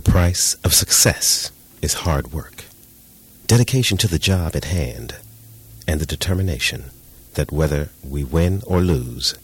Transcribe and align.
The 0.00 0.12
price 0.12 0.54
of 0.64 0.72
success 0.72 1.52
is 1.82 2.08
hard 2.08 2.32
work, 2.32 2.64
dedication 3.46 3.98
to 3.98 4.08
the 4.08 4.18
job 4.18 4.56
at 4.56 4.64
hand, 4.64 5.16
and 5.86 6.00
the 6.00 6.06
determination 6.06 6.84
that 7.34 7.52
whether 7.52 7.90
we 8.02 8.24
win 8.24 8.62
or 8.66 8.80
lose, 8.80 9.34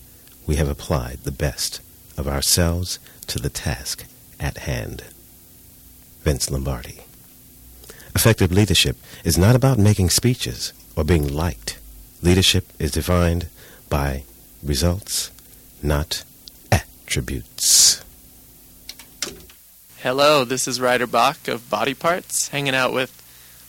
we 0.46 0.56
have 0.56 0.66
applied 0.66 1.18
the 1.24 1.30
best 1.30 1.82
of 2.16 2.26
ourselves 2.26 2.98
to 3.26 3.38
the 3.38 3.50
task 3.50 4.06
at 4.40 4.56
hand. 4.56 5.04
Vince 6.22 6.50
Lombardi. 6.50 7.00
Effective 8.14 8.50
leadership 8.50 8.96
is 9.24 9.36
not 9.36 9.56
about 9.56 9.76
making 9.78 10.08
speeches 10.08 10.72
or 10.96 11.04
being 11.04 11.28
liked. 11.28 11.78
Leadership 12.22 12.72
is 12.78 12.92
defined 12.92 13.48
by 13.90 14.22
results, 14.62 15.30
not 15.82 16.24
attributes. 16.72 18.02
Hello, 20.06 20.44
this 20.44 20.68
is 20.68 20.80
Ryder 20.80 21.08
Bach 21.08 21.48
of 21.48 21.68
Body 21.68 21.92
Parts, 21.92 22.50
hanging 22.50 22.76
out 22.76 22.92
with 22.92 23.10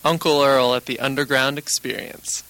Uncle 0.04 0.40
Earl 0.40 0.72
at 0.76 0.86
the 0.86 1.00
Underground 1.00 1.58
Experience. 1.58 2.44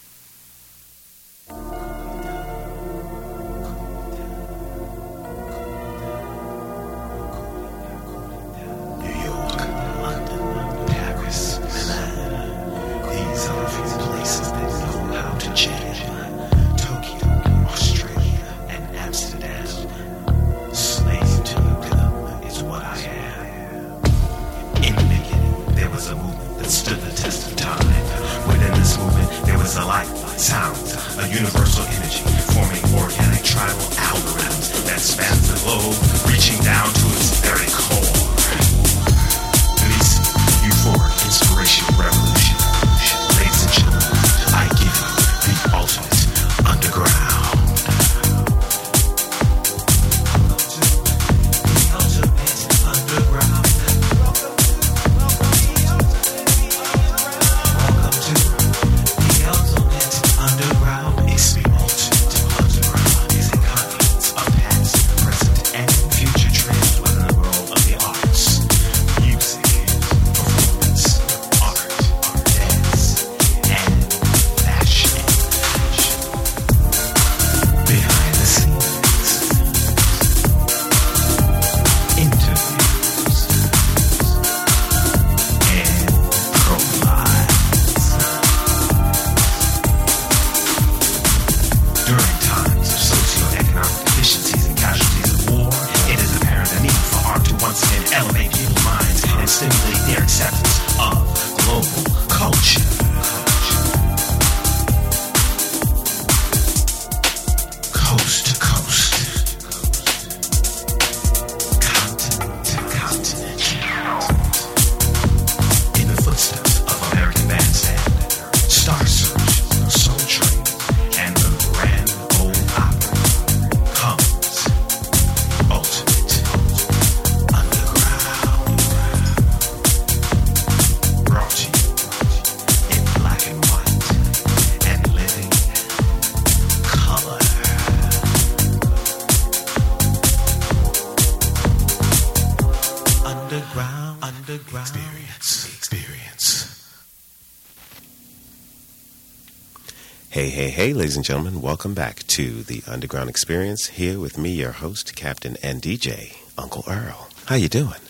Hey, 150.88 150.94
ladies 150.94 151.16
and 151.16 151.24
gentlemen, 151.26 151.60
welcome 151.60 151.92
back 151.92 152.26
to 152.28 152.62
the 152.62 152.82
Underground 152.86 153.28
Experience. 153.28 153.88
Here 153.88 154.18
with 154.18 154.38
me, 154.38 154.52
your 154.52 154.72
host, 154.72 155.14
Captain 155.14 155.58
and 155.62 155.82
DJ, 155.82 156.34
Uncle 156.56 156.82
Earl. 156.88 157.28
How 157.44 157.56
you 157.56 157.68
doing? 157.68 158.00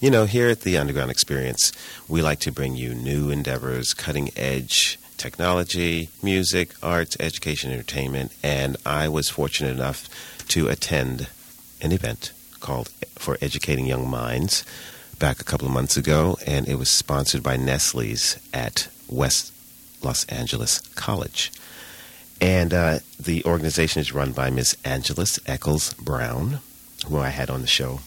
You 0.00 0.12
know, 0.12 0.24
here 0.24 0.48
at 0.48 0.60
the 0.60 0.78
Underground 0.78 1.10
Experience, 1.10 1.72
we 2.06 2.22
like 2.22 2.38
to 2.38 2.52
bring 2.52 2.76
you 2.76 2.94
new 2.94 3.30
endeavors, 3.30 3.92
cutting 3.92 4.30
edge 4.36 5.00
technology, 5.16 6.08
music, 6.22 6.74
arts, 6.80 7.16
education, 7.18 7.72
entertainment, 7.72 8.30
and 8.40 8.76
I 8.86 9.08
was 9.08 9.28
fortunate 9.28 9.72
enough 9.72 10.08
to 10.50 10.68
attend 10.68 11.26
an 11.82 11.90
event 11.90 12.30
called 12.60 12.88
For 13.18 13.36
Educating 13.42 13.86
Young 13.86 14.08
Minds 14.08 14.64
back 15.18 15.40
a 15.40 15.44
couple 15.44 15.66
of 15.66 15.74
months 15.74 15.96
ago, 15.96 16.38
and 16.46 16.68
it 16.68 16.76
was 16.76 16.88
sponsored 16.88 17.42
by 17.42 17.56
Nestle's 17.56 18.38
at 18.54 18.86
West 19.08 19.52
Los 20.04 20.24
Angeles 20.26 20.78
College. 20.94 21.50
And 22.40 22.74
uh, 22.74 22.98
the 23.18 23.44
organization 23.44 24.00
is 24.00 24.12
run 24.12 24.32
by 24.32 24.50
Miss 24.50 24.76
Angeles 24.84 25.38
Eccles 25.46 25.94
Brown, 25.94 26.60
who 27.06 27.18
I 27.18 27.30
had 27.30 27.50
on 27.50 27.62
the 27.62 27.66
show 27.66 28.00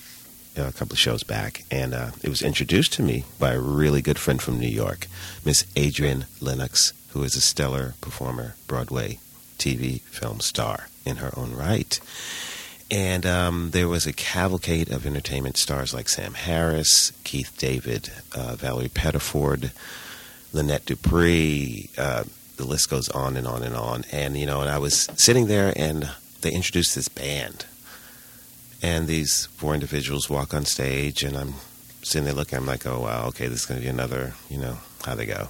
uh, 0.58 0.68
a 0.68 0.72
couple 0.72 0.94
of 0.94 1.00
shows 1.00 1.24
back. 1.24 1.64
And 1.72 1.94
uh, 1.94 2.12
it 2.22 2.30
was 2.30 2.42
introduced 2.42 2.94
to 2.94 3.02
me 3.02 3.24
by 3.40 3.54
a 3.54 3.60
really 3.60 4.02
good 4.02 4.20
friend 4.20 4.42
from 4.42 4.60
New 4.60 4.68
York, 4.68 5.08
Miss 5.46 5.64
Adriane 5.76 6.26
Lenox, 6.42 6.94
who 7.10 7.24
is 7.24 7.36
a 7.36 7.42
stellar 7.42 7.96
performer, 8.02 8.56
Broadway 8.68 9.20
TV 9.58 10.02
film 10.02 10.40
star 10.40 10.88
in 11.06 11.18
her 11.18 11.32
own 11.38 11.54
right. 11.54 12.00
And 12.92 13.26
um, 13.26 13.70
there 13.72 13.88
was 13.88 14.08
a 14.08 14.14
cavalcade 14.14 14.92
of 14.92 15.06
entertainment 15.06 15.58
stars 15.58 15.94
like 15.94 16.10
Sam 16.10 16.34
Harris, 16.34 17.12
Keith 17.24 17.56
David, 17.58 18.12
uh, 18.34 18.56
Valerie 18.56 18.90
Pettiford, 18.90 19.72
Lynette 20.54 20.86
DuPre. 20.86 21.90
The 22.60 22.68
list 22.68 22.90
goes 22.90 23.08
on 23.08 23.38
and 23.38 23.48
on 23.48 23.64
and 23.64 23.74
on. 23.74 24.04
And 24.12 24.38
you 24.38 24.46
know, 24.46 24.60
and 24.60 24.70
I 24.70 24.78
was 24.78 25.08
sitting 25.16 25.48
there, 25.48 25.72
and 25.78 26.10
they 26.42 26.52
introduced 26.52 26.94
this 26.94 27.08
band, 27.08 27.66
and 28.82 29.08
these 29.08 29.46
four 29.56 29.74
individuals 29.74 30.30
walk 30.30 30.54
on 30.54 30.66
stage, 30.66 31.24
and 31.24 31.38
I'm 31.38 31.54
sitting 32.04 32.26
there 32.26 32.34
looking. 32.34 32.60
I'm 32.60 32.66
like, 32.66 32.86
oh 32.86 33.00
wow, 33.00 33.28
okay, 33.28 33.48
this 33.48 33.62
is 33.62 33.66
going 33.66 33.80
to 33.80 33.84
be 33.86 33.90
another, 33.90 34.34
you 34.50 34.58
know, 34.58 34.78
how 35.06 35.16
they 35.16 35.26
go. 35.26 35.48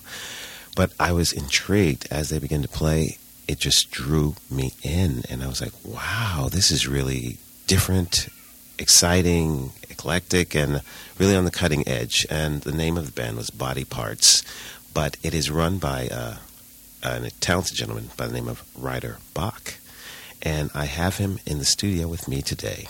But 0.76 0.94
I 1.00 1.12
was 1.12 1.34
intrigued 1.34 2.08
as 2.12 2.30
they 2.30 2.38
began 2.38 2.62
to 2.62 2.68
play. 2.68 3.18
It 3.48 3.58
just 3.58 3.90
drew 3.90 4.36
me 4.52 4.74
in, 4.84 5.24
and 5.32 5.42
I 5.42 5.48
was 5.48 5.62
like, 5.62 5.74
wow, 5.84 6.48
this 6.52 6.70
is 6.70 6.88
really 6.88 7.40
different, 7.66 8.30
exciting, 8.78 9.72
eclectic, 9.90 10.56
and 10.56 10.82
really 11.18 11.36
on 11.36 11.46
the 11.46 11.52
cutting 11.52 11.88
edge. 11.88 12.28
And 12.30 12.62
the 12.62 12.72
name 12.72 12.98
of 12.98 13.08
the 13.08 13.12
band 13.12 13.38
was 13.38 13.50
Body 13.50 13.84
Parts, 13.84 14.44
but 14.94 15.18
it 15.24 15.34
is 15.34 15.50
run 15.50 15.80
by 15.80 16.08
uh, 16.12 16.38
a 17.04 17.32
talented 17.40 17.78
gentleman 17.78 18.10
by 18.18 18.28
the 18.28 18.34
name 18.34 18.48
of 18.48 18.64
Ryder 18.78 19.18
Bach. 19.34 19.76
And 20.42 20.70
I 20.74 20.86
have 20.86 21.18
him 21.18 21.40
in 21.46 21.60
the 21.60 21.66
studio 21.66 22.08
with 22.08 22.28
me 22.28 22.42
today. 22.42 22.88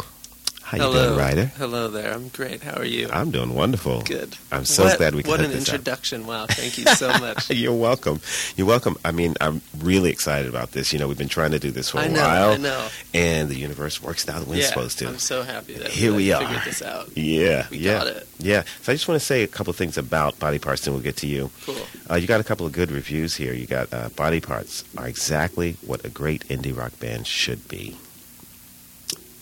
How 0.70 0.78
you 0.78 0.84
Hello. 0.84 1.08
doing, 1.08 1.18
Ryder? 1.20 1.46
Hello 1.58 1.88
there. 1.88 2.14
I'm 2.14 2.28
great. 2.28 2.62
How 2.62 2.78
are 2.80 2.86
you? 2.86 3.10
I'm 3.12 3.32
doing 3.32 3.56
wonderful. 3.56 4.02
Good. 4.02 4.36
I'm 4.52 4.66
so 4.66 4.84
What- 4.84 4.98
glad 5.00 5.16
we 5.16 5.24
could 5.24 5.30
What 5.32 5.40
hook 5.40 5.48
an 5.50 5.56
this 5.56 5.68
up. 5.68 5.74
introduction! 5.74 6.28
Wow, 6.28 6.46
thank 6.46 6.78
you 6.78 6.86
so 6.94 7.08
much. 7.20 7.50
You're 7.50 7.74
welcome. 7.74 8.22
You're 8.56 8.68
welcome. 8.68 8.96
I 9.04 9.10
mean, 9.12 9.34
I'm 9.42 9.62
really 9.80 10.12
excited 10.12 10.48
about 10.48 10.74
this. 10.74 10.94
You 10.94 11.00
know, 11.00 11.08
we've 11.08 11.18
been 11.18 11.28
trying 11.28 11.52
to 11.52 11.60
do 11.60 11.72
this 11.72 11.90
for 11.90 11.98
a 11.98 12.02
I 12.02 12.08
know. 12.10 12.22
while, 12.22 12.50
I 12.52 12.58
know. 12.58 12.88
and 13.16 13.50
the 13.50 13.56
universe 13.56 14.00
works 14.04 14.30
out 14.30 14.46
when 14.46 14.58
yeah, 14.60 14.66
it's 14.66 14.70
supposed 14.70 15.00
to. 15.00 15.08
I'm 15.08 15.18
so 15.18 15.42
happy 15.42 15.74
that 15.74 15.88
Here 15.90 16.14
we 16.14 16.32
like, 16.32 16.44
are. 16.44 16.48
Figured 16.48 16.66
this 16.66 16.82
out. 16.84 17.10
yeah, 17.18 17.66
We 17.72 17.80
yeah, 17.80 17.98
got 17.98 18.08
it. 18.08 18.28
yeah. 18.38 18.64
So 18.84 18.92
I 18.92 18.96
just 18.96 19.08
want 19.08 19.20
to 19.20 19.26
say 19.26 19.42
a 19.42 19.48
couple 19.48 19.72
of 19.72 19.76
things 19.76 19.98
about 19.98 20.38
Body 20.38 20.60
Parts, 20.60 20.86
and 20.86 20.94
we'll 20.96 21.02
get 21.04 21.18
to 21.18 21.28
you. 21.28 21.50
Cool. 21.66 21.78
Uh, 22.12 22.14
you 22.16 22.28
got 22.28 22.42
a 22.42 22.44
couple 22.44 22.68
of 22.68 22.74
good 22.74 22.92
reviews 22.92 23.36
here. 23.36 23.54
You 23.54 23.66
got 23.66 23.92
uh, 23.92 24.10
Body 24.10 24.40
Parts 24.40 24.84
are 25.00 25.08
exactly 25.08 25.78
what 25.84 26.06
a 26.06 26.10
great 26.10 26.48
indie 26.48 26.78
rock 26.78 27.00
band 27.00 27.26
should 27.26 27.68
be. 27.68 27.96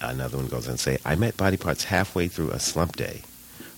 Another 0.01 0.37
one 0.37 0.47
goes 0.47 0.67
on 0.67 0.73
to 0.75 0.77
say, 0.77 0.97
I 1.05 1.15
met 1.15 1.37
Body 1.37 1.57
Parts 1.57 1.85
halfway 1.85 2.27
through 2.27 2.51
a 2.51 2.59
slump 2.59 2.95
day. 2.95 3.21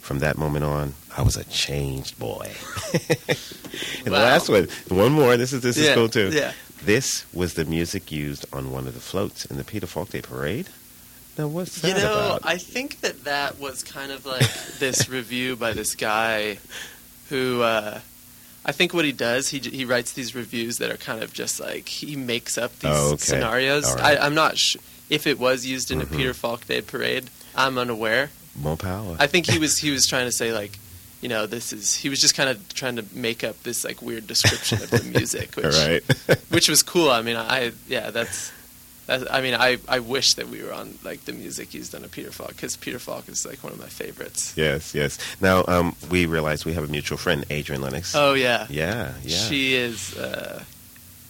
From 0.01 0.19
that 0.19 0.37
moment 0.37 0.65
on, 0.65 0.93
I 1.15 1.21
was 1.21 1.37
a 1.37 1.43
changed 1.45 2.17
boy. 2.17 2.51
and 2.93 4.05
the 4.05 4.11
last 4.11 4.49
one, 4.49 4.67
one 4.87 5.11
more. 5.11 5.37
This 5.37 5.53
is 5.53 5.61
this 5.61 5.77
is 5.77 5.87
yeah. 5.87 5.93
cool 5.93 6.09
too. 6.09 6.29
Yeah. 6.33 6.53
This 6.83 7.25
was 7.33 7.53
the 7.53 7.65
music 7.65 8.11
used 8.11 8.45
on 8.53 8.71
one 8.71 8.87
of 8.87 8.93
the 8.95 8.99
floats 9.01 9.45
in 9.45 9.57
the 9.57 9.63
Peter 9.63 9.85
Falk 9.85 10.09
Day 10.09 10.21
Parade. 10.21 10.67
Now, 11.37 11.47
what's 11.47 11.81
that 11.81 11.87
You 11.89 11.93
know, 11.95 12.11
about? 12.37 12.41
I 12.43 12.57
think 12.57 13.01
that 13.01 13.25
that 13.25 13.59
was 13.59 13.83
kind 13.83 14.11
of 14.11 14.25
like 14.25 14.49
this 14.79 15.07
review 15.17 15.55
by 15.55 15.73
this 15.73 15.93
guy 15.95 16.57
who 17.29 17.61
uh, 17.61 17.99
I 18.65 18.71
think 18.71 18.93
what 18.93 19.05
he 19.05 19.11
does, 19.11 19.49
he 19.49 19.59
he 19.59 19.85
writes 19.85 20.13
these 20.13 20.33
reviews 20.33 20.79
that 20.79 20.89
are 20.89 20.97
kind 20.97 21.21
of 21.21 21.33
just 21.33 21.59
like 21.59 21.87
he 21.87 22.15
makes 22.15 22.57
up 22.57 22.71
these 22.79 22.91
Oh, 22.93 23.07
okay. 23.13 23.17
scenarios. 23.17 23.93
Right. 23.95 24.17
I, 24.17 24.25
I'm 24.25 24.33
not 24.33 24.57
sh- 24.57 24.77
if 25.09 25.25
it 25.27 25.39
was 25.39 25.65
used 25.65 25.91
in 25.91 25.99
Mhm. 25.99 26.03
a 26.03 26.05
Peter 26.17 26.33
Falk 26.33 26.67
Day 26.67 26.81
parade. 26.81 27.29
I'm 27.55 27.77
unaware. 27.77 28.29
More 28.55 28.77
power. 28.77 29.15
I 29.19 29.27
think 29.27 29.45
he 29.49 29.57
was 29.59 29.77
he 29.79 29.91
was 29.91 30.05
trying 30.07 30.25
to 30.25 30.31
say 30.31 30.51
like, 30.53 30.77
you 31.21 31.29
know, 31.29 31.45
this 31.45 31.71
is 31.73 31.95
he 31.95 32.09
was 32.09 32.19
just 32.21 32.35
kind 32.35 32.49
of 32.49 32.57
trying 32.73 32.95
to 32.97 33.05
make 33.13 33.43
up 33.43 33.61
this 33.63 33.83
like 33.83 34.01
weird 34.01 34.27
description 34.27 34.81
of 34.81 34.89
the 34.89 35.03
music, 35.17 35.55
which 35.55 35.65
right. 35.65 36.03
which 36.49 36.69
was 36.69 36.83
cool. 36.83 37.09
I 37.09 37.21
mean, 37.21 37.35
I 37.35 37.71
yeah, 37.87 38.11
that's. 38.11 38.51
That's, 39.07 39.25
I 39.31 39.41
mean, 39.41 39.55
I, 39.55 39.79
I 39.87 39.97
wish 40.01 40.35
that 40.35 40.49
we 40.49 40.61
were 40.61 40.71
on 40.71 40.99
like 41.03 41.25
the 41.25 41.33
music 41.33 41.73
used 41.73 41.95
on 41.95 42.03
a 42.03 42.07
Peter 42.07 42.29
Falk 42.31 42.49
because 42.49 42.77
Peter 42.77 42.99
Falk 42.99 43.27
is 43.27 43.43
like 43.43 43.63
one 43.63 43.73
of 43.73 43.79
my 43.79 43.87
favorites. 43.87 44.53
yes, 44.55 44.93
yes. 44.93 45.17
Now, 45.41 45.65
um, 45.67 45.95
we 46.11 46.27
realize 46.27 46.63
we 46.63 46.73
have 46.73 46.83
a 46.83 46.87
mutual 46.91 47.17
friend, 47.17 47.43
Adriane 47.49 47.79
Lenox. 47.81 48.13
Oh 48.13 48.35
yeah, 48.35 48.67
Yeah, 48.69 49.13
yeah. 49.23 49.37
she 49.47 49.73
is. 49.73 50.15
Uh, 50.15 50.61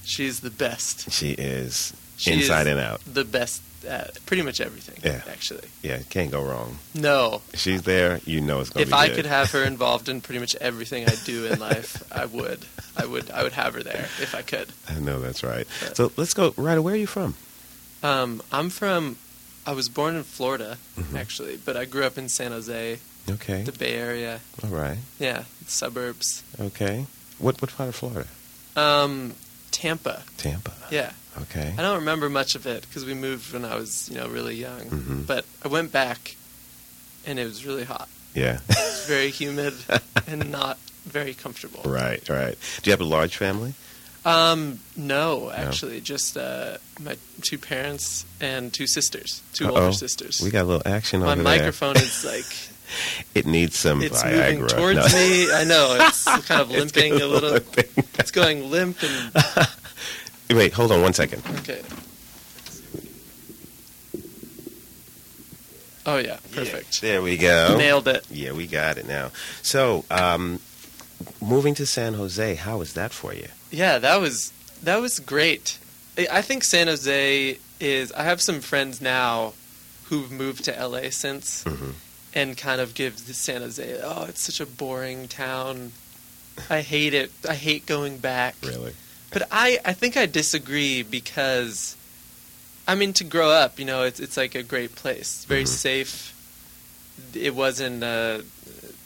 she's 0.04 0.42
the 0.42 0.50
best. 0.50 1.10
She 1.10 1.31
is 1.31 1.94
She 2.18 2.34
inside 2.34 2.68
and 2.68 2.81
out. 2.81 3.00
The 3.06 3.24
best 3.24 3.62
at 3.86 4.24
pretty 4.26 4.42
much 4.44 4.60
everything. 4.62 5.00
Yeah. 5.04 5.22
actually. 5.30 5.68
Yeah, 5.81 6.00
can't 6.10 6.31
go 6.31 6.44
wrong. 6.44 6.78
No, 6.94 7.42
She's 7.54 7.81
there, 7.84 8.20
you 8.26 8.42
know 8.42 8.60
it's 8.60 8.70
going 8.70 8.86
to 8.86 8.90
if 8.90 8.94
I 8.94 9.08
good. 9.08 9.16
could 9.18 9.26
have 9.26 9.52
her 9.52 9.64
involved 9.74 10.10
in 10.10 10.22
pretty 10.22 10.40
much 10.40 10.56
everything 10.56 11.06
I 11.08 11.16
do 11.26 11.46
in 11.46 11.60
life, 11.60 12.04
I 12.12 12.26
would. 12.26 12.66
I 12.98 13.06
would. 13.06 13.31
I 13.31 13.44
would 13.44 13.54
have 13.54 13.74
her 13.76 13.84
there 13.84 14.08
if 14.22 14.36
I 14.36 14.42
could. 14.42 14.70
I 14.90 15.00
know 15.00 15.20
that's 15.20 15.44
right. 15.44 15.66
But- 15.81 15.98
So 15.98 16.12
let's 16.18 16.34
go. 16.34 16.54
Ryder, 16.58 16.81
where 16.81 16.94
are 16.94 16.98
you 16.98 17.08
from? 17.08 17.36
Um, 18.04 18.42
I'm 18.52 18.70
from. 18.70 19.18
I 19.66 19.74
was 19.74 19.90
born 19.90 20.16
in 20.16 20.24
Florida, 20.24 20.78
Mhm. 20.98 21.18
actually, 21.20 21.58
but 21.58 21.76
I 21.78 21.86
grew 21.86 22.04
up 22.04 22.18
in 22.18 22.28
San 22.30 22.52
Jose, 22.52 23.00
Okay. 23.30 23.64
the 23.64 23.72
Bay 23.72 23.94
Area. 23.94 24.40
All 24.64 24.70
right. 24.70 24.98
Yeah, 25.20 25.44
suburbs. 25.68 26.44
Okay. 26.60 27.06
What 27.38 27.62
what 27.62 27.72
part 27.76 27.90
of 27.90 27.96
Florida? 27.96 28.26
Um, 28.76 29.36
Tampa. 29.72 30.24
Tampa. 30.38 30.74
Yeah, 30.90 31.12
Okay. 31.44 31.74
I 31.77 31.81
don't 31.81 32.00
remember 32.00 32.30
much 32.30 32.56
of 32.56 32.65
it 32.65 32.81
because 32.88 33.06
we 33.06 33.13
moved 33.13 33.53
when 33.53 33.65
I 33.65 33.75
was, 33.75 34.09
you 34.09 34.18
know, 34.18 34.27
really 34.27 34.56
young. 34.56 34.81
Mhm. 34.86 35.25
But 35.27 35.45
I 35.63 35.68
went 35.68 35.91
back, 35.91 36.36
and 37.25 37.39
it 37.39 37.45
was 37.45 37.65
really 37.65 37.83
hot. 37.86 38.07
Yeah. 38.36 38.59
It 38.69 38.77
was 38.77 39.06
very 39.07 39.30
humid 39.31 39.74
and 40.27 40.51
not 40.51 40.77
very 41.06 41.33
comfortable. 41.33 41.81
right, 41.89 42.27
right. 42.30 42.57
Do 42.81 42.89
you 42.89 42.94
have 42.94 43.01
a 43.01 43.06
large 43.06 43.38
family? 43.38 43.74
Um, 44.25 44.80
no, 44.97 45.50
actually, 45.50 46.01
just 46.01 46.36
uh, 46.38 46.77
my 47.00 47.15
two 47.42 47.57
parents 47.57 48.25
and 48.42 48.71
two 48.74 48.85
sisters, 48.85 49.42
2 49.53 49.68
Uh-oh. 49.68 49.75
older 49.85 49.94
sisters. 49.94 50.42
We 50.42 50.51
got 50.51 50.63
a 50.63 50.68
little 50.68 50.81
action 50.85 51.21
my 51.21 51.27
over 51.27 51.35
there. 51.35 51.44
My 51.44 51.57
microphone 51.57 51.95
is 51.97 52.24
like. 52.33 52.45
It 53.35 53.45
needs 53.45 53.77
some 53.77 54.01
it's 54.01 54.24
Viagra. 54.24 54.53
moving 54.62 54.68
towards 54.68 54.97
No. 55.13 55.18
me. 55.19 55.53
I 55.53 55.63
know 55.63 55.95
it's 56.01 56.24
kind 56.47 56.59
of 56.62 56.71
limping 56.80 57.13
a 57.21 57.25
little. 57.27 57.51
limping. 57.51 57.85
It's 58.18 58.31
going 58.31 58.69
limp 58.71 58.97
and 59.03 59.68
Wait, 60.50 60.74
hold 60.74 60.92
on 60.92 61.01
one 61.01 61.13
second. 61.13 61.44
okay. 61.60 61.81
Oh 66.06 66.18
yeah, 66.18 66.38
perfect. 66.54 67.01
There 67.01 67.22
we 67.22 67.38
go. 67.38 67.75
Nailed 67.78 68.07
it. 68.07 68.25
Yeah, 68.31 68.54
we 68.54 68.66
got 68.68 68.98
it 68.98 69.07
now. 69.07 69.30
So, 69.62 70.06
um, 70.10 70.60
moving 71.42 71.75
to 71.75 71.86
San 71.86 72.16
Jose, 72.16 72.56
how 72.56 72.78
was 72.80 72.94
that 72.94 73.12
for 73.12 73.34
you? 73.34 73.48
Yeah, 73.69 74.00
that 74.00 74.19
was 74.19 74.51
that 74.84 74.98
was 75.01 75.19
great. 75.19 75.78
I 76.18 76.28
I 76.31 76.42
think 76.42 76.63
San 76.63 76.88
Jose 76.88 77.57
is. 77.80 78.12
I 78.13 78.24
have 78.24 78.42
some 78.42 78.62
friends 78.62 79.02
now 79.02 79.54
who've 80.06 80.31
moved 80.31 80.63
to 80.66 80.72
LA 80.72 81.12
since, 81.12 81.63
Mhm. 81.66 81.94
and 82.34 82.57
kind 82.57 82.81
of 82.81 82.95
give 82.95 83.28
the 83.28 83.34
San 83.36 83.62
Jose. 83.62 84.00
Oh, 84.04 84.24
it's 84.28 84.42
such 84.42 84.60
a 84.60 84.66
boring 84.66 85.28
town. 85.28 85.92
I 86.69 86.81
hate 86.81 87.13
it. 87.13 87.31
I 87.48 87.54
hate 87.56 87.86
going 87.86 88.18
back. 88.18 88.56
Really? 88.63 88.94
But 89.31 89.48
I, 89.52 89.80
I 89.86 89.94
think 89.94 90.18
I 90.18 90.26
disagree 90.26 91.04
because, 91.04 91.96
I 92.88 92.96
mean, 92.96 93.14
to 93.14 93.24
grow 93.24 93.50
up, 93.52 93.78
you 93.80 93.86
know, 93.86 94.04
it's 94.04 94.20
it's 94.20 94.38
like 94.38 94.56
a 94.56 94.64
great 94.64 94.96
place. 94.96 95.20
It's 95.38 95.46
very 95.46 95.64
Mhm. 95.66 95.68
safe. 95.68 96.34
It 97.34 97.54
wasn't. 97.54 98.04
Uh, 98.04 98.42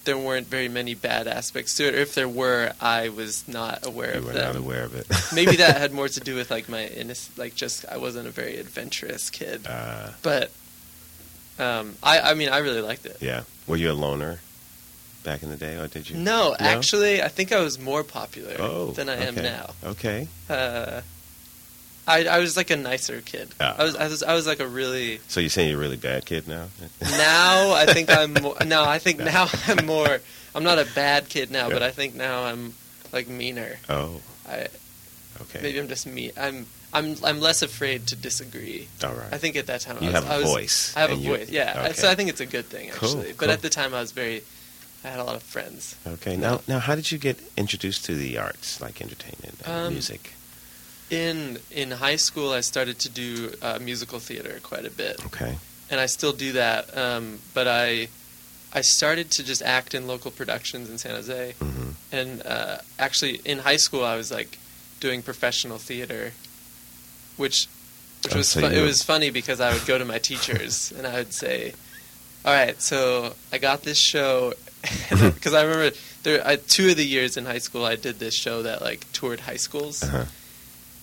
there 0.05 0.17
weren't 0.17 0.47
very 0.47 0.67
many 0.67 0.93
bad 0.95 1.27
aspects 1.29 1.75
to 1.75 1.87
it. 1.87 1.95
Or 1.95 1.99
if 1.99 2.13
there 2.13 2.27
were, 2.27 2.73
I 2.81 3.07
was 3.09 3.45
not 3.47 3.85
aware 3.85 4.11
You 4.13 4.19
of 4.19 4.25
were 4.25 4.33
them. 4.33 4.53
not 4.53 4.55
aware 4.57 4.83
of 4.83 4.95
it. 4.95 5.07
Maybe 5.33 5.55
that 5.57 5.77
had 5.77 5.93
more 5.93 6.09
to 6.09 6.19
do 6.29 6.35
with 6.35 6.51
like 6.51 6.67
my 6.67 6.87
innocent, 6.87 7.37
like 7.37 7.55
just 7.55 7.85
I 7.89 7.97
wasn't 7.97 8.27
a 8.27 8.31
very 8.31 8.57
adventurous 8.57 9.29
kid. 9.29 9.65
Uh, 9.65 10.09
But, 10.21 10.51
um, 11.57 11.95
I, 12.03 12.19
I 12.31 12.33
mean, 12.33 12.49
I 12.49 12.57
really 12.57 12.81
liked 12.81 13.05
it. 13.05 13.17
yeah. 13.21 13.43
Were 13.65 13.77
you 13.77 13.91
a 13.91 13.93
loner 13.93 14.39
back 15.23 15.43
in 15.43 15.49
the 15.49 15.57
day, 15.57 15.77
or 15.77 15.87
did 15.87 16.09
you? 16.09 16.17
No, 16.17 16.55
actually, 16.59 17.21
I 17.21 17.27
think 17.27 17.51
I 17.51 17.61
was 17.61 17.79
more 17.79 18.03
popular 18.03 18.55
Oh, 18.59 18.91
than 18.91 19.09
I 19.09 19.15
am 19.15 19.35
now. 19.35 19.71
Okay. 19.83 20.27
Uh, 20.49 21.01
I, 22.07 22.25
I 22.25 22.39
was 22.39 22.57
like 22.57 22.69
a 22.69 22.75
nicer 22.75 23.21
kid. 23.21 23.49
Ah. 23.59 23.75
I 23.77 23.83
was, 23.83 23.95
I 23.95 24.07
was 24.07 24.23
I 24.23 24.33
was 24.33 24.45
like 24.45 24.59
a 24.59 24.67
really 24.67 25.19
So 25.29 25.39
you're 25.39 25.49
saying 25.49 25.69
you're 25.69 25.77
a 25.77 25.81
really 25.81 25.97
bad 25.97 26.25
kid 26.25 26.47
now? 26.47 26.67
now 27.01 27.71
I 27.71 27.85
think 27.85 28.09
I'm 28.09 28.33
more, 28.33 28.57
no 28.65 28.83
I 28.83 28.99
think 28.99 29.19
now 29.19 29.47
I'm 29.67 29.85
more 29.85 30.19
I'm 30.53 30.63
not 30.63 30.79
a 30.79 30.85
bad 30.93 31.29
kid 31.29 31.49
now 31.49 31.69
but 31.69 31.81
I 31.81 31.91
think 31.91 32.13
now 32.13 32.43
I'm 32.43 32.73
like 33.13 33.27
meaner. 33.27 33.77
oh, 33.89 34.19
I 34.47 34.67
okay. 35.41 35.59
maybe 35.61 35.79
I'm 35.79 35.87
just 35.87 36.05
me. 36.05 36.31
I'm 36.35 36.65
I'm 36.91 37.15
I'm 37.23 37.39
less 37.39 37.61
afraid 37.61 38.07
to 38.07 38.15
disagree. 38.15 38.87
All 39.03 39.13
right. 39.13 39.31
I 39.31 39.37
think 39.37 39.55
at 39.55 39.67
that 39.67 39.81
time 39.81 39.97
you 40.01 40.09
I 40.09 40.13
was, 40.13 40.23
have 40.23 40.29
a 40.29 40.33
I 40.33 40.37
was, 40.39 40.51
voice. 40.51 40.97
I 40.97 40.99
have 41.01 41.11
a 41.11 41.15
voice. 41.15 41.49
Yeah. 41.49 41.73
Okay. 41.85 41.93
So 41.93 42.09
I 42.09 42.15
think 42.15 42.29
it's 42.29 42.41
a 42.41 42.45
good 42.45 42.65
thing 42.65 42.89
actually. 42.89 43.13
Cool. 43.13 43.23
But 43.23 43.37
cool. 43.37 43.51
at 43.51 43.61
the 43.61 43.69
time 43.69 43.93
I 43.93 44.01
was 44.01 44.11
very 44.11 44.43
I 45.03 45.09
had 45.09 45.19
a 45.19 45.23
lot 45.23 45.35
of 45.35 45.43
friends. 45.43 45.95
Okay. 46.07 46.37
Now, 46.37 46.61
now, 46.67 46.79
how 46.79 46.95
did 46.95 47.11
you 47.11 47.17
get 47.17 47.37
introduced 47.57 48.05
to 48.05 48.15
the 48.15 48.37
arts, 48.37 48.79
like 48.79 49.01
entertainment 49.01 49.59
and 49.65 49.87
Um, 49.87 49.93
music? 49.93 50.33
In 51.09 51.59
in 51.69 51.91
high 51.91 52.15
school 52.17 52.51
I 52.53 52.61
started 52.61 52.97
to 52.99 53.09
do 53.09 53.53
uh, 53.61 53.77
musical 53.79 54.19
theater 54.19 54.59
quite 54.63 54.85
a 54.85 54.89
bit. 54.91 55.23
Okay. 55.25 55.57
and 55.91 55.99
I 55.99 56.07
still 56.07 56.31
do 56.33 56.53
that. 56.53 56.95
Um, 56.97 57.39
but 57.53 57.67
I 57.67 58.07
I 58.73 58.81
started 58.81 59.29
to 59.31 59.43
just 59.43 59.61
act 59.61 59.93
in 59.93 60.07
local 60.07 60.31
productions 60.31 60.89
in 60.89 60.97
San 60.97 61.15
Jose, 61.15 61.53
hmm 61.59 61.91
and 62.11 62.41
uh, 62.45 62.77
actually 62.97 63.41
in 63.45 63.59
high 63.59 63.77
school 63.77 64.03
I 64.03 64.15
was 64.15 64.31
like 64.31 64.57
doing 64.99 65.21
professional 65.21 65.77
theater, 65.77 66.31
which 67.37 67.67
which 68.23 68.33
Oh, 68.35 68.37
was 68.37 68.47
so 68.47 68.61
fu- 68.61 68.67
it 68.75 68.81
was 68.81 69.03
funny 69.03 69.29
because 69.29 69.59
I 69.59 69.73
would 69.73 69.85
go 69.85 69.97
to 69.97 70.05
my 70.05 70.17
teachers 70.17 70.93
and 70.97 71.05
I 71.05 71.15
would 71.19 71.33
say, 71.33 71.73
"All 72.45 72.53
right, 72.53 72.81
so 72.81 73.35
I 73.51 73.57
got 73.59 73.83
this 73.83 73.99
show." 73.99 74.53
Because 75.09 75.53
I 75.53 75.63
remember 75.63 75.95
there, 76.23 76.45
I, 76.45 76.55
two 76.57 76.89
of 76.89 76.97
the 76.97 77.05
years 77.05 77.37
in 77.37 77.45
high 77.45 77.59
school, 77.59 77.85
I 77.85 77.95
did 77.95 78.19
this 78.19 78.35
show 78.35 78.63
that 78.63 78.81
like 78.81 79.05
toured 79.13 79.39
high 79.41 79.57
schools, 79.57 80.03
Uh-huh. 80.03 80.25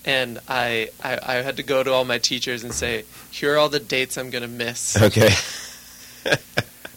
and 0.05 0.39
I, 0.47 0.89
I 1.03 1.19
I 1.23 1.33
had 1.41 1.57
to 1.57 1.63
go 1.63 1.83
to 1.83 1.91
all 1.91 2.05
my 2.05 2.19
teachers 2.19 2.63
and 2.63 2.73
say, 2.73 3.05
"Here 3.31 3.53
are 3.53 3.57
all 3.57 3.69
the 3.69 3.79
dates 3.79 4.17
I'm 4.17 4.29
gonna 4.29 4.47
miss." 4.47 4.95
Okay. 5.01 5.29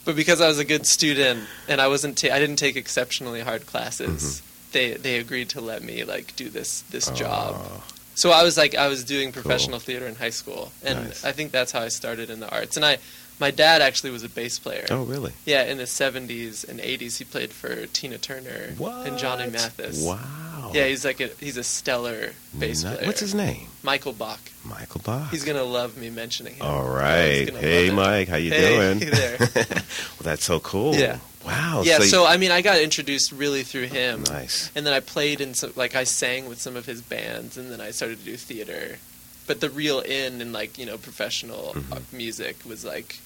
But 0.05 0.17
because 0.17 0.43
I 0.43 0.49
was 0.49 0.59
a 0.59 0.67
good 0.67 0.87
student 0.87 1.45
and 1.67 1.81
I 1.81 1.89
wasn't, 1.89 2.19
ta- 2.19 2.29
I 2.35 2.39
didn't 2.39 2.57
take 2.57 2.77
exceptionally 2.77 3.41
hard 3.41 3.65
classes. 3.65 4.23
Mm-hmm. 4.23 4.73
They 4.73 4.93
they 4.95 5.19
agreed 5.19 5.49
to 5.51 5.63
let 5.63 5.83
me 5.83 6.05
like 6.05 6.37
do 6.37 6.51
this 6.51 6.83
this 6.91 7.09
job. 7.11 7.55
Oh, 7.57 7.83
So 8.15 8.31
I 8.31 8.43
was 8.43 8.57
like 8.59 8.75
I 8.75 8.89
was 8.89 9.03
doing 9.03 9.33
professional 9.33 9.79
theater 9.79 10.07
in 10.07 10.17
high 10.17 10.35
school, 10.35 10.73
and 10.85 11.05
Nice. 11.07 11.25
I 11.25 11.33
think 11.33 11.53
that's 11.53 11.73
how 11.73 11.81
I 11.81 11.89
started 11.89 12.29
in 12.29 12.41
the 12.41 12.51
arts. 12.51 12.77
And 12.77 12.85
I, 12.85 12.99
my 13.41 13.51
dad 13.51 13.83
actually 13.83 14.11
was 14.11 14.23
a 14.23 14.29
bass 14.29 14.59
player. 14.59 14.87
oh, 14.91 15.03
really? 15.05 15.33
Yeah, 15.45 15.65
in 15.65 15.79
the 15.79 15.85
'70s 15.85 16.69
and 16.69 16.81
'80s, 16.81 17.19
he 17.19 17.25
played 17.25 17.51
for 17.53 17.87
Tina 17.87 18.19
Turner 18.19 18.75
What? 18.79 19.07
and 19.07 19.19
Johnny 19.19 19.51
Mathis. 19.51 20.03
Wow. 20.05 20.71
Yeah, 20.75 20.87
he's 20.87 21.05
like 21.05 21.21
a 21.21 21.29
he's 21.41 21.57
a 21.57 21.65
stellar 21.65 22.31
bass 22.59 22.83
Ni- 22.85 22.95
player. 22.95 23.07
What's 23.07 23.21
his 23.21 23.35
name? 23.35 23.67
Michael 23.83 24.13
Bach. 24.13 24.41
Michael 24.65 25.03
Bach. 25.05 25.31
He's 25.31 25.45
gonna 25.45 25.63
love 25.65 25.97
me 25.97 26.11
mentioning 26.11 26.55
him. 26.55 26.63
All 26.67 26.89
right. 26.89 27.49
Hey. 27.55 27.91
Mike. 27.91 28.29
How 28.29 28.37
you 28.37 28.51
Hey 28.51 28.77
doing? 28.97 29.11
there. 29.11 29.37
well, 29.55 30.23
that's 30.23 30.45
so 30.45 30.61
cool. 30.61 30.95
Yeah. 30.95 31.19
Wow. 31.45 31.83
yeah, 31.85 31.99
you- 31.99 32.05
so 32.07 32.25
I 32.25 32.39
mean, 32.39 32.51
I 32.51 32.63
got 32.63 32.81
introduced 32.81 33.31
really 33.31 33.65
through 33.65 33.89
him, 33.89 34.23
nice. 34.31 34.71
and 34.75 34.87
then 34.87 34.95
I 34.95 35.01
played 35.01 35.43
in 35.43 35.53
some 35.53 35.73
like 35.77 35.95
I 35.95 36.05
sang 36.05 36.49
with 36.49 36.59
some 36.61 36.75
of 36.77 36.87
his 36.87 37.03
bands, 37.03 37.59
and 37.59 37.71
then 37.71 37.81
I 37.83 37.91
started 37.91 38.19
to 38.21 38.25
do 38.25 38.37
theater. 38.37 38.97
But 39.47 39.61
the 39.61 39.69
real 39.69 40.01
in 40.01 40.41
and 40.41 40.55
like 40.55 40.79
you 40.79 40.87
know 40.87 40.97
professional 40.97 41.75
Mhm. 41.77 41.93
uh, 41.97 42.01
music 42.13 42.57
was 42.65 42.83
like 42.83 43.19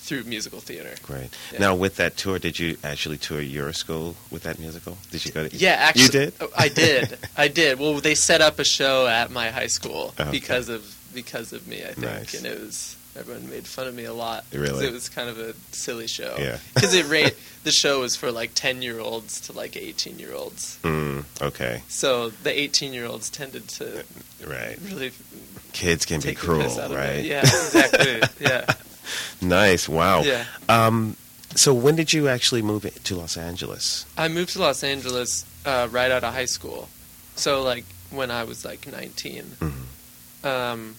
through 0.00 0.24
musical 0.24 0.60
theater. 0.60 0.94
Great. 1.02 1.28
Yeah. 1.52 1.58
Now, 1.60 1.74
with 1.74 1.96
that 1.96 2.16
tour, 2.16 2.38
did 2.38 2.58
you 2.58 2.76
actually 2.82 3.18
tour 3.18 3.40
your 3.40 3.72
school 3.72 4.16
with 4.30 4.42
that 4.42 4.58
musical? 4.58 4.98
Did 5.10 5.24
you 5.24 5.32
go 5.32 5.46
to? 5.46 5.56
Yeah, 5.56 5.76
actually, 5.78 6.02
You 6.04 6.08
did? 6.10 6.34
Oh, 6.40 6.48
I 6.56 6.68
did. 6.68 7.18
I 7.36 7.48
did. 7.48 7.78
Well, 7.78 7.94
they 8.00 8.14
set 8.14 8.40
up 8.40 8.58
a 8.58 8.64
show 8.64 9.06
at 9.06 9.30
my 9.30 9.50
high 9.50 9.68
school 9.68 10.14
Okay. 10.18 10.30
because 10.30 10.68
of 10.68 10.96
because 11.14 11.52
of 11.52 11.66
me, 11.66 11.82
I 11.82 11.88
think, 11.92 11.98
Nice. 12.06 12.34
and 12.34 12.46
it 12.46 12.60
was 12.60 12.96
everyone 13.16 13.50
made 13.50 13.66
fun 13.66 13.88
of 13.88 13.94
me 13.94 14.04
a 14.04 14.12
lot. 14.12 14.44
Really? 14.52 14.86
it 14.86 14.92
was 14.92 15.08
kind 15.08 15.28
of 15.28 15.38
a 15.38 15.54
silly 15.72 16.06
show. 16.06 16.36
Yeah. 16.38 16.58
because 16.74 16.94
it 16.94 17.06
rate 17.08 17.36
the 17.64 17.72
show 17.72 18.00
was 18.00 18.14
for 18.16 18.30
like 18.32 18.52
ten 18.54 18.80
year 18.82 18.98
olds 19.00 19.40
to 19.42 19.52
like 19.52 19.76
eighteen 19.76 20.18
year 20.18 20.32
olds. 20.32 20.78
Mm, 20.82 21.24
okay. 21.42 21.82
So 21.88 22.30
the 22.30 22.58
eighteen 22.58 22.92
year 22.92 23.06
olds 23.06 23.28
tended 23.30 23.68
to 23.68 24.04
Right. 24.46 24.78
really 24.82 25.10
Kids 25.72 26.04
can 26.06 26.20
be 26.20 26.34
cruel, 26.34 26.62
piss 26.62 26.78
out 26.78 26.90
of 26.90 26.96
right? 26.96 27.22
Yeah, 27.24 27.40
exactly. 27.40 28.22
yeah, 28.40 28.64
Nice. 29.40 29.88
Wow. 29.88 30.22
yeah. 30.22 30.44
Um, 30.68 31.16
so 31.54 31.74
when 31.74 31.96
did 31.96 32.12
you 32.12 32.28
actually 32.28 32.62
move 32.62 32.82
to 33.04 33.16
Los 33.16 33.36
Angeles? 33.36 34.06
I 34.16 34.28
moved 34.28 34.50
to 34.50 34.60
Los 34.60 34.82
Angeles 34.84 35.44
uh, 35.66 35.88
right 35.90 36.10
out 36.10 36.22
of 36.24 36.32
high 36.34 36.44
school. 36.46 36.88
So 37.36 37.62
like 37.62 37.84
when 38.10 38.30
I 38.30 38.44
was 38.44 38.64
like 38.64 38.86
nineteen. 38.90 39.44
Mhm. 39.60 40.44
Um, 40.44 40.96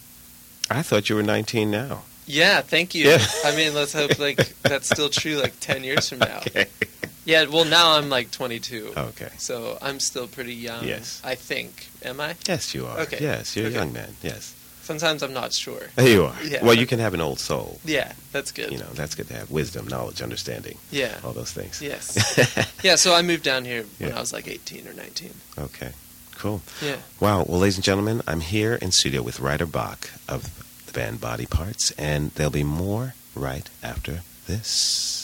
I 0.69 0.81
thought 0.83 1.09
you 1.09 1.15
were 1.15 1.23
19 1.23 1.71
now. 1.71 2.03
Yeah, 2.27 2.61
thank 2.61 2.93
you. 2.95 3.07
Yeah. 3.09 3.25
I 3.43 3.55
mean, 3.55 3.73
let's 3.73 3.91
hope 3.93 4.19
like 4.19 4.37
that's 4.61 4.87
still 4.87 5.09
true 5.09 5.35
like 5.37 5.59
10 5.59 5.83
years 5.83 6.07
from 6.09 6.19
now. 6.19 6.37
Okay. 6.47 6.67
Yeah, 7.25 7.45
well 7.45 7.65
now 7.65 7.97
I'm 7.97 8.09
like 8.09 8.31
22. 8.31 8.93
Okay. 8.95 9.29
So 9.37 9.77
I'm 9.81 9.99
still 9.99 10.27
pretty 10.27 10.53
young. 10.53 10.83
Yes. 10.87 11.21
I 11.23 11.35
think. 11.35 11.89
Am 12.03 12.19
I? 12.21 12.35
Yes, 12.47 12.73
you 12.75 12.85
are. 12.85 12.99
Okay. 13.01 13.17
Yes, 13.19 13.55
you're 13.55 13.65
Okay. 13.67 13.75
a 13.75 13.79
young 13.79 13.93
man. 13.93 14.15
Yes. 14.21 14.55
Sometimes 14.99 15.23
I'm 15.23 15.33
not 15.33 15.53
sure. 15.53 15.83
There 15.95 16.07
you 16.09 16.25
are. 16.25 16.35
Yeah. 16.43 16.63
Well, 16.65 16.73
you 16.75 16.85
can 16.85 16.99
have 16.99 17.13
an 17.13 17.21
old 17.21 17.39
soul. 17.39 17.79
Yeah, 17.85 18.11
that's 18.33 18.51
good. 18.51 18.71
You 18.71 18.77
know, 18.79 18.89
that's 18.93 19.15
good 19.15 19.27
to 19.29 19.33
have 19.35 19.49
wisdom, 19.49 19.87
knowledge, 19.87 20.21
understanding, 20.21 20.77
Yeah. 20.91 21.17
all 21.23 21.31
those 21.33 21.51
things. 21.53 21.81
Yes. 21.81 22.03
yeah, 22.83 22.95
so 22.95 23.13
I 23.15 23.21
moved 23.21 23.43
down 23.43 23.63
here 23.65 23.85
when 23.99 24.09
Yeah. 24.09 24.17
I 24.17 24.19
was 24.19 24.33
like 24.33 24.47
18 24.47 24.87
or 24.87 24.93
19. 24.93 25.31
okay. 25.59 25.91
Cool. 26.37 26.61
Yeah. 26.81 26.95
Wow. 27.19 27.45
Well, 27.47 27.59
ladies 27.59 27.75
and 27.77 27.83
gentlemen, 27.85 28.21
I'm 28.27 28.41
here 28.41 28.73
in 28.75 28.91
studio 28.91 29.21
with 29.21 29.39
Ryder 29.39 29.67
Bach 29.67 30.09
of 30.27 30.49
the 30.87 30.91
band 30.91 31.21
Body 31.21 31.45
Parts, 31.45 31.91
and 31.91 32.31
there'll 32.31 32.51
be 32.51 32.63
more 32.63 33.13
right 33.35 33.69
after 33.83 34.21
this. 34.47 35.20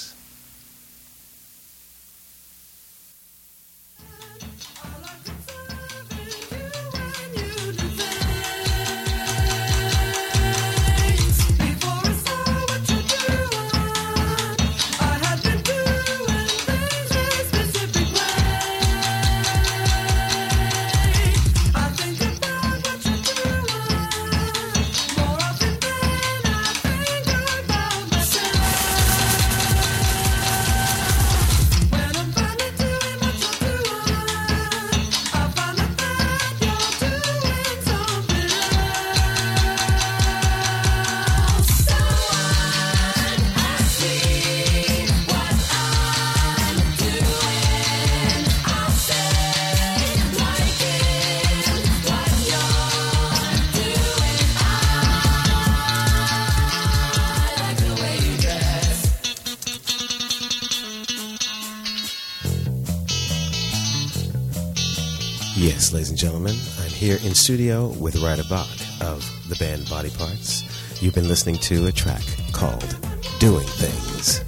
Yes, 65.87 65.93
ladies 65.93 66.09
and 66.09 66.19
gentlemen, 66.19 66.53
I'm 66.81 66.89
here 66.89 67.17
in 67.23 67.33
studio 67.33 67.87
with 67.87 68.17
Ryder 68.17 68.43
Bach 68.49 68.67
of 68.99 69.23
the 69.47 69.55
band 69.55 69.89
Body 69.89 70.09
Parts. 70.09 70.65
You've 71.01 71.15
been 71.15 71.29
listening 71.29 71.55
to 71.59 71.85
a 71.85 71.93
track 71.93 72.23
called 72.51 72.97
Doing 73.39 73.65
Things. 73.65 74.43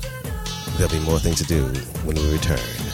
There'll 0.76 0.92
be 0.92 1.00
more 1.00 1.18
things 1.18 1.38
to 1.38 1.46
do 1.46 1.64
when 2.04 2.18
we 2.18 2.34
return 2.34 2.89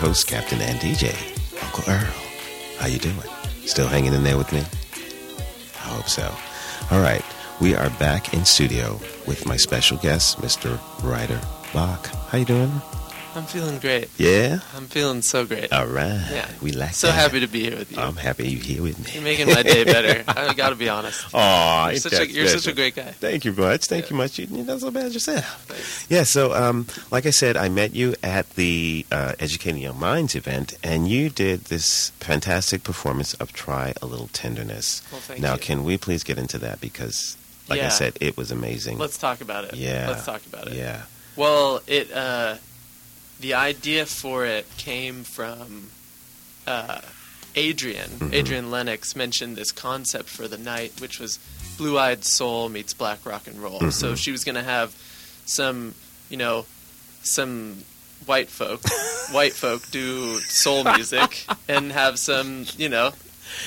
host, 0.00 0.26
Captain 0.26 0.58
and 0.62 0.78
DJ, 0.78 1.12
Uncle 1.62 1.84
Earl. 1.86 2.14
How 2.78 2.86
you 2.86 2.98
doing? 2.98 3.16
Still 3.66 3.86
hanging 3.86 4.14
in 4.14 4.24
there 4.24 4.38
with 4.38 4.50
me? 4.50 4.60
I 4.60 5.88
hope 5.94 6.08
so. 6.08 6.34
All 6.90 7.02
right, 7.02 7.22
we 7.60 7.74
are 7.74 7.90
back 7.98 8.32
in 8.32 8.46
studio 8.46 8.98
with 9.26 9.44
my 9.44 9.58
special 9.58 9.98
guest, 9.98 10.38
Mr. 10.38 10.80
Ryder 11.02 11.38
Bach. 11.74 12.06
How 12.30 12.38
you 12.38 12.46
doing? 12.46 12.72
I'm 13.32 13.44
feeling 13.46 13.78
great. 13.78 14.08
Yeah. 14.18 14.58
I'm 14.74 14.86
feeling 14.88 15.22
so 15.22 15.46
great. 15.46 15.72
All 15.72 15.86
right. 15.86 16.20
Yeah. 16.32 16.48
We 16.60 16.72
like 16.72 16.90
it. 16.90 16.94
so 16.96 17.06
that. 17.06 17.12
happy 17.12 17.38
to 17.40 17.46
be 17.46 17.60
here 17.62 17.76
with 17.76 17.92
you. 17.92 17.98
I'm 18.02 18.16
happy 18.16 18.48
you're 18.48 18.60
here 18.62 18.82
with 18.82 18.98
me. 19.04 19.12
You're 19.14 19.22
making 19.22 19.46
my 19.46 19.62
day 19.62 19.84
better. 19.84 20.24
I 20.28 20.52
got 20.54 20.70
to 20.70 20.74
be 20.74 20.88
honest. 20.88 21.32
Aw, 21.32 21.90
You're 21.90 22.00
such 22.00 22.12
a, 22.14 22.28
you're 22.28 22.48
such 22.48 22.66
a 22.66 22.72
great 22.72 22.96
guy. 22.96 23.12
Thank 23.12 23.44
you 23.44 23.52
much. 23.52 23.86
Thank 23.86 24.06
Yeah. 24.06 24.10
you 24.10 24.16
much. 24.16 24.38
You, 24.38 24.46
you're 24.50 24.64
not 24.66 24.80
so 24.80 24.90
bad 24.90 25.12
yourself. 25.12 25.44
Thanks. 25.66 26.06
Yeah, 26.10 26.24
so 26.24 26.52
um, 26.54 26.86
like 27.12 27.24
I 27.24 27.30
said, 27.30 27.56
I 27.56 27.68
met 27.68 27.94
you 27.94 28.14
at 28.22 28.50
the 28.54 29.06
uh, 29.12 29.34
Educating 29.38 29.80
Your 29.82 29.94
Minds 29.94 30.34
event, 30.34 30.76
and 30.82 31.06
you 31.06 31.30
did 31.30 31.66
this 31.66 32.10
fantastic 32.18 32.82
performance 32.82 33.34
of 33.34 33.52
Try 33.52 33.94
a 34.02 34.06
Little 34.06 34.28
Tenderness. 34.32 35.02
Well, 35.12 35.20
thank 35.20 35.40
now, 35.40 35.52
you. 35.52 35.60
can 35.60 35.84
we 35.84 35.96
please 35.98 36.24
get 36.24 36.36
into 36.36 36.58
that? 36.58 36.80
Because, 36.80 37.36
like 37.68 37.80
I 37.80 37.90
said, 37.90 38.18
it 38.20 38.36
was 38.36 38.50
amazing. 38.50 38.98
Let's 38.98 39.18
talk 39.18 39.40
about 39.40 39.64
it. 39.66 39.74
Yeah. 39.74 40.06
Let's 40.08 40.24
talk 40.26 40.44
about 40.46 40.66
it. 40.66 40.72
Yeah. 40.74 41.02
Well, 41.36 41.80
it 41.86 42.10
uh, 42.12 42.56
the 43.40 43.54
idea 43.54 44.06
for 44.06 44.44
it 44.46 44.66
came 44.76 45.24
from 45.24 45.90
uh, 46.66 47.00
Adriane. 47.54 48.08
Mhm. 48.18 48.30
Adriane 48.32 48.70
Lenox 48.70 49.16
mentioned 49.16 49.56
this 49.56 49.72
concept 49.72 50.28
for 50.28 50.46
the 50.46 50.58
night, 50.58 50.92
which 51.00 51.18
was 51.18 51.38
blue-eyed 51.78 52.24
soul 52.24 52.68
meets 52.68 52.92
black 52.94 53.24
rock 53.24 53.46
and 53.46 53.60
roll. 53.62 53.80
Mhm. 53.80 53.92
So 53.92 54.14
she 54.14 54.30
was 54.30 54.44
going 54.44 54.54
to 54.56 54.62
have 54.62 54.94
some, 55.46 55.94
you 56.28 56.36
know, 56.36 56.66
some 57.22 57.84
white 58.26 58.48
folk, 58.50 58.82
white 59.32 59.54
folk 59.54 59.90
do 59.90 60.38
soul 60.40 60.84
music, 60.84 61.44
and 61.66 61.90
have 61.92 62.18
some, 62.18 62.66
you 62.76 62.88
know, 62.88 63.12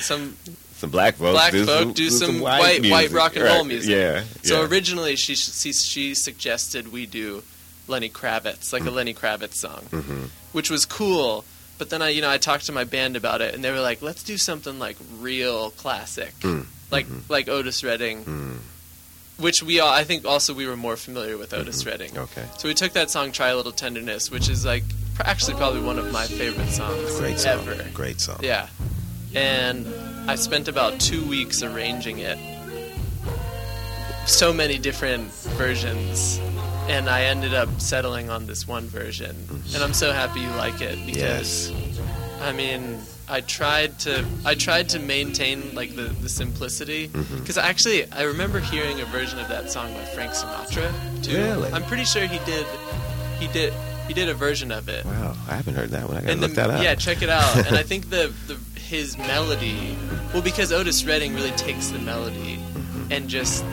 some 0.00 0.36
Some 0.78 0.90
black 0.90 1.16
folks 1.16 1.32
Black 1.32 1.52
do 1.52 1.66
folk 1.66 1.78
some, 1.80 1.92
do 1.92 2.10
some 2.10 2.40
white, 2.40 2.60
white- 2.60 2.80
music. 2.82 2.92
white 2.92 3.10
rock 3.12 3.36
and 3.36 3.44
roll 3.44 3.64
music. 3.64 3.90
Yeah. 3.90 4.24
So 4.42 4.60
yeah. 4.60 4.66
originally, 4.68 5.16
she, 5.16 5.34
she 5.34 5.72
she 5.72 6.14
suggested 6.14 6.90
we 6.92 7.06
do 7.06 7.42
Lenny 7.88 8.08
Kravitz, 8.08 8.72
like 8.72 8.82
a 8.82 8.86
Mm. 8.90 8.94
Lenny 8.94 9.14
Kravitz 9.14 9.54
song, 9.56 9.86
Mhm. 9.90 10.28
which 10.52 10.70
was 10.70 10.84
cool. 10.84 11.44
But 11.76 11.90
then 11.90 12.00
I, 12.02 12.10
you 12.10 12.20
know, 12.22 12.30
I 12.30 12.38
talked 12.38 12.66
to 12.66 12.72
my 12.72 12.84
band 12.84 13.16
about 13.16 13.40
it, 13.42 13.54
and 13.54 13.62
they 13.64 13.70
were 13.70 13.80
like, 13.80 14.00
"Let's 14.00 14.22
do 14.22 14.38
something 14.38 14.78
like 14.78 14.96
real 15.20 15.70
classic, 15.72 16.32
Mm. 16.40 16.66
like 16.90 17.08
Mhm. 17.08 17.22
like 17.28 17.48
Otis 17.48 17.82
Redding, 17.82 18.24
Mm. 18.24 18.58
which 19.38 19.62
we 19.62 19.80
all 19.80 19.88
I 19.92 20.04
think 20.04 20.24
also 20.24 20.54
we 20.54 20.66
were 20.66 20.76
more 20.76 20.96
familiar 20.96 21.36
with 21.36 21.52
Otis 21.52 21.80
Mm-hmm. 21.80 21.88
Redding. 21.90 22.18
Okay. 22.18 22.44
So 22.58 22.68
we 22.68 22.74
took 22.74 22.92
that 22.92 23.10
song 23.10 23.32
"Try 23.32 23.48
a 23.48 23.56
Little 23.56 23.72
Tenderness," 23.72 24.30
which 24.30 24.48
is 24.48 24.64
like 24.64 24.84
actually 25.20 25.54
probably 25.54 25.80
one 25.80 25.98
of 25.98 26.10
my 26.12 26.26
favorite 26.26 26.72
songs 26.72 27.10
Great 27.18 27.40
song. 27.40 27.52
ever. 27.68 27.84
Great 27.92 28.20
song. 28.20 28.38
Yeah, 28.42 28.68
and 29.34 29.86
I 30.28 30.36
spent 30.36 30.68
about 30.68 31.00
two 31.00 31.22
weeks 31.24 31.62
arranging 31.62 32.18
it. 32.20 32.38
So 34.26 34.52
many 34.52 34.78
different 34.78 35.32
versions, 35.58 36.38
and 36.88 37.08
I 37.08 37.22
ended 37.24 37.54
up 37.54 37.68
settling 37.80 38.30
on 38.30 38.46
this 38.46 38.66
one 38.68 38.84
version. 38.86 39.34
And 39.74 39.82
I'm 39.82 39.94
so 39.94 40.12
happy 40.12 40.40
you 40.40 40.48
like 40.50 40.80
it 40.80 40.98
because, 41.06 41.70
Yes. 41.70 41.72
I 42.40 42.52
mean, 42.52 42.98
I 43.28 43.40
tried 43.40 43.98
to 44.00 44.24
I 44.44 44.54
tried 44.54 44.90
to 44.90 44.98
maintain 44.98 45.74
like 45.74 45.96
the, 45.96 46.02
the 46.02 46.28
simplicity 46.28 47.08
Mm-hmm. 47.08 47.38
because 47.38 47.56
actually 47.56 48.10
I 48.12 48.22
remember 48.24 48.60
hearing 48.60 49.00
a 49.00 49.06
version 49.06 49.38
of 49.38 49.48
that 49.48 49.70
song 49.70 49.92
by 49.94 50.04
Frank 50.06 50.32
Sinatra 50.32 50.92
too. 51.22 51.36
Really? 51.38 51.72
I'm 51.72 51.84
pretty 51.84 52.04
sure 52.04 52.26
he 52.26 52.38
did 52.44 52.66
he 53.38 53.48
did 53.48 53.72
he 54.06 54.12
did 54.12 54.28
a 54.28 54.34
version 54.34 54.70
of 54.70 54.90
it 54.90 55.06
Wow, 55.06 55.34
I 55.48 55.54
haven't 55.54 55.74
heard 55.74 55.88
that 55.90 56.06
one. 56.06 56.18
I 56.18 56.20
gotta 56.20 56.32
and 56.32 56.40
look 56.42 56.50
the, 56.50 56.56
that 56.56 56.70
up. 56.70 56.82
Yeah, 56.82 56.94
check 56.96 57.22
it 57.22 57.30
out. 57.30 57.56
and 57.66 57.74
I 57.76 57.82
think 57.90 58.10
the, 58.10 58.30
the 58.46 58.58
his 58.78 59.16
melody, 59.16 59.96
well, 60.34 60.42
because 60.42 60.70
Otis 60.70 61.06
Redding 61.06 61.34
really 61.34 61.50
takes 61.52 61.88
the 61.88 61.98
melody 62.00 62.60
and 63.10 63.26
just 63.30 63.64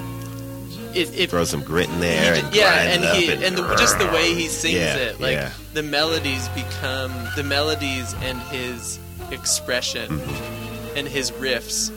it, 0.96 1.20
it 1.20 1.30
Throw 1.30 1.44
some 1.46 1.62
grit 1.64 1.90
in 1.90 2.00
there. 2.00 2.36
he- 2.36 2.42
and 2.42 2.56
yeah, 2.56 2.82
and 2.82 3.04
he 3.18 3.32
and, 3.32 3.44
and 3.44 3.58
the, 3.58 3.76
just 3.76 3.98
the 4.00 4.08
way 4.08 4.34
he 4.34 4.48
sings 4.48 4.76
Yeah, 4.76 4.96
it, 4.98 5.20
like 5.20 5.34
yeah. 5.34 5.52
the 5.74 5.84
melodies 5.84 6.48
become 6.50 7.14
the 7.36 7.44
melodies 7.44 8.14
and 8.22 8.40
his 8.44 9.00
expression 9.32 10.10
Mm-hmm. 10.20 10.98
and 10.98 11.08
his 11.08 11.32
riffs 11.32 11.92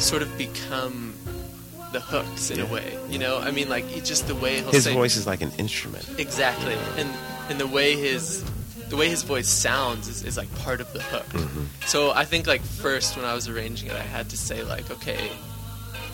sort 0.00 0.22
of 0.22 0.36
become 0.38 1.14
the 1.92 2.00
hooks 2.00 2.50
in 2.50 2.60
a 2.60 2.66
way. 2.66 2.96
You 3.08 3.18
know, 3.18 3.38
I 3.38 3.50
mean, 3.50 3.68
like 3.68 3.86
just 4.04 4.26
the 4.28 4.34
way 4.34 4.60
he'll 4.60 4.70
His 4.72 4.84
sing. 4.84 4.94
voice 4.94 5.16
is 5.16 5.26
like 5.26 5.40
an 5.42 5.52
instrument. 5.58 6.08
Exactly, 6.18 6.74
and 6.96 7.08
and 7.48 7.58
the 7.60 7.66
way 7.66 7.96
his 7.96 8.44
the 8.88 8.96
way 8.96 9.08
his 9.08 9.22
voice 9.22 9.48
sounds 9.48 10.06
is, 10.08 10.22
is 10.22 10.36
like 10.36 10.52
part 10.60 10.80
of 10.80 10.92
the 10.92 11.00
hook. 11.02 11.26
Mm-hmm. 11.30 11.64
So 11.86 12.12
I 12.12 12.24
think 12.24 12.46
like 12.46 12.62
first 12.62 13.16
when 13.16 13.24
I 13.24 13.34
was 13.34 13.48
arranging 13.48 13.88
it, 13.88 13.94
I 13.94 14.00
had 14.02 14.28
to 14.30 14.36
say 14.36 14.62
like, 14.62 14.90
okay, 14.90 15.30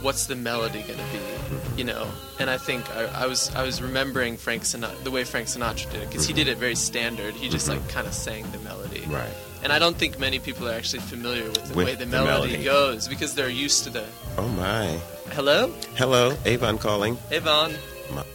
what's 0.02 0.26
the 0.26 0.36
melody 0.36 0.80
gonna 0.82 0.98
be, 1.12 1.18
Mm-hmm. 1.18 1.78
you 1.78 1.84
know? 1.84 2.06
And 2.38 2.48
I 2.50 2.58
think 2.58 2.88
I, 2.96 3.04
I 3.24 3.26
was 3.26 3.54
I 3.54 3.62
was 3.62 3.80
remembering 3.82 4.36
Frank 4.36 4.62
Sinatra 4.62 5.02
the 5.04 5.10
way 5.10 5.24
Frank 5.24 5.48
Sinatra 5.48 5.90
did 5.92 6.02
it 6.02 6.08
because 6.08 6.26
he 6.26 6.32
did 6.32 6.48
it 6.48 6.58
very 6.58 6.74
standard. 6.74 7.34
He 7.34 7.48
just 7.48 7.68
like 7.68 7.86
kind 7.88 8.06
of 8.06 8.14
sang 8.14 8.50
the 8.52 8.58
melody. 8.60 9.00
Mm-hmm. 9.00 9.14
Right. 9.14 9.34
And 9.62 9.72
I 9.72 9.78
don't 9.78 9.96
think 9.96 10.18
many 10.18 10.38
people 10.40 10.68
are 10.68 10.72
actually 10.72 11.00
familiar 11.00 11.44
with 11.44 11.64
the 11.68 11.74
With 11.74 11.86
way 11.86 11.94
the, 11.94 12.04
the 12.04 12.10
melody, 12.10 12.52
melody. 12.52 12.64
goes 12.64 13.06
because 13.06 13.34
they're 13.36 13.48
used 13.48 13.84
to 13.84 13.90
the 13.90 14.04
Oh 14.36 14.48
my. 14.48 14.98
hello, 15.32 15.72
Hello, 15.94 16.36
Avon 16.44 16.78
calling. 16.78 17.16
Avon. 17.30 17.72
but 18.14 18.26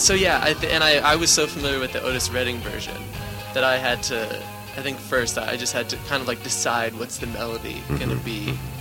So 0.00 0.14
yeah, 0.14 0.40
I 0.42 0.54
th- 0.54 0.72
and 0.72 0.82
I, 0.82 0.96
I 0.96 1.16
was 1.16 1.30
so 1.30 1.46
familiar 1.46 1.78
with 1.78 1.92
the 1.92 2.02
Otis 2.02 2.30
Redding 2.30 2.56
version 2.60 2.96
that 3.52 3.64
I 3.64 3.76
had 3.76 4.02
to. 4.04 4.42
I 4.78 4.80
think 4.80 4.98
first 4.98 5.36
I 5.36 5.58
just 5.58 5.74
had 5.74 5.90
to 5.90 5.96
kind 6.08 6.22
of 6.22 6.26
like 6.26 6.42
decide 6.42 6.98
what's 6.98 7.18
the 7.18 7.26
melody 7.26 7.82
gonna 7.90 8.14
mm-hmm. 8.14 8.24
be, 8.24 8.46
mm-hmm. 8.46 8.79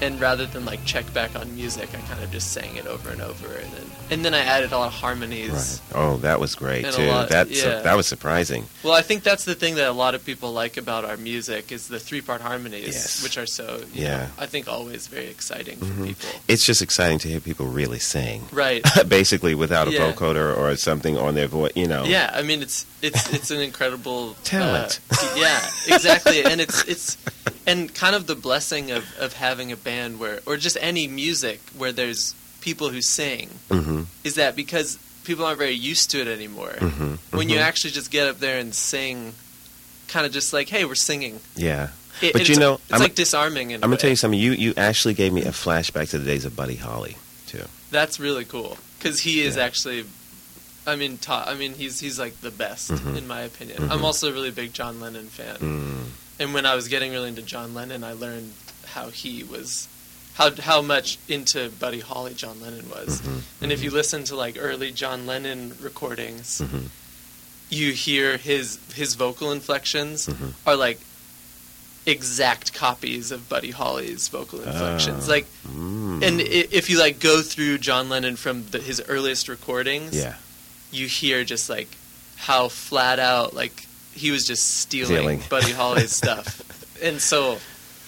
And 0.00 0.20
rather 0.20 0.46
than 0.46 0.64
like 0.64 0.84
check 0.84 1.12
back 1.12 1.34
on 1.36 1.54
music, 1.54 1.88
I 1.94 1.98
kind 2.08 2.22
of 2.22 2.30
just 2.30 2.52
sang 2.52 2.76
it 2.76 2.86
over 2.86 3.10
and 3.10 3.20
over, 3.20 3.46
and 3.46 3.72
then 3.72 3.86
and 4.10 4.24
then 4.24 4.34
I 4.34 4.40
added 4.40 4.72
a 4.72 4.78
lot 4.78 4.88
of 4.88 4.92
harmonies. 4.94 5.80
Right. 5.92 6.00
Oh, 6.02 6.16
that 6.18 6.40
was 6.40 6.54
great 6.54 6.84
too. 6.92 7.06
lot- 7.06 7.28
That's 7.28 7.62
yeah. 7.62 7.80
that 7.80 7.96
was 7.96 8.06
surprising. 8.06 8.64
Well, 8.82 8.94
I 8.94 9.02
think 9.02 9.22
that's 9.22 9.44
the 9.44 9.54
thing 9.54 9.74
that 9.76 9.88
a 9.88 9.92
lot 9.92 10.14
of 10.14 10.24
people 10.24 10.52
like 10.52 10.76
about 10.76 11.04
our 11.04 11.16
music 11.16 11.70
is 11.72 11.88
the 11.88 11.98
three 12.00 12.20
part 12.20 12.40
harmonies, 12.40 12.86
Yes. 12.86 13.22
which 13.22 13.38
are 13.38 13.46
so 13.46 13.78
you 13.94 14.02
Yeah. 14.04 14.16
know, 14.18 14.26
I 14.38 14.46
think 14.46 14.68
always 14.68 15.06
very 15.06 15.28
exciting 15.28 15.76
for 15.78 15.84
Mhm. 15.84 16.06
people. 16.08 16.28
It's 16.48 16.64
just 16.66 16.82
exciting 16.82 17.18
to 17.20 17.28
hear 17.28 17.40
people 17.40 17.66
really 17.66 17.98
sing. 18.00 18.48
Right. 18.52 18.84
Basically, 19.08 19.54
without 19.54 19.86
a 19.88 19.92
Yeah. 19.92 20.12
vocoder 20.12 20.56
or 20.56 20.74
something 20.76 21.16
on 21.16 21.34
their 21.34 21.46
voice, 21.46 21.72
you 21.76 21.86
know. 21.86 22.04
Yeah, 22.04 22.30
I 22.34 22.42
mean 22.42 22.62
it's 22.62 22.86
it's 23.02 23.28
it's 23.32 23.50
an 23.50 23.60
incredible 23.60 24.34
Talent. 24.44 25.00
uh, 25.12 25.34
yeah, 25.36 25.60
exactly, 25.86 26.44
and 26.44 26.60
it's 26.60 26.82
it's 26.84 27.16
and 27.70 27.94
kind 27.94 28.14
of 28.18 28.22
the 28.26 28.34
blessing 28.34 28.90
of 28.90 29.04
of 29.24 29.32
having 29.34 29.70
a 29.72 29.76
band 29.76 30.18
where 30.20 30.40
or 30.46 30.56
just 30.56 30.76
any 30.80 31.06
music 31.08 31.58
where 31.80 31.92
there's 31.92 32.34
people 32.60 32.88
who 32.94 33.00
sing 33.00 33.48
hmm 33.70 34.02
is 34.24 34.34
that 34.34 34.54
because 34.56 34.98
people 35.24 35.44
aren't 35.46 35.58
very 35.58 35.74
used 35.92 36.10
to 36.10 36.18
it 36.20 36.28
anymore. 36.28 36.74
hmm 36.78 37.14
When 37.38 37.48
you 37.48 37.58
actually 37.58 37.92
just 37.92 38.10
get 38.10 38.26
up 38.28 38.38
there 38.40 38.58
and 38.58 38.74
sing, 38.74 39.32
kind 40.08 40.24
of 40.26 40.32
just 40.32 40.52
like, 40.52 40.68
hey, 40.74 40.84
we're 40.84 40.94
singing. 41.10 41.40
yeah. 41.56 41.88
It- 42.20 42.32
But 42.34 42.48
you 42.48 42.52
it's- 42.54 42.58
know, 42.58 42.74
it's 42.74 42.92
I'm- 42.92 43.00
like 43.06 43.14
disarming. 43.14 43.72
I'm 43.72 43.80
gonna 43.80 43.96
tell 43.96 44.10
you 44.10 44.16
something. 44.16 44.40
You 44.46 44.52
you 44.52 44.74
actually 44.76 45.14
gave 45.14 45.32
me 45.32 45.42
a 45.42 45.52
flashback 45.64 46.10
to 46.10 46.18
the 46.18 46.24
days 46.32 46.44
of 46.44 46.52
Buddy 46.56 46.76
Holly 46.76 47.16
too. 47.46 47.64
That's 47.90 48.18
really 48.20 48.44
cool 48.44 48.76
because 48.98 49.20
he 49.20 49.34
is 49.42 49.56
Yeah. 49.56 49.64
actually. 49.66 50.04
I 50.86 50.96
mean, 50.96 51.18
ta- 51.18 51.44
I 51.46 51.54
mean, 51.54 51.72
he's 51.74 52.00
he's 52.00 52.18
like 52.18 52.34
the 52.40 52.50
best 52.64 52.90
Mhm. 52.90 53.16
in 53.18 53.26
my 53.34 53.40
opinion. 53.50 53.78
Mhm. 53.82 53.90
I'm 53.92 54.04
also 54.04 54.28
a 54.30 54.32
really 54.32 54.50
big 54.50 54.72
John 54.78 54.94
Lennon 55.00 55.28
fan, 55.28 55.56
Mm. 55.58 56.04
And 56.40 56.52
when 56.54 56.66
I 56.66 56.74
was 56.74 56.88
getting 56.88 57.12
really 57.12 57.28
into 57.28 57.42
John 57.42 57.72
Lennon, 57.74 58.02
I 58.02 58.12
learned 58.14 58.52
how 58.86 59.10
he 59.10 59.44
was, 59.44 59.86
how 60.34 60.50
how 60.56 60.82
much 60.82 61.18
into 61.28 61.68
Buddy 61.78 62.00
Holly 62.00 62.34
John 62.34 62.60
Lennon 62.60 62.88
was. 62.90 63.20
Mhm. 63.20 63.40
And 63.60 63.70
if 63.72 63.82
you 63.82 63.90
listen 63.92 64.24
to 64.24 64.34
like 64.34 64.56
early 64.58 64.90
John 64.90 65.26
Lennon 65.26 65.76
recordings, 65.80 66.60
Mhm. 66.60 66.88
you 67.68 67.92
hear 67.92 68.36
his 68.38 68.78
his 68.94 69.14
vocal 69.14 69.52
inflections 69.52 70.26
Mhm. 70.26 70.54
are 70.66 70.74
like 70.76 70.98
exact 72.06 72.72
copies 72.72 73.30
of 73.30 73.48
Buddy 73.48 73.70
Holly's 73.70 74.28
vocal 74.28 74.60
inflections. 74.62 75.24
Ah. 75.26 75.30
Like 75.30 75.46
Mm. 75.68 76.22
and 76.22 76.40
if 76.40 76.88
you 76.88 76.98
like 76.98 77.18
go 77.20 77.42
through 77.42 77.78
John 77.78 78.08
Lennon 78.08 78.36
from 78.36 78.66
the, 78.70 78.78
his 78.80 79.02
earliest 79.06 79.48
recordings, 79.48 80.16
yeah, 80.16 80.36
you 80.90 81.06
hear 81.06 81.44
just 81.44 81.68
like 81.68 81.88
how 82.36 82.68
flat 82.68 83.18
out 83.18 83.54
like 83.54 83.86
he 84.12 84.30
was 84.30 84.46
just 84.46 84.78
stealing 84.80 85.16
Stealing. 85.16 85.42
Buddy 85.48 85.72
Holly's 85.72 86.12
stuff, 86.14 86.60
and 87.02 87.20
so 87.20 87.58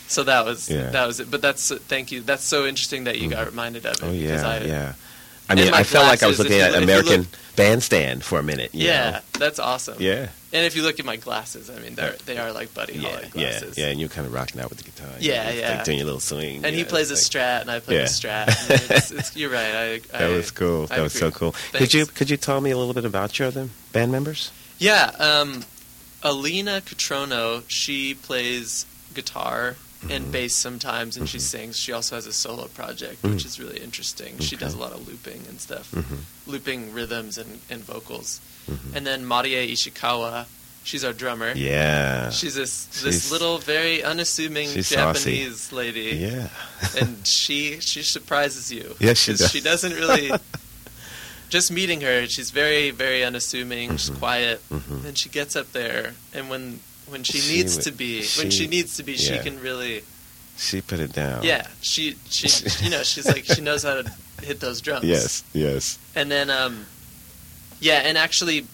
so 0.09 0.25
that 0.25 0.45
was 0.45 0.69
Yeah. 0.71 0.91
that 0.91 1.07
was 1.07 1.21
it. 1.21 1.31
But 1.31 1.41
that's 1.43 1.73
thank 1.89 2.13
you. 2.13 2.21
That's 2.21 2.45
so 2.45 2.67
interesting 2.67 3.05
that 3.05 3.19
you 3.19 3.29
got 3.31 3.47
Mhm. 3.47 3.51
reminded 3.51 3.87
of 3.87 3.93
it. 3.95 4.03
oh 4.03 4.13
yeah, 4.13 4.47
I, 4.49 4.59
yeah. 4.65 4.93
I 5.49 5.55
mean, 5.55 5.73
I 5.75 5.83
felt 5.83 6.07
like 6.07 6.23
I 6.23 6.27
was 6.29 6.39
looking 6.39 6.61
at 6.61 6.73
you 6.73 6.79
American 6.83 7.21
look- 7.23 7.29
Bandstand 7.57 8.25
for 8.25 8.39
a 8.39 8.43
minute. 8.43 8.71
Yeah, 8.73 9.11
know? 9.11 9.19
that's 9.39 9.59
awesome. 9.59 9.97
yeah, 10.01 10.29
And 10.55 10.65
if 10.65 10.75
you 10.75 10.83
look 10.83 10.99
at 10.99 11.05
my 11.05 11.17
glasses, 11.17 11.69
I 11.69 11.79
mean, 11.81 11.95
they're 11.95 12.17
they 12.25 12.39
are 12.39 12.51
like 12.53 12.73
Buddy 12.73 12.95
yeah, 12.95 13.11
Holly 13.11 13.29
glasses. 13.29 13.77
yeah. 13.77 13.85
yeah, 13.85 13.91
And 13.91 14.01
you're 14.01 14.09
kind 14.09 14.27
of 14.27 14.33
rocking 14.33 14.61
out 14.63 14.71
with 14.71 14.79
the 14.79 14.85
guitar. 14.85 15.11
Yeah, 15.21 15.51
You're, 15.51 15.61
yeah. 15.61 15.75
Like 15.77 15.85
doing 15.85 15.99
your 15.99 16.07
little 16.07 16.21
swing. 16.21 16.65
And 16.65 16.75
he 16.75 16.85
plays 16.85 17.11
a 17.11 17.15
it's 17.15 17.29
strat, 17.29 17.61
and 17.63 17.71
I 17.71 17.81
play 17.81 17.97
Yeah. 17.97 18.03
a 18.03 18.07
strat. 18.07 18.47
it's, 18.91 19.11
it's, 19.11 19.37
you're 19.37 19.51
right. 19.51 19.75
I, 19.75 19.93
like- 19.93 20.15
I, 20.15 20.19
That 20.21 20.31
was 20.31 20.51
cool. 20.51 20.85
I 20.91 20.97
That 20.97 21.03
was 21.03 21.13
so 21.13 21.31
cool. 21.31 21.53
Thanks. 21.53 21.79
Could 21.79 21.93
you 21.95 22.07
could 22.07 22.31
you 22.31 22.39
tell 22.39 22.61
me 22.63 22.71
a 22.71 22.79
little 22.79 22.95
bit 22.95 23.05
about 23.05 23.39
your 23.39 23.49
other 23.49 23.69
band 23.93 24.13
members? 24.13 24.51
Yeah, 24.79 25.11
um, 25.19 25.65
Alina 26.23 26.81
Catrono, 26.85 27.63
she 27.69 28.15
plays 28.15 28.87
guitar 29.15 29.77
and 30.09 30.27
Mhm. 30.27 30.33
bass 30.33 30.55
sometimes, 30.57 31.17
and 31.17 31.29
she 31.29 31.39
Mhm. 31.39 31.41
sings. 31.43 31.79
She 31.79 31.93
also 31.93 32.17
has 32.17 32.27
a 32.27 32.33
solo 32.33 32.67
project, 32.69 33.23
Mm. 33.23 33.35
which 33.35 33.45
is 33.45 33.59
really 33.61 33.79
interesting. 33.81 34.39
She 34.41 34.57
does 34.57 34.75
a 34.75 34.79
lot 34.79 34.93
of 34.93 35.07
looping 35.07 35.45
and 35.49 35.61
stuff, 35.61 35.89
Mm-hmm. 35.93 36.17
looping 36.47 36.93
rhythms 36.93 37.39
and, 37.39 37.61
and 37.71 37.85
vocals. 37.85 38.41
Mhm. 38.71 38.97
And 38.97 39.07
then 39.07 39.25
Marie 39.25 39.73
Ishikawa, 39.73 40.47
she's 40.83 41.05
our 41.05 41.13
drummer. 41.13 41.53
Yeah, 41.55 42.31
She's 42.31 42.55
this 42.55 42.87
She's- 42.93 43.03
this 43.05 43.31
little, 43.31 43.59
very 43.59 44.03
unassuming 44.03 44.73
she's 44.73 44.89
saucy. 44.89 45.37
Japanese 45.43 45.71
lady, 45.73 46.17
yeah. 46.21 46.49
and 46.99 47.25
she 47.27 47.79
she 47.81 48.03
surprises 48.03 48.73
you. 48.73 48.97
Yes, 48.99 49.19
she 49.19 49.33
'Cause 49.33 49.41
does. 49.41 49.51
She 49.53 49.61
doesn't 49.61 49.93
really. 49.95 50.33
just 51.53 51.71
meeting 51.71 52.01
her, 52.01 52.27
she's 52.27 52.51
very, 52.51 52.91
very 52.91 53.23
unassuming. 53.23 53.97
She's 53.99 54.09
quiet, 54.11 54.61
Mhm. 54.71 55.05
and 55.07 55.15
she 55.19 55.29
gets 55.29 55.55
up 55.55 55.69
there, 55.73 56.15
and 56.33 56.49
when 56.51 56.81
when 57.13 57.23
she, 57.25 57.39
She 57.41 57.57
needs 57.57 57.77
to 57.87 57.93
be, 57.93 58.23
she- 58.23 58.41
when 58.41 58.51
she 58.51 58.67
needs 58.67 58.97
to 58.97 59.03
be, 59.03 59.17
she 59.19 59.37
can 59.39 59.61
really, 59.61 60.03
She 60.57 60.81
put 60.81 60.99
it 60.99 61.13
down. 61.13 61.43
yeah. 61.45 61.67
She 61.83 62.17
she 62.31 62.49
you 62.85 62.91
know 62.91 63.03
she's 63.03 63.27
like 63.27 63.45
she 63.45 63.61
knows 63.61 63.83
how 63.83 63.95
to 64.01 64.05
hit 64.43 64.61
those 64.61 64.81
drums. 64.81 65.05
Yes. 65.05 65.45
Yes. 65.53 65.99
and 66.15 66.31
then 66.31 66.49
um, 66.51 66.87
yeah, 67.81 68.01
and 68.09 68.17
actually. 68.19 68.67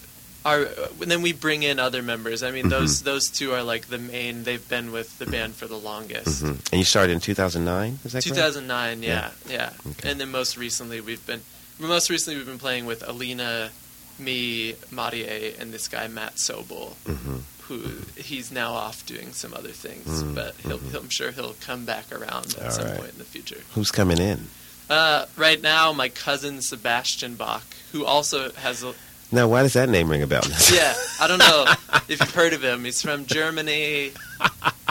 Our, 0.44 0.68
and 1.02 1.10
then 1.10 1.20
we 1.20 1.32
bring 1.34 1.62
in 1.64 1.78
other 1.80 2.00
members. 2.00 2.42
I 2.42 2.52
mean, 2.52 2.66
Mhm. 2.66 2.70
those 2.70 3.02
those 3.02 3.28
two 3.28 3.52
are 3.52 3.62
like 3.64 3.88
the 3.88 3.98
main. 3.98 4.44
They've 4.44 4.66
been 4.68 4.92
with 4.92 5.18
the 5.18 5.26
band 5.26 5.56
for 5.56 5.66
the 5.66 5.76
longest. 5.76 6.40
hmm 6.40 6.54
And 6.72 6.78
you 6.80 6.84
started 6.84 7.12
in 7.12 7.20
2009. 7.20 7.98
Is 8.04 8.12
that 8.12 8.22
correct? 8.24 8.36
2009, 8.38 9.02
yeah, 9.02 9.30
yeah. 9.50 9.72
Okay. 9.90 10.08
And 10.08 10.20
then 10.20 10.30
most 10.30 10.56
recently 10.56 11.00
we've 11.02 11.24
been, 11.26 11.42
most 11.78 12.10
recently 12.10 12.36
we've 12.38 12.46
been 12.46 12.58
playing 12.58 12.86
with 12.86 13.06
Alina, 13.08 13.70
me, 14.18 14.74
Marie, 14.90 15.54
and 15.58 15.72
this 15.72 15.88
guy 15.88 16.08
Matt 16.08 16.34
Sobel, 16.36 16.94
hmm 17.06 17.36
who 17.68 17.82
he's 18.16 18.50
now 18.50 18.72
off 18.72 19.04
doing 19.04 19.30
some 19.32 19.52
other 19.52 19.68
things, 19.68 20.22
Mm, 20.22 20.34
but 20.34 20.54
he'll, 20.62 20.78
he'll, 20.78 21.00
I'm 21.00 21.10
sure 21.10 21.30
he'll 21.32 21.54
come 21.60 21.84
back 21.84 22.10
around 22.10 22.54
at 22.58 22.64
All 22.64 22.70
some 22.70 22.86
right. 22.86 22.96
point 22.96 23.12
in 23.12 23.18
the 23.18 23.24
future. 23.24 23.60
Who's 23.74 23.90
coming 23.90 24.16
in? 24.18 24.46
Uh, 24.88 25.26
right 25.36 25.60
now, 25.60 25.92
my 25.92 26.08
cousin 26.08 26.62
Sebastian 26.62 27.34
Bach, 27.34 27.62
who 27.92 28.06
also 28.06 28.52
has 28.52 28.82
a 28.82 28.94
Now, 29.30 29.48
why 29.48 29.62
does 29.64 29.74
that 29.74 29.90
name 29.90 30.08
ring 30.10 30.22
a 30.22 30.26
bell? 30.26 30.40
yeah, 30.72 30.94
I 31.20 31.26
don't 31.28 31.40
know 31.40 31.66
if 32.08 32.20
you've 32.20 32.30
heard 32.34 32.54
of 32.54 32.64
him. 32.64 32.84
He's 32.86 33.02
from 33.02 33.26
Germany. 33.26 34.12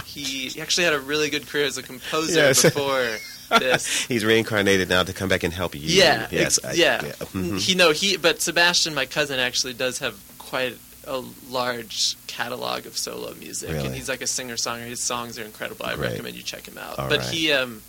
He, 0.06 0.22
he 0.50 0.62
actually 0.62 0.84
had 0.84 0.94
a 0.94 1.00
really 1.00 1.32
good 1.32 1.48
career 1.48 1.66
as 1.66 1.80
a 1.80 1.84
composer 1.84 2.34
Yes. 2.42 2.62
before 2.62 3.02
this. 3.50 4.06
He's 4.08 4.24
reincarnated 4.26 4.90
now 4.90 5.04
to 5.04 5.14
come 5.14 5.30
back 5.30 5.44
and 5.44 5.54
help 5.54 5.76
you. 5.76 5.82
Yeah, 5.82 6.28
Yes. 6.32 6.58
ex- 6.64 6.66
I- 6.66 6.74
yeah. 6.74 7.02
mhm. 7.02 7.60
He 7.60 7.76
no 7.76 7.92
he, 7.92 8.18
but 8.18 8.42
Sebastian, 8.42 8.94
my 8.94 9.06
cousin, 9.06 9.40
actually 9.40 9.74
does 9.74 10.00
have 10.00 10.16
quite 10.38 10.78
a 11.06 11.24
large 11.50 12.16
catalog 12.28 12.86
of 12.86 12.98
solo 12.98 13.34
music, 13.36 13.70
Really? 13.70 13.86
and 13.88 13.96
he's 13.96 14.10
like 14.10 14.22
a 14.22 14.28
singer 14.28 14.56
songwriter. 14.56 14.88
His 14.90 15.00
songs 15.02 15.40
are 15.40 15.44
incredible. 15.44 15.86
I 15.86 15.96
recommend 15.96 16.36
you 16.36 16.44
check 16.44 16.68
him 16.68 16.78
out. 16.78 17.00
All 17.00 17.08
but 17.10 17.20
right. 17.20 17.30
he, 17.30 17.52
um, 17.54 17.82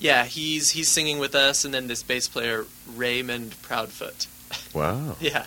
yeah, 0.00 0.24
he's 0.24 0.70
he's 0.70 0.88
singing 0.88 1.18
with 1.18 1.34
us, 1.34 1.64
and 1.64 1.72
then 1.72 1.86
this 1.86 2.02
bass 2.02 2.26
player 2.28 2.66
Raymond 2.94 3.54
Proudfoot. 3.62 4.26
Wow. 4.74 5.16
Yeah, 5.20 5.46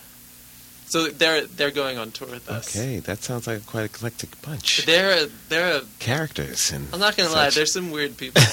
so 0.88 1.08
they're 1.08 1.46
they're 1.46 1.72
going 1.72 1.98
on 1.98 2.12
tour 2.12 2.28
with 2.28 2.50
us. 2.50 2.76
Okay, 2.76 3.00
that 3.00 3.24
sounds 3.24 3.48
like 3.48 3.58
a 3.60 3.62
quite 3.62 3.86
eclectic 3.86 4.40
bunch. 4.42 4.86
They're 4.86 5.26
a, 5.26 5.28
they're 5.50 5.78
a, 5.78 5.82
Characters 6.00 6.72
and. 6.72 6.88
I'm 6.94 7.00
not 7.00 7.16
gonna 7.18 7.30
lie, 7.32 7.50
there's 7.50 7.72
some 7.74 7.92
weird 7.92 8.18
people. 8.18 8.42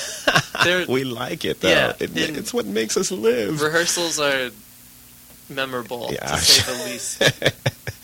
We 0.89 1.03
like 1.03 1.45
it 1.45 1.61
though. 1.61 1.69
Yeah, 1.71 1.93
it, 1.99 2.17
it's 2.17 2.55
what 2.55 2.67
makes 2.67 2.97
us 2.97 3.11
live. 3.11 3.61
rehearsals 3.61 4.21
are 4.21 4.51
memorable 5.49 6.11
Yeah. 6.13 6.27
to 6.37 6.39
say 6.39 6.73
the 6.73 6.85
least. 6.85 7.23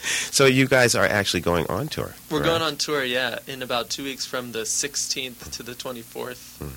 so 0.34 0.46
you 0.46 0.66
guys 0.66 0.96
are 0.96 1.04
actually 1.04 1.40
going 1.42 1.66
on 1.68 1.86
tour. 1.86 2.14
We're 2.30 2.38
right? 2.40 2.46
going 2.46 2.62
on 2.62 2.76
tour, 2.76 3.04
yeah, 3.04 3.38
in 3.46 3.62
about 3.62 3.90
two 3.90 4.02
weeks 4.02 4.26
from 4.26 4.50
the 4.52 4.60
16th 4.64 5.52
to 5.52 5.62
the 5.62 5.72
24th. 5.72 6.58
Mhm. 6.58 6.70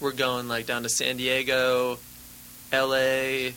We're 0.00 0.12
going 0.12 0.48
like 0.48 0.64
down 0.66 0.84
to 0.84 0.88
San 0.88 1.18
Diego, 1.18 1.98
L.A., 2.72 3.54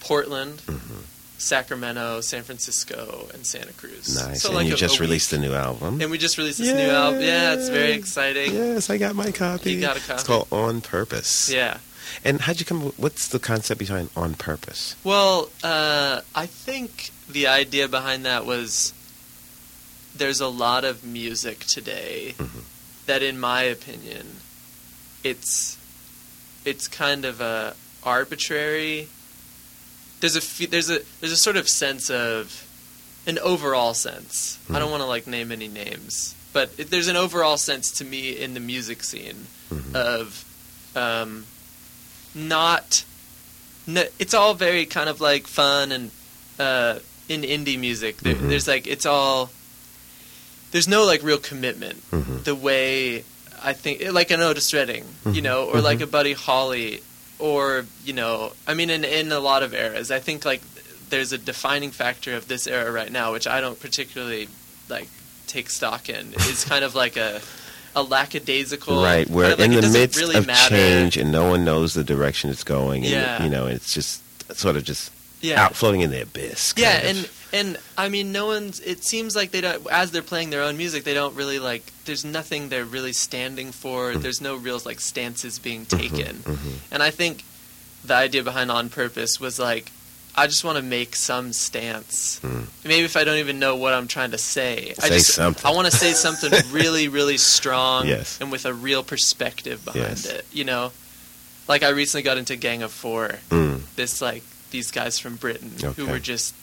Portland, 0.00 0.58
Mhm. 0.66 1.02
Sacramento, 1.38 2.20
San 2.20 2.42
Francisco, 2.42 3.28
and 3.32 3.46
Santa 3.46 3.72
Cruz. 3.72 4.14
Nice. 4.22 4.42
So 4.42 4.48
and 4.48 4.56
like 4.56 4.66
you 4.66 4.74
a- 4.74 4.76
just 4.76 4.98
a 4.98 5.00
released 5.02 5.32
a 5.32 5.38
new 5.38 5.54
album. 5.54 6.00
And 6.00 6.10
we 6.10 6.18
just 6.18 6.36
released 6.36 6.58
this 6.58 6.74
new 6.74 6.90
album. 6.90 7.20
Yeah, 7.22 7.54
it's 7.54 7.68
very 7.68 7.92
exciting. 7.92 8.52
Yes, 8.54 8.90
I 8.90 8.98
got 8.98 9.14
my 9.14 9.30
copy. 9.30 9.72
You 9.74 9.80
got 9.80 9.96
a 9.96 10.00
copy. 10.00 10.12
It's 10.14 10.24
called 10.24 10.48
On 10.52 10.80
Purpose. 10.80 11.48
Yeah. 11.50 11.78
And 12.24 12.40
how'd 12.40 12.58
you 12.58 12.66
come? 12.66 12.80
What's 12.96 13.28
the 13.28 13.38
concept 13.38 13.78
behind 13.78 14.10
On 14.16 14.34
Purpose? 14.34 14.96
Well, 15.04 15.50
uh, 15.62 16.22
I 16.34 16.46
think 16.46 17.10
the 17.28 17.46
idea 17.46 17.86
behind 17.86 18.24
that 18.26 18.44
was 18.44 18.92
there's 20.16 20.40
a 20.40 20.48
lot 20.48 20.84
of 20.84 21.04
music 21.04 21.60
today 21.66 22.34
Mhm. 22.38 22.62
that, 23.06 23.22
in 23.22 23.38
my 23.38 23.62
opinion, 23.62 24.38
it's 25.22 25.76
it's 26.64 26.88
kind 26.88 27.24
of 27.24 27.40
a 27.40 27.76
arbitrary. 28.02 29.08
There's 30.20 30.36
a 30.36 30.66
there's 30.68 30.90
a 30.90 31.00
there's 31.20 31.32
a 31.32 31.36
sort 31.36 31.56
of 31.56 31.68
sense 31.68 32.10
of 32.10 32.64
an 33.26 33.38
overall 33.38 33.94
sense. 33.94 34.58
I 34.70 34.78
don't 34.78 34.88
Mhm. 34.88 34.90
want 34.90 35.02
to 35.02 35.06
like 35.06 35.26
name 35.26 35.52
any 35.52 35.68
names, 35.68 36.34
but 36.52 36.70
it, 36.78 36.90
there's 36.90 37.08
an 37.08 37.16
overall 37.16 37.56
sense 37.58 37.90
to 37.98 38.04
me 38.04 38.30
in 38.30 38.54
the 38.54 38.60
music 38.60 39.04
scene 39.04 39.46
Mhm. 39.72 39.94
of 39.94 40.44
um, 40.96 41.44
not. 42.34 43.04
No, 43.86 44.04
it's 44.18 44.34
all 44.34 44.54
very 44.54 44.84
kind 44.86 45.08
of 45.08 45.20
like 45.20 45.46
fun 45.46 45.92
and 45.92 46.10
uh, 46.58 46.98
in 47.28 47.42
indie 47.42 47.78
music. 47.78 48.18
There, 48.18 48.34
Mhm. 48.34 48.48
There's 48.48 48.66
like 48.68 48.86
it's 48.86 49.06
all. 49.06 49.50
There's 50.72 50.88
no 50.88 51.04
like 51.04 51.22
real 51.22 51.38
commitment. 51.38 52.02
Mhm. 52.10 52.44
The 52.44 52.54
way 52.54 53.24
I 53.62 53.72
think, 53.72 54.02
like 54.12 54.30
an 54.30 54.40
Otis 54.40 54.72
Redding, 54.74 55.04
you 55.26 55.40
Mhm. 55.40 55.42
know, 55.42 55.64
or 55.64 55.80
like 55.80 55.98
Mhm. 55.98 56.02
a 56.02 56.06
Buddy 56.06 56.32
Holly, 56.34 57.02
or 57.38 57.86
you 58.04 58.12
know, 58.12 58.52
I 58.66 58.74
mean, 58.74 58.90
in 58.90 59.04
in 59.04 59.32
a 59.32 59.40
lot 59.40 59.62
of 59.62 59.72
eras, 59.74 60.10
I 60.10 60.18
think 60.20 60.44
like 60.44 60.62
there's 61.10 61.32
a 61.32 61.38
defining 61.38 61.90
factor 61.90 62.34
of 62.34 62.48
this 62.48 62.66
era 62.66 62.90
right 62.92 63.10
now, 63.10 63.32
which 63.32 63.46
I 63.46 63.60
don't 63.60 63.78
particularly 63.80 64.48
like 64.88 65.08
take 65.46 65.70
stock 65.70 66.08
in. 66.08 66.32
It's 66.34 66.64
kind 66.64 66.84
of 66.84 66.94
like 66.94 67.16
a 67.16 67.40
a 67.96 68.02
lackadaisical 68.02 69.02
right, 69.02 69.28
we're 69.28 69.44
kind 69.48 69.52
of 69.54 69.58
like 69.60 69.70
in 69.84 69.92
the 69.92 69.98
midst 69.98 70.20
really 70.20 70.36
of 70.36 70.46
matter. 70.46 70.68
change, 70.74 71.16
and 71.16 71.32
no 71.32 71.48
one 71.50 71.64
knows 71.64 71.94
the 71.94 72.04
direction 72.04 72.50
it's 72.50 72.62
going. 72.64 73.02
And, 73.04 73.12
Yeah. 73.12 73.42
you 73.42 73.50
know, 73.50 73.66
it's 73.66 73.92
just 73.94 74.20
sort 74.56 74.76
of 74.76 74.84
just 74.84 75.10
Yeah, 75.40 75.64
out 75.64 75.74
floating 75.74 76.02
in 76.02 76.10
the 76.10 76.20
abyss. 76.22 76.74
yeah, 76.76 76.98
of. 76.98 77.04
and 77.06 77.28
and 77.52 77.78
I 77.96 78.08
mean, 78.08 78.32
no 78.32 78.46
one's. 78.46 78.80
It 78.80 79.04
seems 79.04 79.34
like 79.36 79.50
they 79.50 79.60
don't. 79.60 79.86
As 79.90 80.10
they're 80.10 80.22
playing 80.22 80.50
their 80.50 80.62
own 80.62 80.76
music, 80.76 81.04
they 81.04 81.14
don't 81.14 81.34
really 81.34 81.58
like. 81.58 81.84
There's 82.04 82.24
nothing 82.24 82.68
they're 82.68 82.84
really 82.84 83.12
standing 83.12 83.72
for. 83.72 84.12
Mm. 84.12 84.22
There's 84.22 84.40
no 84.40 84.56
real 84.56 84.80
like 84.84 85.00
stances 85.00 85.58
being 85.58 85.86
Mhm, 85.86 85.98
taken. 85.98 86.36
mhm. 86.38 86.72
And 86.90 87.02
I 87.02 87.10
think 87.10 87.44
the 88.04 88.14
idea 88.14 88.42
behind 88.42 88.70
On 88.70 88.88
Purpose 88.88 89.40
was 89.40 89.58
like, 89.58 89.90
I 90.36 90.46
just 90.46 90.62
want 90.62 90.76
to 90.76 90.82
make 90.82 91.16
some 91.16 91.52
stance. 91.52 92.38
Mm. 92.44 92.66
Maybe 92.84 93.04
if 93.04 93.16
I 93.16 93.24
don't 93.24 93.38
even 93.38 93.58
know 93.58 93.74
what 93.76 93.92
I'm 93.92 94.06
trying 94.08 94.30
to 94.32 94.38
say, 94.38 94.94
I 95.02 95.08
just 95.08 95.34
something. 95.34 95.66
I 95.66 95.70
want 95.74 95.90
to 95.90 95.96
say 95.96 96.12
something 96.12 96.52
really, 96.70 97.08
really 97.08 97.38
strong 97.38 98.06
Yes. 98.06 98.38
and 98.40 98.52
with 98.52 98.64
a 98.64 98.72
real 98.72 99.02
perspective 99.02 99.84
behind 99.84 100.04
Yes. 100.04 100.26
it. 100.26 100.46
You 100.52 100.64
know, 100.64 100.92
like 101.66 101.82
I 101.82 101.88
recently 101.88 102.22
got 102.22 102.38
into 102.38 102.54
Gang 102.56 102.82
of 102.82 102.92
Four. 102.92 103.40
Mm. 103.50 103.80
This 103.96 104.20
like 104.22 104.44
these 104.70 104.90
guys 104.92 105.18
from 105.18 105.36
Britain 105.36 105.72
Okay. 105.82 105.92
who 106.00 106.06
were 106.08 106.20
just 106.20 106.54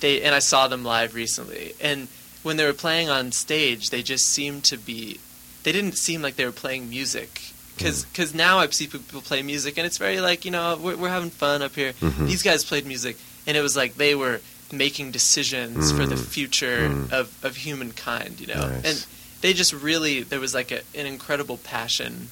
they 0.00 0.22
and 0.22 0.34
I 0.34 0.38
saw 0.40 0.68
them 0.68 0.84
live 0.84 1.14
recently 1.14 1.74
and 1.80 2.08
when 2.42 2.56
they 2.56 2.64
were 2.66 2.72
playing 2.74 3.08
on 3.08 3.32
stage 3.32 3.90
they 3.90 4.02
just 4.02 4.26
seemed 4.26 4.64
to 4.64 4.76
be 4.76 5.18
they 5.62 5.72
didn't 5.72 5.96
seem 5.96 6.20
like 6.22 6.36
they 6.36 6.44
were 6.44 6.52
playing 6.52 6.90
music 6.90 7.40
because 7.76 8.04
Mm. 8.04 8.34
now 8.34 8.58
I 8.58 8.68
see 8.68 8.86
people 8.86 9.20
play 9.20 9.42
music 9.42 9.78
and 9.78 9.86
it's 9.86 9.98
very 9.98 10.20
like 10.20 10.44
you 10.44 10.50
know 10.50 10.76
we're, 10.80 10.96
we're 10.96 11.08
having 11.08 11.30
fun 11.30 11.62
up 11.62 11.74
here. 11.74 11.92
Mhm. 12.00 12.26
These 12.28 12.42
guys 12.42 12.64
played 12.64 12.86
music 12.86 13.16
and 13.46 13.56
it 13.56 13.62
was 13.62 13.76
like 13.76 13.96
they 13.96 14.14
were 14.14 14.40
making 14.72 15.10
decisions 15.12 15.90
for 15.92 16.06
the 16.06 16.14
Mm. 16.16 16.24
future 16.26 16.88
Mm. 16.88 17.12
of 17.12 17.32
of 17.42 17.56
humankind, 17.56 18.40
you 18.40 18.46
know, 18.48 18.68
Nice. 18.68 18.84
and 18.84 19.06
they 19.40 19.52
just 19.52 19.72
really 19.72 20.22
there 20.22 20.40
was 20.40 20.54
like 20.54 20.70
a, 20.70 20.80
an 20.94 21.06
incredible 21.06 21.56
passion 21.58 22.28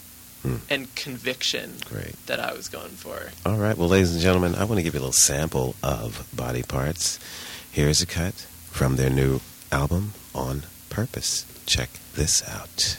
Mm. 0.47 0.59
and 0.71 0.95
conviction 0.97 1.77
Great. 1.89 2.15
that 2.27 2.41
I 2.41 2.53
was 2.53 2.67
going 2.69 2.91
for. 2.97 3.31
All 3.47 3.59
right. 3.59 3.79
Well, 3.79 3.89
ladies 3.89 4.11
and 4.13 4.21
gentlemen, 4.21 4.57
I 4.57 4.65
want 4.65 4.79
to 4.79 4.83
give 4.83 4.95
you 4.95 4.99
a 4.99 5.05
little 5.07 5.13
sample 5.13 5.77
of 5.85 6.27
Body 6.35 6.65
Parts. 6.65 7.21
Here's 7.73 8.03
a 8.03 8.07
cut 8.07 8.35
from 8.71 8.97
their 8.97 9.09
new 9.09 9.41
album, 9.73 10.13
On 10.35 10.65
Purpose. 10.91 11.47
Check 11.65 11.89
this 12.15 12.47
out. 12.47 12.99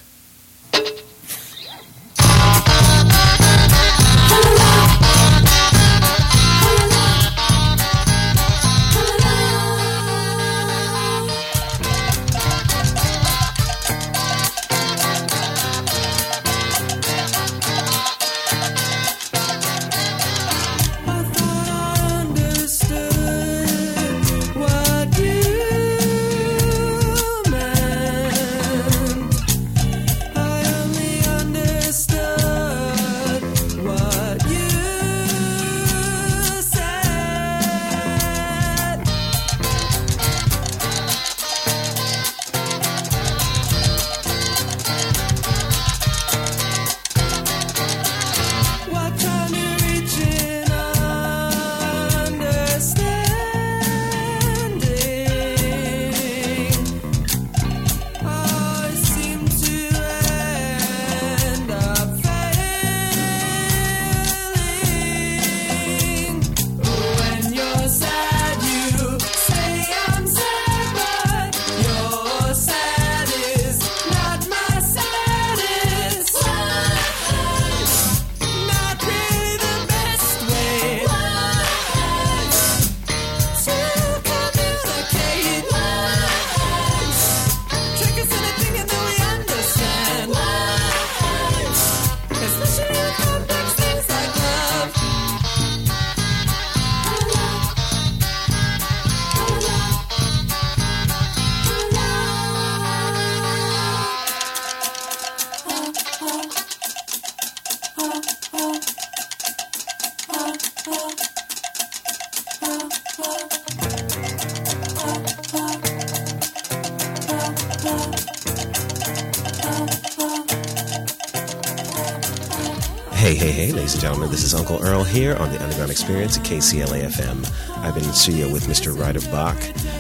This 124.33 124.43
is 124.43 124.55
Uncle 124.55 124.83
Earl 124.83 125.03
here 125.03 125.35
on 125.35 125.51
the 125.51 125.61
Underground 125.61 125.91
Experience 125.91 126.39
at 126.39 126.43
KCLA 126.43 127.03
FM. 127.03 127.45
I've 127.83 127.93
been 127.93 128.01
in 128.01 128.09
the 128.09 128.15
studio 128.15 128.51
with 128.51 128.65
Mr. 128.65 128.97
Ryder 128.99 129.21
Bach. 129.29 129.59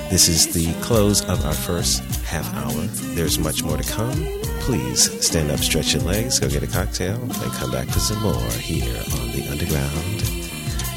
This 0.09 0.27
is 0.27 0.51
the 0.51 0.73
close 0.81 1.23
of 1.25 1.45
our 1.45 1.53
first 1.53 1.99
half 2.23 2.51
hour. 2.55 2.81
There's 3.13 3.37
much 3.37 3.61
more 3.63 3.77
to 3.77 3.83
come. 3.83 4.25
Please 4.61 5.23
stand 5.23 5.51
up, 5.51 5.59
stretch 5.59 5.93
your 5.93 6.01
legs, 6.01 6.39
go 6.39 6.49
get 6.49 6.63
a 6.63 6.67
cocktail, 6.67 7.21
and 7.21 7.31
come 7.31 7.69
back 7.69 7.87
for 7.89 7.99
some 7.99 8.23
more 8.23 8.41
here 8.53 8.97
on 9.21 9.31
the 9.33 9.47
Underground 9.51 10.23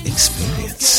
Experience. 0.06 0.95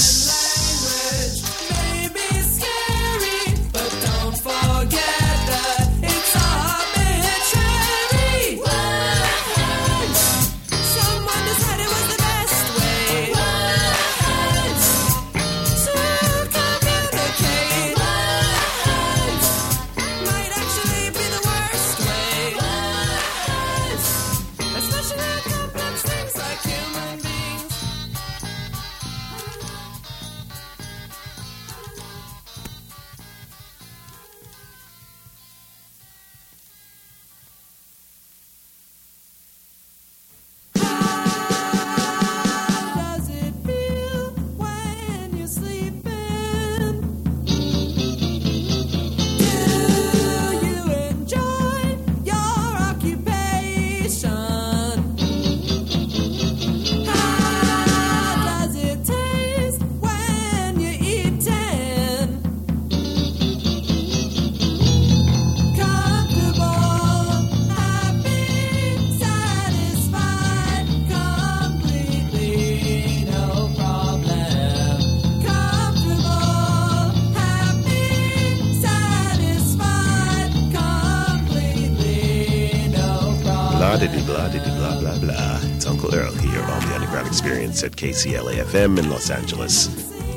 Experience 87.28 87.84
at 87.84 87.92
KCLAFM 87.92 88.98
in 88.98 89.10
Los 89.10 89.30
Angeles. 89.30 89.88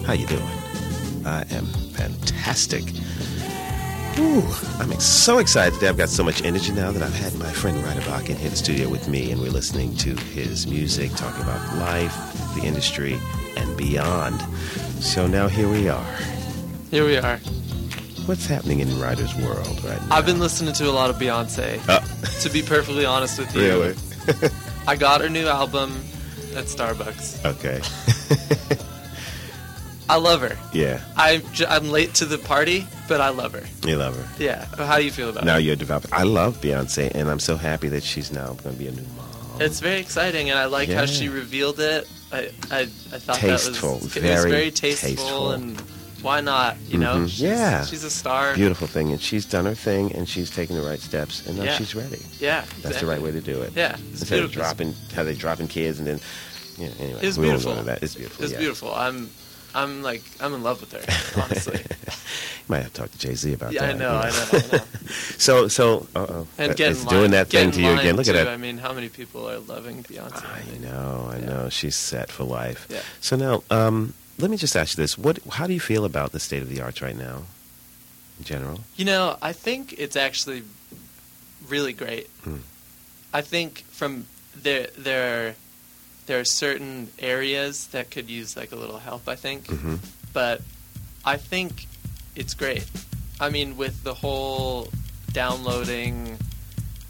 How 0.05 0.12
you 0.12 0.26
doing? 0.26 0.42
I 1.24 1.44
am 1.50 1.64
fantastic. 1.94 2.83
Ooh, 4.18 4.42
I'm 4.81 4.92
so 5.00 5.38
excited 5.38 5.74
today. 5.74 5.88
I've 5.88 5.96
got 5.96 6.09
so 6.09 6.24
much 6.24 6.42
energy 6.44 6.72
now 6.72 6.90
that 6.90 7.03
I've 7.03 7.14
had 7.14 7.35
my 7.38 7.50
friend 7.53 7.83
Ryder 7.85 8.00
Bach 8.03 8.29
in 8.29 8.37
here 8.37 8.46
in 8.46 8.50
the 8.50 8.57
studio 8.57 8.88
with 8.88 9.09
me, 9.09 9.31
and 9.31 9.40
we're 9.40 9.50
listening 9.53 9.96
to 9.98 10.14
his 10.16 10.66
music, 10.66 11.12
talking 11.12 11.42
about 11.42 11.76
life, 11.79 12.14
the 12.57 12.62
industry, 12.66 13.18
and 13.57 13.76
beyond. 13.76 14.40
So 15.03 15.26
now 15.26 15.46
here 15.48 15.68
we 15.70 15.88
are. 15.88 16.16
Here 16.90 17.05
we 17.07 17.16
are. 17.18 17.37
What's 18.26 18.46
happening 18.46 18.81
in 18.81 18.98
Ryder's 19.00 19.35
world 19.37 19.83
right 19.85 20.00
now? 20.09 20.16
I've 20.16 20.26
been 20.26 20.40
listening 20.40 20.74
to 20.74 20.90
a 20.90 20.92
lot 20.92 21.09
of 21.09 21.16
Beyonce. 21.16 21.81
Uh, 21.88 22.00
To 22.40 22.50
be 22.50 22.62
perfectly 22.62 23.05
honest 23.05 23.38
with 23.38 23.55
you, 23.55 23.61
really? 23.62 23.94
I 24.88 24.96
got 24.96 25.20
her 25.20 25.29
new 25.29 25.46
album 25.46 26.03
at 26.56 26.64
Starbucks. 26.66 27.44
Okay. 27.44 27.80
I 30.08 30.16
love 30.16 30.40
her. 30.40 30.56
Yeah, 30.72 31.00
I'm 31.16 31.40
j- 31.52 31.66
I'm 31.66 31.90
late 31.90 32.14
to 32.14 32.24
the 32.24 32.38
party, 32.38 32.84
but 33.08 33.20
I 33.20 33.28
love 33.28 33.52
her. 33.52 33.62
you 33.88 33.96
love 33.96 34.16
her. 34.16 34.42
Yeah. 34.44 34.64
How 34.76 34.98
do 34.98 35.04
you 35.04 35.12
feel 35.12 35.28
about 35.28 35.44
Now 35.44 35.56
it? 35.58 35.60
you're 35.60 35.76
developing. 35.76 36.10
I 36.12 36.24
love 36.24 36.60
Beyonce, 36.60 37.12
and 37.14 37.30
I'm 37.30 37.38
so 37.38 37.56
happy 37.56 37.88
that 37.90 38.02
she's 38.02 38.32
now 38.32 38.54
going 38.54 38.74
to 38.74 38.78
be 38.78 38.88
a 38.88 38.90
new 38.90 39.04
mom. 39.16 39.60
It's 39.62 39.78
very 39.78 40.00
exciting, 40.00 40.50
and 40.50 40.58
I 40.58 40.64
like 40.64 40.88
how 40.88 41.06
she 41.06 41.28
revealed 41.28 41.78
it. 41.78 42.08
I 42.32 42.50
I, 42.72 42.80
I 42.80 42.86
thought 42.86 43.36
Tasteful, 43.36 43.94
that 43.98 44.02
was 44.02 44.12
very 44.14 44.26
it 44.28 44.34
was 44.34 44.44
very 44.46 44.70
tasteful, 44.72 45.10
tasteful. 45.10 45.50
and 45.52 45.82
why 46.22 46.40
not? 46.40 46.76
You 46.88 46.98
know, 46.98 47.16
Mhm. 47.16 47.28
She's- 47.28 47.40
Yeah. 47.40 47.85
she's 47.85 48.04
a 48.04 48.11
star. 48.11 48.54
Beautiful 48.54 48.87
thing, 48.87 49.11
and 49.12 49.20
she's 49.20 49.44
done 49.44 49.64
her 49.66 49.74
thing, 49.74 50.12
and 50.14 50.28
she's 50.28 50.50
taking 50.50 50.76
the 50.76 50.83
right 50.83 51.00
steps, 51.00 51.46
and 51.46 51.56
now 51.59 51.64
Yeah. 51.64 51.76
she's 51.78 51.94
ready. 51.94 52.20
Yeah, 52.38 52.64
That's 52.83 53.00
the 53.00 53.06
right 53.06 53.20
way 53.22 53.30
to 53.33 53.40
do 53.40 53.61
it. 53.62 53.72
Yeah, 53.76 53.96
it's 54.12 54.20
Instead 54.22 54.40
of 54.42 54.52
dropping, 54.52 54.94
how 55.14 55.24
they 55.24 55.35
dropping 55.35 55.68
kids, 55.68 55.98
and 55.98 56.06
then, 56.06 56.20
yeah. 56.78 56.88
Anyway, 56.98 57.20
It 57.22 57.26
was 57.26 57.38
we 57.38 57.48
won't 57.48 57.62
go 57.62 57.68
beautiful. 57.70 57.85
that. 57.85 58.02
It's 58.02 58.14
beautiful. 58.14 58.44
It's 58.44 58.52
yeah. 58.52 58.59
beautiful. 58.59 58.94
I'm 58.94 59.30
I'm 59.72 60.02
like 60.02 60.24
I'm 60.40 60.52
in 60.52 60.64
love 60.64 60.80
with 60.80 60.90
her. 60.92 61.40
Honestly, 61.40 61.78
you 61.78 62.12
Might 62.68 62.83
have 62.83 62.92
to 62.92 63.00
talk 63.02 63.12
to 63.12 63.18
Jay 63.18 63.35
Z 63.37 63.52
about 63.52 63.68
that. 63.72 63.74
yeah, 63.74 63.87
that. 63.87 63.94
I 63.94 63.98
know, 63.98 64.16
I 64.16 64.30
know, 64.30 64.46
I 64.52 64.76
know. 64.78 64.83
So, 65.38 65.68
so, 65.68 66.09
uh 66.16 66.26
oh, 66.28 66.46
And 66.59 66.74
get 66.74 66.90
it's 66.90 67.02
in 67.02 67.09
doing 67.09 67.30
that 67.33 67.50
thing 67.50 67.70
to 67.70 67.80
you 67.80 67.92
again. 67.96 68.16
Look 68.16 68.26
at 68.26 68.35
that. 68.35 68.48
I 68.48 68.56
mean, 68.56 68.78
how 68.78 68.92
many 68.92 69.09
people 69.09 69.48
are 69.48 69.59
loving 69.61 70.02
Beyonce? 70.02 70.42
I 70.44 70.78
know, 70.78 71.30
I 71.33 71.38
Yeah. 71.38 71.44
know. 71.46 71.68
She's 71.70 71.94
set 71.94 72.33
for 72.33 72.42
life. 72.42 72.87
Yeah. 72.90 72.98
So 73.20 73.37
now, 73.37 73.62
um, 73.70 74.12
let 74.40 74.50
me 74.50 74.57
just 74.57 74.76
ask 74.76 74.96
you 74.96 75.03
this: 75.03 75.16
What? 75.18 75.38
How 75.53 75.66
do 75.66 75.72
you 75.72 75.81
feel 75.81 76.05
about 76.05 76.33
the 76.33 76.40
state 76.40 76.62
of 76.62 76.68
the 76.68 76.81
arts 76.81 77.00
right 77.03 77.16
now, 77.16 77.42
in 78.38 78.44
general? 78.44 78.81
You 78.96 79.05
know, 79.05 79.37
I 79.42 79.53
think 79.53 79.94
it's 79.98 80.16
actually 80.16 80.62
really 81.68 81.92
great. 81.92 82.29
Hmm. 82.42 82.57
I 83.33 83.42
think 83.42 83.85
from 83.90 84.26
there 84.57 84.88
there 84.98 85.55
there 86.26 86.40
are 86.40 86.44
certain 86.44 87.09
areas 87.18 87.88
that 87.88 88.11
could 88.11 88.29
use 88.31 88.57
like 88.57 88.72
a 88.72 88.76
little 88.76 88.98
help. 88.98 89.29
I 89.29 89.37
think, 89.37 89.66
hmm 89.68 89.96
but 90.33 90.62
I 91.24 91.37
think 91.37 91.87
it's 92.37 92.55
great. 92.55 92.87
I 93.40 93.50
mean, 93.50 93.76
with 93.76 94.05
the 94.05 94.14
whole 94.14 94.88
downloading, 95.33 96.38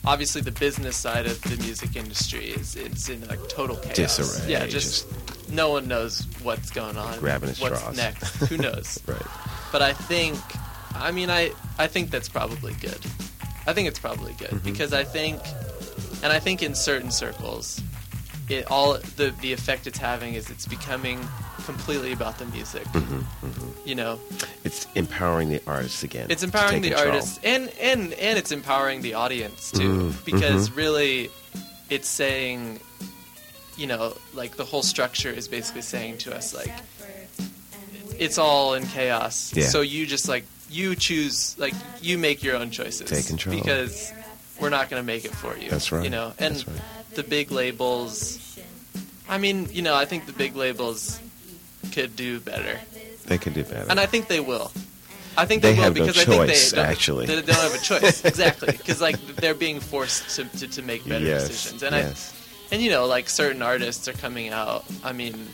obviously 0.07 0.41
the 0.41 0.53
business 0.53 0.97
side 0.97 1.27
of 1.27 1.41
the 1.43 1.57
music 1.63 1.97
industry 1.97 2.47
is 2.47 2.77
it's 2.77 3.09
in 3.09 3.27
like 3.29 3.47
total 3.49 3.77
chaos. 3.77 4.17
Disarray. 4.17 4.51
Yeah, 4.53 4.67
just, 4.67 5.07
no 5.51 5.71
one 5.71 5.89
knows 5.89 6.27
what's 6.43 6.71
going 6.71 6.97
on. 6.97 7.19
Grabbing 7.19 7.51
at 7.51 7.59
what's 7.59 7.79
straws. 7.81 7.97
next? 7.97 8.25
Who 8.49 8.57
knows? 8.59 8.99
right. 9.07 9.23
but 9.73 9.83
I 9.83 9.93
think, 9.93 10.39
I 10.95 11.11
mean, 11.11 11.31
I 11.31 11.53
I 11.79 11.87
think 11.87 12.11
that's 12.11 12.29
probably 12.29 12.75
good. 12.75 12.99
I 13.67 13.73
think 13.73 13.89
it's 13.89 13.99
probably 13.99 14.33
good 14.35 14.51
Mhm. 14.51 14.63
because 14.65 14.93
I 14.93 15.05
think, 15.05 15.41
and 16.23 16.33
I 16.33 16.39
think 16.41 16.63
in 16.63 16.75
certain 16.75 17.11
circles, 17.11 17.81
it 18.49 18.71
all 18.71 18.95
the 19.17 19.33
the 19.41 19.53
effect 19.53 19.87
it's 19.87 19.99
having 19.99 20.35
is 20.35 20.51
it's 20.51 20.67
becoming 20.67 21.21
completely 21.67 22.13
about 22.13 22.39
the 22.39 22.47
music. 22.47 22.87
hmm 22.89 23.21
hmm 23.47 23.71
You 23.85 23.95
know, 23.95 24.19
It's 24.65 24.87
empowering 24.95 25.51
the 25.51 25.61
artists 25.67 26.03
again. 26.03 26.27
it's 26.31 26.43
empowering 26.43 26.83
the 26.83 26.91
control. 26.91 27.13
artists 27.15 27.39
and 27.45 27.69
and 27.81 28.13
and 28.15 28.39
it's 28.39 28.51
empowering 28.53 29.03
the 29.03 29.15
audience 29.15 29.71
too 29.71 29.91
Mm, 29.91 30.25
because 30.25 30.71
mhm. 30.71 30.77
really, 30.77 31.31
it's 31.91 32.09
saying, 32.09 32.81
you 33.81 33.87
know, 33.87 34.15
like 34.35 34.57
the 34.57 34.65
whole 34.65 34.83
structure 34.83 35.31
is 35.31 35.49
basically 35.49 35.81
saying 35.81 36.19
to 36.19 36.37
us 36.37 36.55
like 36.55 36.71
it's 38.19 38.37
all 38.37 38.75
in 38.75 38.87
chaos. 38.87 39.53
Yeah. 39.57 39.65
So 39.65 39.81
you 39.81 40.07
just 40.07 40.29
like 40.29 40.45
you 40.69 40.95
choose 40.95 41.59
like 41.59 41.75
you 42.03 42.19
make 42.19 42.43
your 42.43 42.57
own 42.57 42.71
choices. 42.71 43.09
Take 43.09 43.27
control. 43.27 43.57
because 43.57 44.13
we're 44.61 44.69
not 44.69 44.91
going 44.91 45.03
to 45.03 45.07
make 45.07 45.25
it 45.25 45.33
for 45.33 45.57
you. 45.57 45.71
That's 45.71 45.91
right. 45.91 46.05
You 46.05 46.11
know, 46.11 46.35
and 46.39 46.57
right. 46.57 46.81
the 47.15 47.23
big 47.23 47.51
labels. 47.51 48.39
I 49.29 49.39
mean, 49.39 49.69
you 49.71 49.81
know, 49.81 49.95
I 49.95 50.05
think 50.05 50.27
the 50.27 50.33
big 50.33 50.57
labels 50.57 51.19
could 51.93 52.17
do 52.17 52.41
better, 52.41 52.79
They 53.27 53.39
could 53.39 53.55
do 53.55 53.63
better. 53.65 53.87
and 53.89 53.99
I 53.99 54.07
think 54.07 54.27
they 54.27 54.41
will. 54.41 54.73
I 55.37 55.47
think 55.47 55.63
They 55.63 55.71
they, 55.73 55.79
will 55.79 55.85
have 55.85 55.97
no 55.97 56.03
because 56.03 56.19
I 56.19 56.25
think 56.25 56.47
they 56.49 56.77
don't, 56.77 56.87
actually. 56.87 57.27
they 57.27 57.41
don't 57.41 57.51
have 57.51 57.75
a 57.75 57.79
choice 57.79 58.25
exactly 58.25 58.73
because 58.73 59.01
like 59.01 59.19
they're 59.37 59.55
being 59.55 59.79
forced 59.79 60.37
to, 60.37 60.45
to, 60.59 60.67
to 60.67 60.83
make 60.83 61.09
better 61.09 61.25
yes. 61.25 61.47
decisions, 61.47 61.83
and 61.85 61.95
yes. 61.95 62.35
I 62.37 62.40
and 62.73 62.81
you 62.83 62.91
know 62.91 63.07
like 63.07 63.29
certain 63.29 63.63
artists 63.63 64.09
are 64.09 64.13
coming 64.13 64.49
out. 64.51 64.85
I 65.05 65.13
mean, 65.13 65.49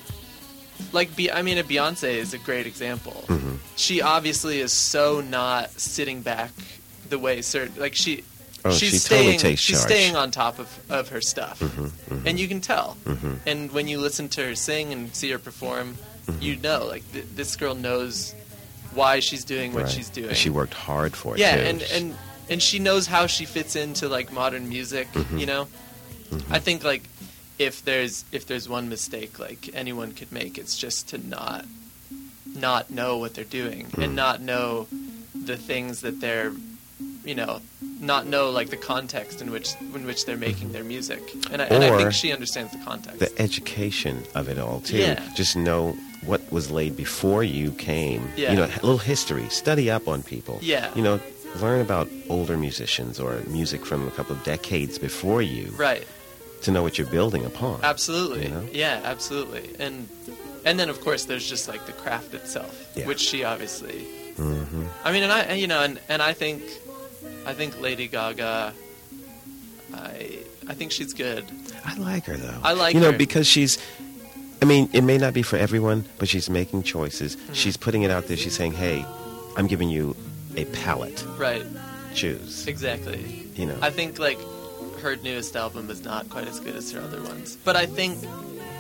like 0.93 1.15
Be- 1.17 1.33
I 1.33 1.43
mean, 1.43 1.59
a 1.59 1.65
Beyonce 1.65 2.15
is 2.15 2.35
a 2.35 2.39
great 2.39 2.67
example. 2.67 3.13
hmm 3.29 3.57
She 3.77 4.01
obviously 4.03 4.61
is 4.61 4.73
so 4.73 5.21
not 5.21 5.71
sitting 5.81 6.23
back 6.23 6.51
the 7.09 7.19
way 7.19 7.43
certain 7.43 7.81
like 7.81 7.95
she. 7.95 8.25
Oh, 8.65 8.71
she's 8.73 8.95
she 9.05 9.09
totally 9.09 9.27
staying, 9.29 9.39
takes 9.39 9.61
She's 9.61 9.79
charge. 9.79 9.91
staying 9.93 10.17
on 10.17 10.33
top 10.33 10.59
of, 10.59 10.69
of 10.91 11.11
her 11.11 11.21
stuff, 11.21 11.61
hmm 11.61 11.87
hmm 11.87 12.27
and 12.27 12.39
you 12.41 12.49
can 12.49 12.61
tell. 12.61 12.97
hmm 13.05 13.35
And 13.47 13.71
when 13.71 13.87
you 13.87 14.01
listen 14.01 14.29
to 14.31 14.45
her 14.45 14.55
sing 14.57 14.93
and 14.93 15.15
see 15.15 15.31
her 15.31 15.39
perform, 15.39 15.97
Mhm. 16.27 16.43
you 16.43 16.57
know, 16.57 16.85
like 16.85 17.05
th- 17.13 17.27
this 17.37 17.55
girl 17.55 17.77
knows 17.77 18.35
why 18.93 19.21
she's 19.21 19.45
doing 19.45 19.73
what 19.73 19.85
Right. 19.85 19.93
she's 19.93 20.09
doing. 20.09 20.35
She 20.35 20.51
worked 20.51 20.75
hard 20.75 21.15
for 21.15 21.35
it. 21.37 21.39
yeah, 21.41 21.55
too. 21.55 21.63
and 21.63 21.83
and 21.83 22.17
and 22.51 22.61
she 22.63 22.81
knows 22.81 23.07
how 23.07 23.29
she 23.29 23.45
fits 23.45 23.77
into 23.77 24.09
like 24.09 24.33
modern 24.33 24.69
music. 24.69 25.07
Mhm. 25.13 25.39
You 25.39 25.47
know, 25.47 25.69
Mhm. 26.27 26.43
I 26.51 26.59
think 26.59 26.85
like 26.85 27.05
if 27.59 27.85
there's 27.85 28.25
if 28.33 28.47
there's 28.47 28.69
one 28.69 28.89
mistake 28.89 29.39
like 29.39 29.71
anyone 29.75 30.13
could 30.13 30.31
make, 30.33 30.59
it's 30.59 30.77
just 30.79 31.09
to 31.09 31.19
not 31.19 31.65
not 32.55 32.91
know 32.91 33.19
what 33.19 33.35
they're 33.35 33.45
doing 33.45 33.87
Mm. 33.93 34.05
and 34.05 34.17
not 34.17 34.41
know 34.41 34.87
the 35.35 35.57
things 35.57 36.01
that 36.01 36.21
they're 36.21 36.53
you 37.25 37.35
know 37.35 37.61
not 38.01 38.27
know 38.27 38.51
like 38.51 38.71
the 38.71 38.77
context 38.77 39.41
in 39.43 39.51
which 39.51 39.75
in 39.95 40.07
which 40.07 40.25
they're 40.27 40.37
making 40.37 40.73
their 40.73 40.85
music 40.85 41.21
and 41.51 41.61
I, 41.61 41.67
and 41.67 41.83
I 41.85 41.97
think 41.97 42.13
she 42.13 42.33
understands 42.33 42.73
the 42.73 42.79
context 42.79 43.19
The 43.19 43.33
education 43.43 44.23
of 44.35 44.49
it 44.49 44.59
all 44.59 44.81
too. 44.81 44.99
Yeah. 44.99 45.21
Just 45.35 45.57
know 45.57 45.97
what 46.25 46.41
was 46.51 46.71
laid 46.71 46.97
before 46.97 47.45
you 47.45 47.71
came. 47.73 48.29
Yeah. 48.37 48.51
You 48.53 48.57
know, 48.59 48.65
a 48.65 48.81
little 48.87 48.99
history. 48.99 49.49
Study 49.51 49.91
up 49.91 50.09
on 50.09 50.23
people. 50.23 50.59
Yeah. 50.63 50.91
You 50.95 51.03
know, 51.03 51.21
learn 51.61 51.81
about 51.81 52.09
older 52.29 52.57
musicians 52.57 53.19
or 53.21 53.41
music 53.47 53.85
from 53.87 54.07
a 54.09 54.11
couple 54.13 54.35
of 54.37 54.43
decades 54.45 54.99
before 54.99 55.43
you 55.43 55.73
right 55.77 56.07
to 56.67 56.71
know 56.71 56.83
what 56.83 56.99
you're 56.99 57.07
building 57.19 57.45
upon. 57.47 57.81
absolutely 57.83 58.45
You 58.45 58.51
know? 58.51 58.65
yeah 58.73 59.01
absolutely 59.05 59.65
and 59.79 60.09
and 60.65 60.79
then 60.79 60.89
of 60.91 61.01
course 61.01 61.25
there's 61.25 61.49
just 61.49 61.67
like 61.69 61.83
the 61.87 61.93
craft 62.03 62.35
itself 62.35 62.75
Yeah. 62.95 63.07
which 63.07 63.21
she 63.21 63.43
obviously 63.45 64.05
hmm 64.37 64.85
I 65.05 65.13
mean, 65.13 65.23
and 65.23 65.33
I, 65.33 65.55
you 65.55 65.67
know, 65.67 65.81
and, 65.83 65.99
and 66.11 66.21
I 66.21 66.33
think, 66.35 66.61
I 67.47 67.53
think 67.55 67.81
Lady 67.81 68.07
Gaga, 68.09 68.75
I, 69.95 70.39
I 70.69 70.75
think 70.75 70.93
she's 70.93 71.15
good. 71.15 71.45
I 71.85 71.95
like 71.97 72.25
her 72.27 72.37
though. 72.37 72.59
I 72.63 72.73
like 72.75 72.95
you 72.95 73.01
know 73.01 73.13
her. 73.13 73.19
because 73.19 73.47
she's. 73.47 73.79
I 74.61 74.65
mean, 74.65 74.89
it 74.93 75.03
may 75.05 75.17
not 75.19 75.33
be 75.33 75.43
for 75.43 75.57
everyone, 75.57 76.05
but 76.19 76.29
she's 76.29 76.51
making 76.51 76.83
choices. 76.83 77.37
Mm-hmm. 77.37 77.53
She's 77.55 77.77
putting 77.77 78.03
it 78.03 78.11
out 78.11 78.27
there. 78.27 78.37
She's 78.37 78.55
saying, 78.57 78.73
"Hey, 78.73 79.05
I'm 79.57 79.67
giving 79.69 79.89
you 79.89 80.15
a 80.57 80.65
palette. 80.67 81.25
Right, 81.39 81.65
Choose." 82.15 82.67
exactly. 82.67 83.47
You 83.55 83.67
know. 83.67 83.79
I 83.81 83.91
think 83.91 84.19
like 84.19 84.39
her 85.07 85.17
newest 85.29 85.53
album 85.65 85.85
is 85.95 86.01
not 86.13 86.23
quite 86.35 86.49
as 86.53 86.59
good 86.61 86.77
as 86.81 86.87
her 86.93 87.01
other 87.01 87.23
ones, 87.33 87.57
but 87.65 87.75
I 87.85 87.87
think, 87.99 88.13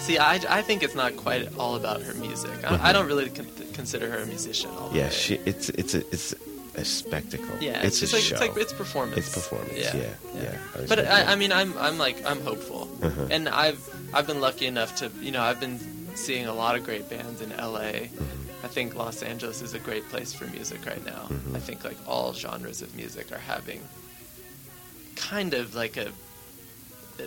see, 0.05 0.17
I, 0.19 0.35
I 0.59 0.61
think 0.69 0.83
it's 0.87 0.95
not 1.03 1.17
quite 1.17 1.43
all 1.59 1.75
about 1.83 2.03
her 2.03 2.15
music. 2.27 2.57
I, 2.71 2.89
I 2.89 2.91
don't 2.95 3.07
really 3.13 3.31
con- 3.39 3.47
consider 3.81 4.07
her 4.13 4.19
a 4.19 4.27
musician. 4.27 4.71
All 4.71 4.89
the 4.89 4.99
Mm-hmm. 4.99 5.05
yeah, 5.05 5.09
she. 5.11 5.35
It's 5.51 5.67
it's 5.81 5.95
a 5.95 6.03
it's 6.15 6.35
a 6.83 6.85
spectacle. 6.85 7.57
Yeah, 7.61 7.83
it's, 7.87 8.03
it's, 8.03 8.13
a 8.13 8.17
like 8.17 8.25
show. 8.25 8.35
it's 8.37 8.43
like 8.47 8.57
it's 8.65 8.73
performance. 8.73 9.19
It's 9.19 9.33
performance, 9.41 9.79
yeah, 9.79 9.95
yeah. 10.43 10.59
I 10.75 10.87
But 10.91 10.99
I. 11.17 11.33
I 11.33 11.35
mean, 11.41 11.53
I'm 11.61 11.71
I'm 11.87 11.97
like 12.07 12.19
I'm 12.31 12.41
hopeful, 12.51 12.83
Uh-huh. 13.03 13.29
and 13.35 13.49
I've 13.65 13.81
I've 14.15 14.27
been 14.27 14.41
lucky 14.49 14.67
enough 14.67 14.91
to 15.01 15.05
you 15.27 15.31
know 15.35 15.43
I've 15.49 15.61
been 15.67 15.79
seeing 16.27 16.47
a 16.47 16.57
lot 16.63 16.73
of 16.77 16.81
great 16.85 17.07
bands 17.15 17.41
in 17.45 17.51
LA. 17.51 17.93
Mm-hmm. 18.09 18.67
I 18.67 18.69
think 18.77 18.89
Los 18.97 19.23
Angeles 19.23 19.59
is 19.63 19.73
a 19.75 19.79
great 19.89 20.05
place 20.13 20.31
for 20.39 20.47
music 20.59 20.81
right 20.93 21.05
now. 21.15 21.23
Mhm. 21.31 21.55
I 21.59 21.61
think 21.67 21.79
like 21.85 21.99
all 22.13 22.33
genres 22.33 22.81
of 22.83 22.91
music 22.97 23.27
are 23.35 23.45
having 23.55 23.81
kind 25.31 25.55
of 25.55 25.75
like 25.75 25.97
a 25.97 26.09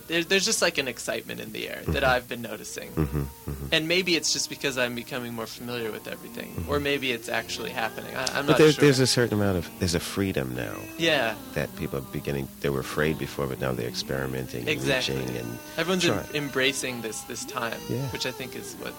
there, 0.07 0.23
there's 0.23 0.45
just 0.45 0.61
like 0.61 0.77
an 0.77 0.87
excitement 0.87 1.39
in 1.39 1.51
the 1.51 1.67
air 1.67 1.81
that 1.87 2.03
Mm-hmm. 2.03 2.05
I've 2.13 2.27
been 2.29 2.43
noticing. 2.43 2.91
Mhm, 2.91 3.25
mhm. 3.49 3.55
And 3.71 3.87
maybe 3.87 4.15
it's 4.15 4.31
just 4.31 4.47
because 4.47 4.77
I'm 4.77 4.93
becoming 4.93 5.33
more 5.33 5.47
familiar 5.47 5.91
with 5.91 6.07
everything, 6.07 6.49
or 6.69 6.79
maybe 6.79 7.11
it's 7.11 7.27
actually 7.27 7.71
happening. 7.71 8.13
I, 8.15 8.19
I'm 8.21 8.27
Mm-hmm. 8.27 8.35
But 8.35 8.47
not 8.49 8.57
there's 8.59 8.75
sure. 8.75 8.83
there's 8.83 8.99
a 8.99 9.07
certain 9.07 9.33
amount 9.41 9.57
of 9.57 9.67
there's 9.79 9.95
a 9.95 9.99
freedom 9.99 10.53
now 10.55 10.75
yeah, 10.99 11.33
that 11.55 11.75
people 11.75 11.97
are 11.97 12.07
beginning. 12.13 12.47
They 12.61 12.69
were 12.69 12.81
afraid 12.81 13.17
before, 13.17 13.47
but 13.47 13.59
now 13.59 13.71
they're 13.71 13.87
experimenting, 13.97 14.61
and 14.61 14.69
Exactly. 14.69 15.15
reaching, 15.17 15.37
and 15.37 15.57
everyone's 15.77 16.05
em- 16.05 16.23
embracing 16.35 17.01
this 17.01 17.21
this 17.21 17.43
time, 17.45 17.79
Yeah. 17.89 18.05
which 18.13 18.25
I 18.27 18.31
think 18.31 18.55
is 18.55 18.75
what 18.83 18.93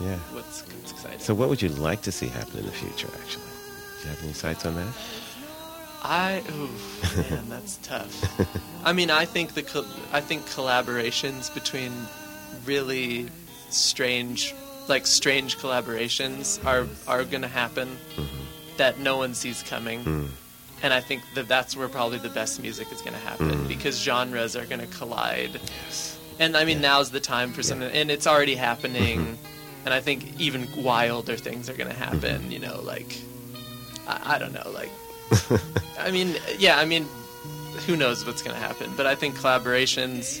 yeah. 0.00 0.18
what's, 0.34 0.62
what's 0.66 0.90
exciting. 0.90 1.20
So, 1.20 1.34
what 1.34 1.48
would 1.50 1.62
you 1.62 1.68
like 1.68 2.02
to 2.02 2.10
see 2.10 2.26
happen 2.26 2.58
in 2.58 2.66
the 2.66 2.72
future? 2.82 3.06
Actually, 3.22 3.46
do 4.02 4.08
you 4.08 4.10
have 4.14 4.22
any 4.24 4.32
sights 4.32 4.66
on 4.66 4.74
that? 4.74 4.92
I, 6.02 6.42
oof, 6.50 7.30
man, 7.30 7.48
that's 7.48 7.76
tough. 7.82 8.12
I 8.84 8.92
mean, 8.92 9.10
I 9.10 9.24
think 9.24 9.54
the 9.54 9.62
col- 9.62 9.86
I 10.12 10.20
think 10.20 10.42
collaborations 10.46 11.52
between 11.54 11.92
really 12.66 13.28
strange, 13.70 14.54
like 14.88 15.06
strange 15.06 15.58
collaborations, 15.58 16.64
are 16.66 16.86
are 17.06 17.24
to 17.24 17.48
happen 17.48 17.96
that 18.78 18.98
no 18.98 19.16
one 19.16 19.34
sees 19.34 19.62
coming. 19.62 20.02
Mm. 20.04 20.28
And 20.82 20.92
I 20.92 21.00
think 21.00 21.22
that 21.36 21.46
that's 21.46 21.76
where 21.76 21.88
probably 21.88 22.18
the 22.18 22.28
best 22.30 22.60
music 22.60 22.90
is 22.90 23.00
going 23.02 23.12
to 23.12 23.20
happen 23.20 23.50
Mm. 23.50 23.68
because 23.68 23.96
genres 24.02 24.56
are 24.56 24.66
going 24.66 24.80
to 24.80 24.88
collide. 24.98 25.60
Yes. 25.84 26.18
And 26.40 26.56
I 26.56 26.64
mean, 26.64 26.78
Yeah. 26.78 26.88
now's 26.88 27.10
the 27.12 27.20
time 27.20 27.52
for 27.52 27.62
something, 27.62 27.88
and 27.92 28.10
it's 28.10 28.26
already 28.26 28.56
happening. 28.56 29.20
Mm-hmm. 29.20 29.84
And 29.84 29.94
I 29.94 30.00
think 30.00 30.40
even 30.40 30.66
wilder 30.82 31.36
things 31.36 31.68
are 31.70 31.74
going 31.74 31.90
to 31.90 31.96
happen. 31.96 32.42
Mm-hmm. 32.42 32.50
You 32.50 32.58
know, 32.60 32.80
like 32.82 33.16
I, 34.08 34.34
I 34.34 34.38
don't 34.38 34.52
know, 34.52 34.68
like 34.74 34.90
I 35.98 36.10
mean, 36.10 36.36
yeah, 36.58 36.78
I 36.78 36.84
mean, 36.84 37.06
who 37.86 37.96
knows 37.96 38.24
what's 38.26 38.42
going 38.42 38.54
to 38.56 38.62
happen? 38.62 38.92
But 38.96 39.06
I 39.06 39.14
think 39.14 39.36
collaborations 39.36 40.40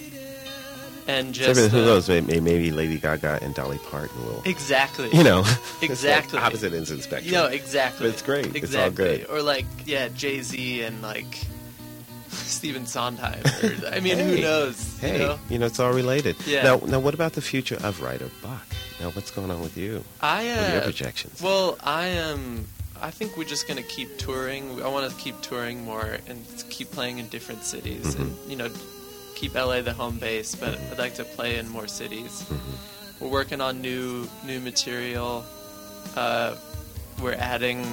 and 1.08 1.34
So, 1.34 1.42
just 1.42 1.58
I 1.58 1.62
mean, 1.62 1.70
who 1.70 1.82
uh, 1.82 1.84
knows? 1.86 2.08
Maybe, 2.08 2.40
maybe 2.40 2.70
Lady 2.70 2.98
Gaga 2.98 3.40
and 3.42 3.54
Dolly 3.54 3.78
Parton 3.90 4.24
will. 4.24 4.42
exactly, 4.44 5.10
You 5.12 5.24
know, 5.24 5.40
it's 5.40 5.72
like 5.82 5.90
Exactly. 5.90 6.38
opposite 6.46 6.72
ends 6.72 6.90
of 6.90 6.98
the 6.98 7.02
spectrum. 7.02 7.32
No, 7.32 7.46
exactly. 7.46 8.06
But 8.06 8.12
it's 8.14 8.22
great. 8.22 8.54
Exactly. 8.54 8.60
It's 8.60 8.76
all 8.76 8.90
good. 8.90 9.26
Or 9.30 9.42
like, 9.42 9.66
yeah, 9.84 10.08
Jay 10.08 10.42
Z 10.42 10.82
and 10.82 11.02
like 11.02 11.26
Stephen 12.28 12.86
Sondheim. 12.86 13.42
Or, 13.44 13.88
I 13.88 13.98
mean, 14.00 14.16
who 14.18 14.40
knows? 14.40 14.98
Hey, 15.00 15.36
You 15.48 15.58
know? 15.58 15.66
it's 15.66 15.80
all 15.80 15.92
related. 15.92 16.36
Yeah. 16.46 16.62
Now, 16.62 16.76
now, 16.86 17.00
what 17.00 17.14
about 17.14 17.32
the 17.32 17.42
future 17.42 17.76
of 17.82 18.00
Ryder 18.00 18.30
Bach? 18.42 18.64
Now, 19.00 19.10
what's 19.10 19.32
going 19.32 19.50
on 19.50 19.60
with 19.60 19.76
you? 19.76 20.04
I 20.20 20.44
What 20.44 20.58
are 20.58 20.68
your 20.72 20.80
uh, 20.80 20.84
projections? 20.84 21.42
well, 21.42 21.76
I 21.82 22.06
am. 22.06 22.68
I 23.02 23.10
think 23.10 23.36
we're 23.36 23.44
just 23.44 23.66
gonna 23.68 23.82
keep 23.82 24.16
touring. 24.18 24.82
I 24.82 24.88
want 24.88 25.10
to 25.10 25.16
keep 25.18 25.40
touring 25.42 25.84
more 25.84 26.18
and 26.28 26.44
keep 26.70 26.90
playing 26.92 27.18
in 27.18 27.28
different 27.28 27.64
cities, 27.64 28.14
and 28.14 28.30
Mm-hmm. 28.30 28.50
you 28.50 28.56
know, 28.56 28.70
keep 29.34 29.54
LA 29.54 29.82
the 29.82 29.92
home 29.92 30.18
base. 30.18 30.54
But 30.54 30.78
I'd 30.90 30.98
like 30.98 31.14
to 31.16 31.24
play 31.24 31.58
in 31.58 31.68
more 31.68 31.88
cities. 31.88 32.44
Mm-hmm. 32.48 33.24
We're 33.24 33.30
working 33.30 33.60
on 33.60 33.80
new 33.82 34.28
new 34.46 34.60
material. 34.60 35.44
Uh, 36.16 36.54
we're 37.22 37.34
adding 37.34 37.84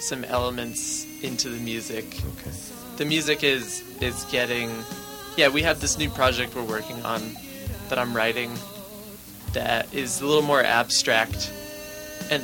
some 0.00 0.24
elements 0.24 1.06
into 1.22 1.48
the 1.48 1.60
music. 1.60 2.04
okay. 2.38 2.50
The 2.96 3.04
music 3.04 3.42
is 3.44 3.82
is 4.02 4.24
getting. 4.30 4.70
Yeah, 5.36 5.48
we 5.48 5.62
have 5.62 5.80
this 5.80 5.96
new 5.98 6.10
project 6.10 6.56
we're 6.56 6.64
working 6.64 7.00
on 7.04 7.20
that 7.88 7.98
I'm 7.98 8.14
writing 8.14 8.50
that 9.52 9.92
is 9.94 10.20
a 10.20 10.26
little 10.26 10.42
more 10.42 10.62
abstract 10.62 11.50
and 12.30 12.42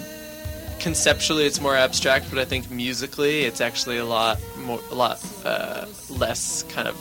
conceptually 0.85 1.45
it's 1.47 1.61
more 1.61 1.75
abstract 1.75 2.25
but 2.31 2.39
i 2.39 2.45
think 2.45 2.71
musically 2.71 3.41
it's 3.49 3.61
actually 3.61 3.97
a 3.99 4.05
lot 4.05 4.39
more 4.59 4.81
a 4.91 4.95
lot 4.95 5.19
uh, 5.45 5.87
less 6.11 6.63
kind 6.75 6.87
of 6.87 6.95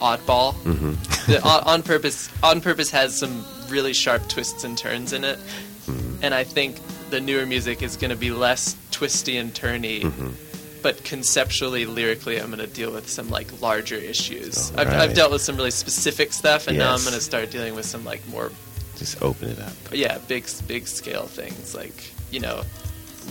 oddball 0.00 0.54
Mm-hmm. 0.64 0.92
the, 1.32 1.40
on, 1.52 1.60
on 1.72 1.82
purpose 1.82 2.28
on 2.42 2.60
purpose 2.60 2.90
has 2.90 3.16
some 3.18 3.44
really 3.68 3.92
sharp 3.92 4.28
twists 4.28 4.64
and 4.64 4.76
turns 4.76 5.12
in 5.12 5.24
it 5.24 5.38
Mm-hmm. 5.86 6.22
and 6.24 6.34
i 6.34 6.44
think 6.44 6.76
the 7.10 7.20
newer 7.20 7.46
music 7.46 7.80
is 7.82 7.96
going 7.96 8.10
to 8.10 8.16
be 8.16 8.30
less 8.30 8.76
twisty 8.90 9.36
and 9.38 9.54
turny 9.54 10.02
Mm-hmm. 10.02 10.30
but 10.82 11.02
conceptually 11.04 11.86
lyrically 11.86 12.36
i'm 12.40 12.48
going 12.54 12.58
to 12.58 12.66
deal 12.80 12.92
with 12.92 13.08
some 13.08 13.30
like 13.30 13.48
larger 13.62 13.96
issues 13.96 14.70
I've. 14.76 14.88
I've 14.88 15.14
dealt 15.14 15.30
with 15.32 15.42
some 15.42 15.56
really 15.56 15.70
specific 15.70 16.32
stuff 16.32 16.66
and 16.68 16.76
now 16.76 16.92
i'm 16.92 17.00
going 17.00 17.14
to 17.14 17.20
start 17.20 17.50
dealing 17.50 17.74
with 17.74 17.86
some 17.86 18.04
like 18.04 18.26
more 18.28 18.50
Just 18.96 19.22
open 19.22 19.48
it 19.50 19.58
up. 19.60 19.72
yeah 19.92 20.18
big 20.28 20.44
big 20.66 20.86
scale 20.88 21.26
things 21.26 21.74
like 21.74 21.98
you 22.30 22.40
know 22.40 22.62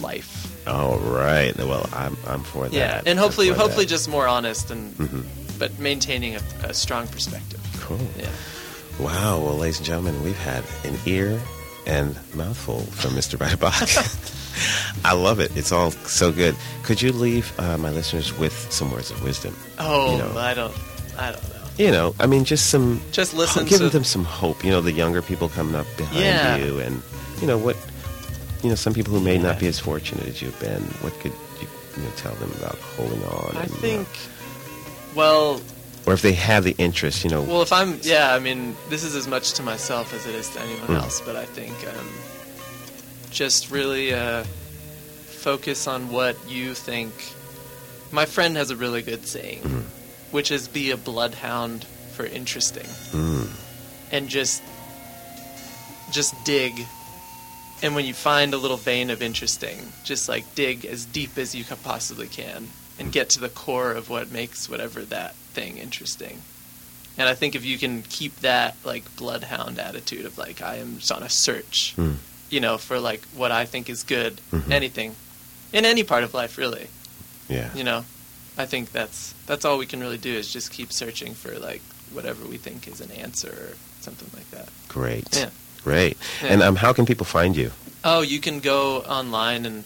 life 0.02 0.68
All 0.68 0.98
right. 1.00 1.56
Well, 1.58 1.88
I'm 1.94 2.16
I'm 2.28 2.44
for 2.44 2.64
that. 2.70 2.74
yeah 2.74 3.02
and 3.06 3.18
hopefully 3.20 3.50
hopefully 3.50 3.86
that. 3.86 3.90
just 3.96 4.10
more 4.10 4.28
honest 4.28 4.72
and 4.72 4.94
Mhm. 4.98 5.24
but 5.60 5.78
maintaining 5.80 6.36
a, 6.36 6.42
a 6.64 6.74
strong 6.74 7.08
perspective 7.08 7.60
cool. 7.82 8.00
yeah 8.20 8.30
Wow. 9.00 9.40
Well, 9.40 9.56
ladies 9.58 9.78
and 9.78 9.86
gentlemen, 9.86 10.24
we've 10.24 10.40
had 10.40 10.64
an 10.84 10.98
ear 11.06 11.40
and 11.86 12.16
mouthful 12.34 12.80
from 12.98 13.12
Mr. 13.12 13.40
Ryder 13.40 13.58
Bach. 13.58 13.88
I 15.06 15.14
love 15.14 15.40
it. 15.40 15.56
It's 15.56 15.72
all 15.72 15.92
so 15.92 16.32
good. 16.32 16.56
Could 16.82 17.00
you 17.04 17.12
leave 17.14 17.54
uh, 17.60 17.78
my 17.78 17.92
listeners 17.92 18.36
with 18.40 18.54
some 18.74 18.90
words 18.90 19.12
of 19.12 19.24
wisdom? 19.24 19.56
oh 19.78 20.12
You 20.14 20.18
know. 20.18 20.34
i 20.40 20.54
don't 20.56 20.74
i 21.18 21.32
don't 21.32 21.44
know 21.50 21.56
You 21.78 21.92
know, 21.92 22.16
I 22.20 22.26
mean, 22.26 22.44
just 22.44 22.72
some. 22.72 23.00
Just 23.12 23.36
listen 23.36 23.66
Give 23.68 23.78
to- 23.86 23.90
them 23.90 24.04
some 24.04 24.26
hope. 24.26 24.64
You 24.66 24.72
know, 24.72 24.82
the 24.82 24.92
younger 24.92 25.22
people 25.22 25.48
coming 25.48 25.76
up 25.76 25.86
behind 25.96 26.18
Yeah. 26.26 26.58
you, 26.58 26.80
and 26.80 27.04
you 27.40 27.46
know 27.46 27.60
what. 27.60 27.78
You 28.68 28.72
know, 28.72 28.76
some 28.76 28.94
people 28.94 29.14
who 29.14 29.22
may 29.22 29.38
not 29.38 29.60
be 29.62 29.68
as 29.68 29.80
fortunate 29.80 30.28
as 30.28 30.42
you've 30.42 30.60
been. 30.60 30.82
What 31.00 31.14
could 31.22 31.32
you, 31.62 31.70
you 31.96 32.04
know, 32.04 32.10
tell 32.18 32.34
them 32.36 32.52
about 32.58 32.76
holding 32.76 33.24
on? 33.24 33.56
i 33.56 33.62
and, 33.62 33.72
think 33.72 34.06
know, 34.10 35.16
well 35.16 35.62
or 36.06 36.12
if 36.12 36.22
they 36.22 36.34
have 36.34 36.66
the 36.66 36.76
interest, 36.78 37.24
you 37.24 37.30
know, 37.30 37.42
Well, 37.44 37.62
if 37.62 37.72
I'm, 37.72 37.98
yeah, 38.04 38.34
I 38.34 38.40
mean, 38.40 38.76
this 38.90 39.06
is 39.06 39.16
as 39.16 39.26
much 39.26 39.54
to 39.54 39.64
myself 39.64 40.14
as 40.14 40.26
it 40.26 40.36
is 40.36 40.50
to 40.50 40.60
anyone 40.60 40.88
Mm. 40.88 40.96
else, 41.02 41.22
but 41.22 41.38
I 41.38 41.46
think 41.46 41.72
um, 41.88 42.10
just 43.32 43.72
really 43.72 44.14
uh, 44.14 44.44
focus 45.28 45.88
on 45.88 46.10
what 46.12 46.36
you 46.46 46.74
think. 46.74 47.14
My 48.12 48.26
friend 48.26 48.58
has 48.58 48.70
a 48.70 48.76
really 48.76 49.02
good 49.02 49.26
saying, 49.26 49.62
Mhm. 49.62 49.84
which 50.32 50.52
is 50.52 50.68
be 50.68 50.92
a 50.92 50.98
bloodhound 50.98 51.86
for 52.18 52.26
interesting, 52.26 52.88
mm, 53.14 53.48
and 54.12 54.28
just 54.28 54.62
just 56.12 56.34
dig. 56.44 56.86
And 57.82 57.94
when 57.96 58.06
you 58.06 58.14
find 58.14 58.54
a 58.54 58.58
little 58.58 58.78
vein 58.78 59.10
of 59.10 59.22
interesting, 59.22 59.94
just 60.04 60.28
like 60.28 60.56
dig 60.56 60.86
as 60.86 61.06
deep 61.06 61.38
as 61.38 61.54
you 61.54 61.64
possibly 61.84 62.28
can, 62.28 62.70
and 63.00 63.12
get 63.12 63.30
to 63.32 63.40
the 63.40 63.50
core 63.50 63.92
of 63.92 64.10
what 64.10 64.32
makes 64.32 64.68
whatever 64.68 65.04
that 65.06 65.36
thing 65.54 65.78
interesting. 65.78 66.42
And 67.20 67.28
I 67.30 67.34
think 67.36 67.56
if 67.56 67.64
you 67.66 67.78
can 67.78 68.02
keep 68.04 68.36
that 68.42 68.76
like 68.84 69.16
bloodhound 69.16 69.80
attitude 69.80 70.26
of 70.26 70.38
like 70.38 70.62
I 70.62 70.78
am 70.78 70.98
just 70.98 71.12
on 71.12 71.22
a 71.24 71.30
search, 71.30 71.94
Mm. 71.98 72.16
you 72.50 72.60
know, 72.60 72.78
for 72.78 73.00
like 73.00 73.22
what 73.36 73.52
I 73.52 73.66
think 73.66 73.90
is 73.90 74.04
good, 74.04 74.42
Mhm. 74.52 74.72
anything, 74.72 75.16
in 75.74 75.86
any 75.86 76.04
part 76.04 76.24
of 76.24 76.34
life, 76.34 76.58
really. 76.58 76.88
Yeah. 77.48 77.70
You 77.76 77.84
know, 77.84 78.06
I 78.58 78.66
think 78.66 78.92
that's 78.92 79.34
that's 79.46 79.66
all 79.66 79.78
we 79.78 79.86
can 79.86 80.00
really 80.00 80.18
do 80.18 80.34
is 80.34 80.52
just 80.52 80.72
keep 80.72 80.92
searching 80.92 81.34
for 81.36 81.58
like 81.60 81.82
whatever 82.12 82.44
we 82.46 82.58
think 82.58 82.88
is 82.88 83.02
an 83.02 83.12
answer 83.12 83.50
or 83.52 83.78
something 84.02 84.30
like 84.34 84.50
that. 84.52 84.70
Great. 84.88 85.28
Yeah. 85.36 85.50
Great. 85.84 86.18
Yeah. 86.42 86.54
And 86.54 86.64
um, 86.64 86.76
how 86.76 86.94
can 86.94 87.06
people 87.06 87.26
find 87.26 87.56
you? 87.56 87.72
Oh, 88.04 88.22
you 88.22 88.40
can 88.40 88.60
go 88.60 89.02
online 89.02 89.66
and 89.66 89.84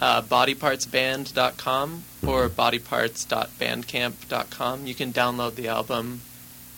uh, 0.00 0.22
bodypartsband.com 0.22 2.04
or 2.26 2.48
bodyparts.bandcamp.com. 2.48 4.86
You 4.86 4.94
can 4.94 5.12
download 5.12 5.54
the 5.54 5.68
album 5.68 6.22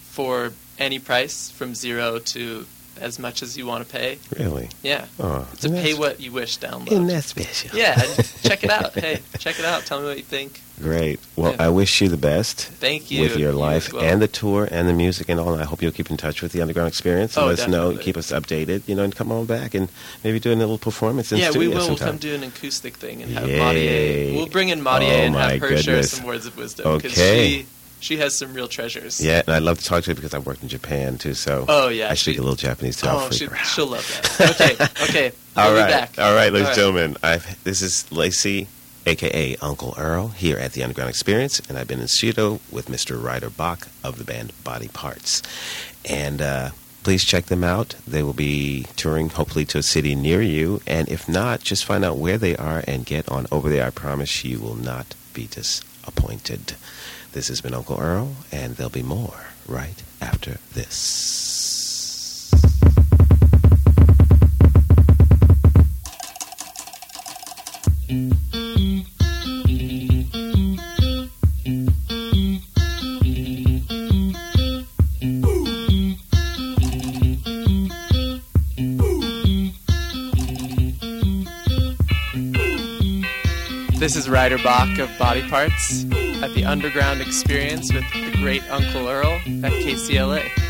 for 0.03 0.53
any 0.79 0.99
price 0.99 1.51
from 1.51 1.75
zero 1.75 2.19
to 2.19 2.67
as 3.01 3.19
much 3.19 3.43
as 3.43 3.57
you 3.57 3.67
want 3.67 3.87
to 3.87 3.93
pay. 3.93 4.19
Really? 4.39 4.69
Yeah. 4.83 5.07
Oh, 5.21 5.47
It's 5.53 5.65
a 5.65 5.71
pay 5.71 5.95
what 5.95 6.21
you 6.21 6.33
wish 6.33 6.59
download. 6.59 6.93
Isn't 6.93 7.07
that 7.09 7.25
special? 7.25 7.77
Yeah, 7.79 7.95
check 8.43 8.65
it 8.65 8.71
out. 8.71 8.95
Hey, 8.95 9.21
check 9.39 9.59
it 9.59 9.65
out. 9.65 9.85
Tell 9.85 10.01
me 10.01 10.07
what 10.07 10.17
you 10.17 10.23
think. 10.23 10.61
Great. 10.81 11.21
Well, 11.37 11.53
Yeah. 11.53 11.67
I 11.67 11.69
wish 11.69 12.01
you 12.01 12.09
the 12.09 12.17
best 12.17 12.61
Thank 12.63 13.11
you. 13.11 13.21
with 13.23 13.37
your 13.37 13.53
You 13.53 13.57
life 13.59 13.93
well. 13.93 14.03
and 14.03 14.21
the 14.21 14.27
tour 14.27 14.67
and 14.71 14.89
the 14.89 14.93
music 14.93 15.29
and 15.29 15.39
all. 15.39 15.53
And 15.53 15.63
I 15.63 15.65
hope 15.65 15.81
you'll 15.83 15.93
keep 15.93 16.11
in 16.11 16.17
touch 16.17 16.43
with 16.43 16.51
the 16.53 16.61
Underground 16.63 16.89
Experience. 16.89 17.37
And 17.37 17.45
Oh, 17.45 17.49
let 17.49 17.61
us 17.61 17.69
know, 17.69 17.97
keep 17.97 18.17
us 18.17 18.33
updated, 18.33 18.83
you 18.89 18.95
know, 18.97 19.05
and 19.05 19.15
come 19.15 19.31
on 19.31 19.47
back 19.47 19.75
and 19.75 19.89
maybe 20.25 20.41
do 20.41 20.53
a 20.53 20.55
little 20.57 20.79
performance 20.79 21.31
in 21.31 21.39
yeah, 21.39 21.47
we 21.49 21.53
studio 21.53 21.69
will. 21.71 21.77
We'll 21.77 21.87
sometime. 21.97 22.09
come 22.09 22.17
do 22.19 22.35
an 22.35 22.43
acoustic 22.43 22.97
thing 22.97 23.23
and 23.23 23.31
have 23.33 23.49
Yay. 23.49 24.35
We'll 24.35 24.47
bring 24.47 24.71
in 24.71 24.83
Maudie 24.83 25.07
Oh, 25.07 25.11
and 25.11 25.35
have 25.37 25.61
her 25.61 25.77
share 25.77 26.03
some 26.03 26.27
words 26.27 26.47
of 26.47 26.57
wisdom 26.57 26.87
Okay. 26.89 27.09
she 27.09 27.67
she 28.05 28.19
has 28.19 28.37
some 28.37 28.53
real 28.53 28.69
treasures. 28.69 29.19
Yeah, 29.25 29.41
and 29.47 29.49
I'd 29.57 29.63
love 29.63 29.79
to 29.79 29.85
talk 29.85 30.05
to 30.05 30.11
her 30.11 30.15
because 30.15 30.35
I've 30.35 30.45
worked 30.47 30.63
in 30.63 30.69
Japan 30.69 31.17
too. 31.17 31.33
So 31.35 31.65
Oh 31.69 31.89
yeah. 31.89 32.11
I 32.11 32.15
speak 32.15 32.35
she- 32.35 32.39
a 32.39 32.43
little 32.43 32.57
Japanese 32.57 33.01
too. 33.01 33.07
Oh, 33.11 33.31
she, 33.31 33.49
she'll 33.65 33.87
love 33.87 34.07
that. 34.39 34.51
Okay, 35.05 35.05
okay. 35.09 35.37
All 35.57 35.73
we'll 35.73 35.81
right, 35.83 35.87
be 35.87 35.93
back. 35.93 36.19
all 36.19 36.35
right, 36.35 36.53
ladies 36.53 36.69
and 36.69 36.77
gentlemen. 36.77 37.17
I've, 37.23 37.63
this 37.65 37.81
is 37.81 38.11
Lacey, 38.13 38.69
aka 39.07 39.57
Uncle 39.63 39.95
Earl, 39.97 40.29
here 40.29 40.59
at 40.59 40.73
the 40.73 40.83
Underground 40.83 41.09
Experience, 41.09 41.61
and 41.69 41.79
I've 41.79 41.89
been 41.89 42.01
in 42.01 42.09
studio 42.09 42.61
with 42.71 42.87
Mr. 42.89 43.21
Ryder 43.23 43.49
Bach 43.51 43.89
of 44.03 44.19
the 44.19 44.25
band 44.25 44.53
Body 44.65 44.89
Parts. 44.89 45.41
And 46.05 46.43
uh, 46.43 46.71
please 47.05 47.25
check 47.25 47.47
them 47.47 47.65
out. 47.65 47.95
They 48.07 48.23
will 48.23 48.35
be 48.35 48.85
touring, 48.97 49.31
hopefully, 49.31 49.65
to 49.67 49.79
a 49.79 49.83
city 49.83 50.15
near 50.15 50.43
you. 50.43 50.83
And 50.87 51.09
if 51.09 51.27
not, 51.29 51.61
just 51.63 51.85
find 51.87 52.05
out 52.05 52.19
where 52.19 52.37
they 52.37 52.55
are 52.57 52.83
and 52.87 53.07
get 53.07 53.29
on 53.31 53.47
over 53.51 53.71
there. 53.71 53.87
I 53.87 53.91
promise 53.91 54.45
you 54.45 54.59
will 54.61 54.77
not 54.77 55.15
be 55.33 55.47
disappointed. 55.47 56.75
This 57.35 57.49
has 57.49 57.61
been 57.61 57.75
Uncle 57.75 58.01
Earl, 58.01 58.31
and 58.53 58.77
there'll 58.77 58.91
be 58.91 59.03
more 59.03 59.35
right 59.67 60.01
after 60.21 60.59
this. 60.73 62.53
This 83.99 84.15
is 84.15 84.31
Ryder 84.31 84.59
Bach 84.59 84.99
of 85.01 85.11
Body 85.19 85.43
Parts 85.49 86.05
at 86.45 86.53
the 86.53 86.65
Underground 86.67 87.23
Experience 87.23 87.91
with 87.91 88.05
the 88.13 88.31
great 88.37 88.63
Uncle 88.71 89.09
Earl 89.09 89.33
at 89.65 89.73
KCLA. 89.73 90.64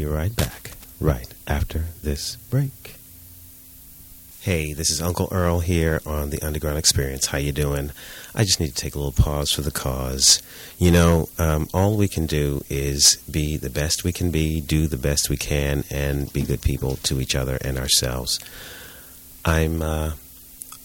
Be 0.00 0.06
right 0.06 0.34
back, 0.34 0.70
right 0.98 1.28
after 1.46 1.84
this 2.02 2.36
break. 2.48 2.94
Hey, 4.40 4.72
this 4.72 4.88
is 4.88 5.02
Uncle 5.02 5.28
Earl 5.30 5.60
here 5.60 6.00
on 6.06 6.30
the 6.30 6.40
Underground 6.40 6.78
Experience. 6.78 7.26
How 7.26 7.36
you 7.36 7.52
doing? 7.52 7.90
I 8.34 8.44
just 8.44 8.60
need 8.60 8.68
to 8.68 8.74
take 8.74 8.94
a 8.94 8.98
little 8.98 9.12
pause 9.12 9.52
for 9.52 9.60
the 9.60 9.70
cause. 9.70 10.40
You 10.78 10.90
know, 10.90 11.28
um, 11.38 11.68
all 11.74 11.98
we 11.98 12.08
can 12.08 12.24
do 12.24 12.62
is 12.70 13.16
be 13.30 13.58
the 13.58 13.68
best 13.68 14.02
we 14.02 14.12
can 14.12 14.30
be, 14.30 14.62
do 14.62 14.86
the 14.86 14.96
best 14.96 15.28
we 15.28 15.36
can, 15.36 15.84
and 15.90 16.32
be 16.32 16.42
good 16.42 16.62
people 16.62 16.96
to 17.02 17.20
each 17.20 17.34
other 17.34 17.58
and 17.60 17.76
ourselves. 17.76 18.40
I'm 19.44 19.82
uh, 19.82 20.12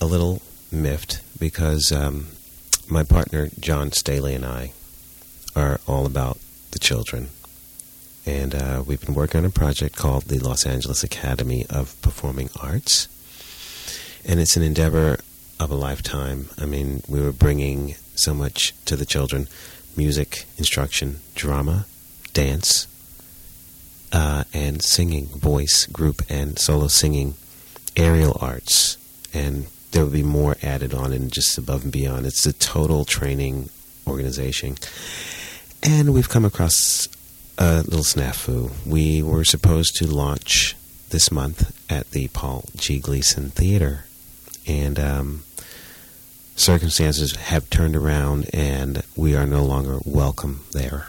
a 0.01 0.05
little 0.05 0.41
miffed 0.74 1.22
because 1.39 1.93
um, 1.93 2.28
my 2.89 3.03
partner 3.03 3.49
John 3.61 3.93
Staley 3.93 4.34
and 4.34 4.45
I 4.45 4.74
are 5.55 5.80
all 5.88 6.05
about 6.05 6.38
the 6.72 6.80
children. 6.80 7.30
And 8.26 8.56
uh, 8.56 8.84
we've 8.86 9.02
been 9.06 9.14
working 9.14 9.40
on 9.40 9.46
a 9.46 9.52
project 9.52 9.96
called 9.96 10.24
the 10.24 10.40
Los 10.40 10.66
Angeles 10.66 11.04
Academy 11.04 11.66
of 11.70 12.00
Performing 12.02 12.50
Arts. 12.62 13.08
And 14.28 14.40
it's 14.40 14.58
an 14.58 14.64
endeavor 14.64 15.20
of 15.60 15.70
a 15.70 15.76
lifetime. 15.76 16.50
I 16.58 16.66
mean, 16.66 17.04
we 17.08 17.22
were 17.22 17.32
bringing 17.32 17.96
so 18.16 18.34
much 18.34 18.74
to 18.86 18.96
the 18.96 19.06
children 19.06 19.48
music, 19.96 20.46
instruction, 20.58 21.20
drama, 21.36 21.86
dance, 22.34 22.88
uh, 24.12 24.44
and 24.54 24.82
singing, 24.82 25.28
voice, 25.28 25.86
group, 25.86 26.22
and 26.30 26.60
solo 26.60 26.88
singing, 26.88 27.36
aerial 27.96 28.38
arts. 28.42 28.98
And 29.34 29.68
there 29.92 30.04
will 30.04 30.12
be 30.12 30.24
more 30.24 30.58
added 30.62 30.94
on 30.94 31.14
and 31.14 31.32
just 31.32 31.58
above 31.58 31.84
and 31.84 31.94
beyond. 31.94 32.26
It's 32.26 32.46
a 32.46 32.54
total 32.54 33.06
training 33.06 33.70
organization. 34.08 34.76
And 35.84 36.14
we've 36.14 36.30
come 36.30 36.44
across 36.44 37.08
a 37.58 37.78
little 37.78 38.03
snafu. 38.03 38.72
We 38.86 39.22
were 39.24 39.43
supposed 39.43 39.95
to 39.97 40.08
launch 40.08 40.76
this 41.10 41.32
month 41.32 41.72
at 41.89 42.12
the 42.12 42.28
Paul 42.30 42.66
G. 42.76 42.99
Gleason 42.99 43.49
Theater. 43.49 44.06
And 44.68 44.99
um, 44.99 45.43
circumstances 46.56 47.36
have 47.36 47.70
turned 47.70 47.95
around, 47.95 48.49
and 48.53 49.03
we 49.16 49.36
are 49.36 49.45
no 49.45 49.64
longer 49.64 49.99
welcome 50.06 50.62
there. 50.72 51.08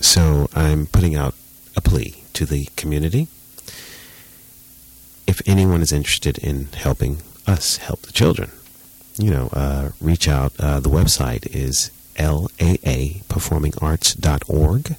So 0.00 0.48
I'm 0.54 0.86
putting 0.86 1.14
out 1.14 1.34
a 1.76 1.80
plea 1.80 2.22
to 2.34 2.46
the 2.46 2.66
community. 2.76 3.28
If 5.26 5.40
anyone 5.46 5.82
is 5.82 5.92
interested 5.92 6.38
in 6.38 6.66
helping 6.74 7.18
us 7.46 7.78
help 7.78 8.02
the 8.02 8.12
children, 8.12 8.50
you 9.16 9.30
know, 9.30 9.48
uh, 9.52 9.90
reach 10.00 10.28
out. 10.28 10.52
Uh, 10.58 10.80
the 10.80 10.90
website 10.90 11.46
is 11.54 11.90
laaperformingarts.org, 12.14 14.96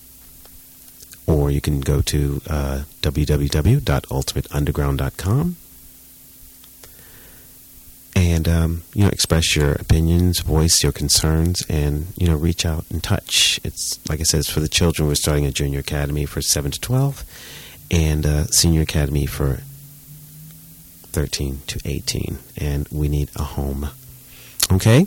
or 1.28 1.52
you 1.52 1.62
can 1.62 1.82
go 1.82 2.02
to 2.02 2.42
uh, 2.48 2.84
www.ultimateunderground.com 3.02 5.58
and 8.16 8.48
um, 8.48 8.84
you 8.94 9.04
know 9.04 9.10
express 9.10 9.56
your 9.56 9.74
opinions, 9.74 10.40
voice 10.40 10.82
your 10.82 10.92
concerns, 10.92 11.64
and 11.70 12.08
you 12.16 12.28
know 12.28 12.36
reach 12.36 12.66
out 12.66 12.86
and 12.90 13.04
touch. 13.04 13.60
It's 13.64 14.00
like 14.10 14.20
I 14.20 14.24
said, 14.24 14.40
it's 14.40 14.50
for 14.50 14.62
the 14.62 14.70
children. 14.70 15.08
We're 15.08 15.16
starting 15.16 15.46
a 15.46 15.52
junior 15.52 15.80
academy 15.80 16.26
for 16.26 16.42
seven 16.42 16.72
to 16.72 16.80
twelve, 16.80 17.24
and 17.92 18.26
uh, 18.26 18.46
senior 18.46 18.82
academy 18.82 19.26
for 19.26 19.60
thirteen 21.12 21.62
to 21.68 21.80
eighteen, 21.86 22.40
and 22.58 22.88
we 22.90 23.10
need 23.10 23.30
a 23.36 23.44
home. 23.44 23.90
Okay, 24.72 25.06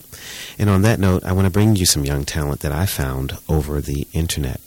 and 0.57 0.71
on 0.71 0.83
that 0.83 1.01
note, 1.01 1.25
I 1.25 1.33
want 1.33 1.47
to 1.47 1.51
bring 1.51 1.75
you 1.75 1.85
some 1.85 2.05
young 2.05 2.25
talent 2.25 2.61
that 2.61 2.71
I 2.71 2.87
found 2.87 3.39
over 3.49 3.81
the 3.81 4.07
internet. 4.13 4.61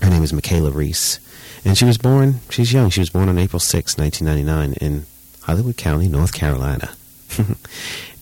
Her 0.00 0.08
name 0.08 0.22
is 0.22 0.32
Michaela 0.32 0.70
Reese, 0.70 1.18
and 1.64 1.76
she 1.76 1.84
was 1.84 1.98
born. 1.98 2.36
She's 2.48 2.72
young. 2.72 2.90
She 2.90 3.00
was 3.00 3.10
born 3.10 3.28
on 3.28 3.38
April 3.38 3.58
6, 3.58 3.98
1999, 3.98 4.74
in 4.80 5.06
Hollywood 5.42 5.76
County, 5.76 6.06
North 6.06 6.32
Carolina. 6.32 6.90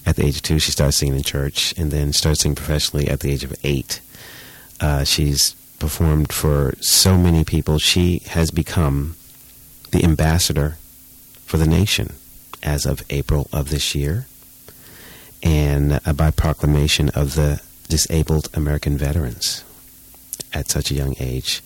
at 0.06 0.16
the 0.16 0.24
age 0.24 0.36
of 0.36 0.42
two, 0.42 0.58
she 0.58 0.72
started 0.72 0.92
singing 0.92 1.16
in 1.16 1.22
church 1.22 1.74
and 1.76 1.90
then 1.90 2.14
started 2.14 2.40
singing 2.40 2.56
professionally 2.56 3.08
at 3.08 3.20
the 3.20 3.30
age 3.30 3.44
of 3.44 3.54
eight. 3.62 4.00
Uh, 4.80 5.04
she's 5.04 5.52
performed 5.78 6.32
for 6.32 6.74
so 6.80 7.18
many 7.18 7.44
people. 7.44 7.78
She 7.78 8.20
has 8.28 8.50
become 8.50 9.16
the 9.90 10.04
ambassador 10.04 10.78
for 11.44 11.58
the 11.58 11.66
nation 11.66 12.14
as 12.62 12.86
of 12.86 13.02
April 13.10 13.48
of 13.52 13.68
this 13.68 13.94
year 13.94 14.26
and 15.42 16.00
uh, 16.04 16.12
by 16.12 16.30
proclamation 16.30 17.08
of 17.10 17.34
the 17.34 17.60
disabled 17.88 18.48
American 18.54 18.96
veterans 18.96 19.64
at 20.52 20.68
such 20.70 20.90
a 20.90 20.94
young 20.94 21.14
age. 21.20 21.62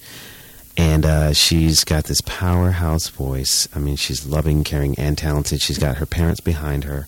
And 0.76 1.04
uh, 1.04 1.32
she's 1.32 1.84
got 1.84 2.04
this 2.04 2.20
powerhouse 2.22 3.08
voice. 3.08 3.68
I 3.74 3.78
mean, 3.78 3.96
she's 3.96 4.26
loving, 4.26 4.64
caring, 4.64 4.98
and 4.98 5.18
talented. 5.18 5.60
She's 5.60 5.78
got 5.78 5.98
her 5.98 6.06
parents 6.06 6.40
behind 6.40 6.84
her. 6.84 7.06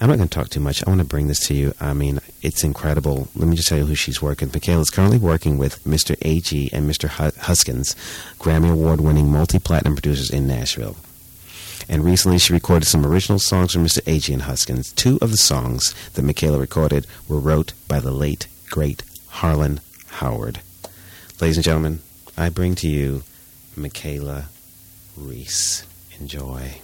I'm 0.00 0.08
not 0.08 0.16
going 0.16 0.28
to 0.28 0.34
talk 0.34 0.48
too 0.48 0.60
much. 0.60 0.82
I 0.86 0.88
want 0.88 1.00
to 1.00 1.06
bring 1.06 1.26
this 1.26 1.46
to 1.48 1.54
you. 1.54 1.74
I 1.78 1.92
mean, 1.92 2.20
it's 2.40 2.64
incredible. 2.64 3.28
Let 3.34 3.48
me 3.48 3.56
just 3.56 3.68
tell 3.68 3.76
you 3.76 3.84
who 3.84 3.94
she's 3.94 4.22
working. 4.22 4.48
Michaela 4.50 4.80
is 4.80 4.88
currently 4.88 5.18
working 5.18 5.58
with 5.58 5.84
Mr. 5.84 6.16
AG 6.22 6.70
and 6.72 6.88
Mr. 6.88 7.08
Huskins, 7.08 7.94
Grammy 8.38 8.72
Award 8.72 9.02
winning 9.02 9.30
multi 9.30 9.58
platinum 9.58 9.96
producers 9.96 10.30
in 10.30 10.46
Nashville. 10.46 10.96
And 11.90 12.04
recently 12.04 12.38
she 12.38 12.52
recorded 12.52 12.86
some 12.86 13.04
original 13.04 13.40
songs 13.40 13.72
from 13.72 13.84
Mr. 13.84 14.00
And 14.32 14.42
Huskins. 14.42 14.92
Two 14.92 15.18
of 15.20 15.32
the 15.32 15.36
songs 15.36 15.92
that 16.14 16.22
Michaela 16.22 16.60
recorded 16.60 17.04
were 17.28 17.40
wrote 17.40 17.72
by 17.88 17.98
the 17.98 18.12
late, 18.12 18.46
great 18.70 19.02
Harlan 19.26 19.80
Howard. 20.06 20.60
Ladies 21.40 21.56
and 21.56 21.64
gentlemen, 21.64 21.98
I 22.38 22.48
bring 22.48 22.76
to 22.76 22.88
you 22.88 23.24
Michaela 23.74 24.50
Reese. 25.16 25.84
Enjoy. 26.20 26.74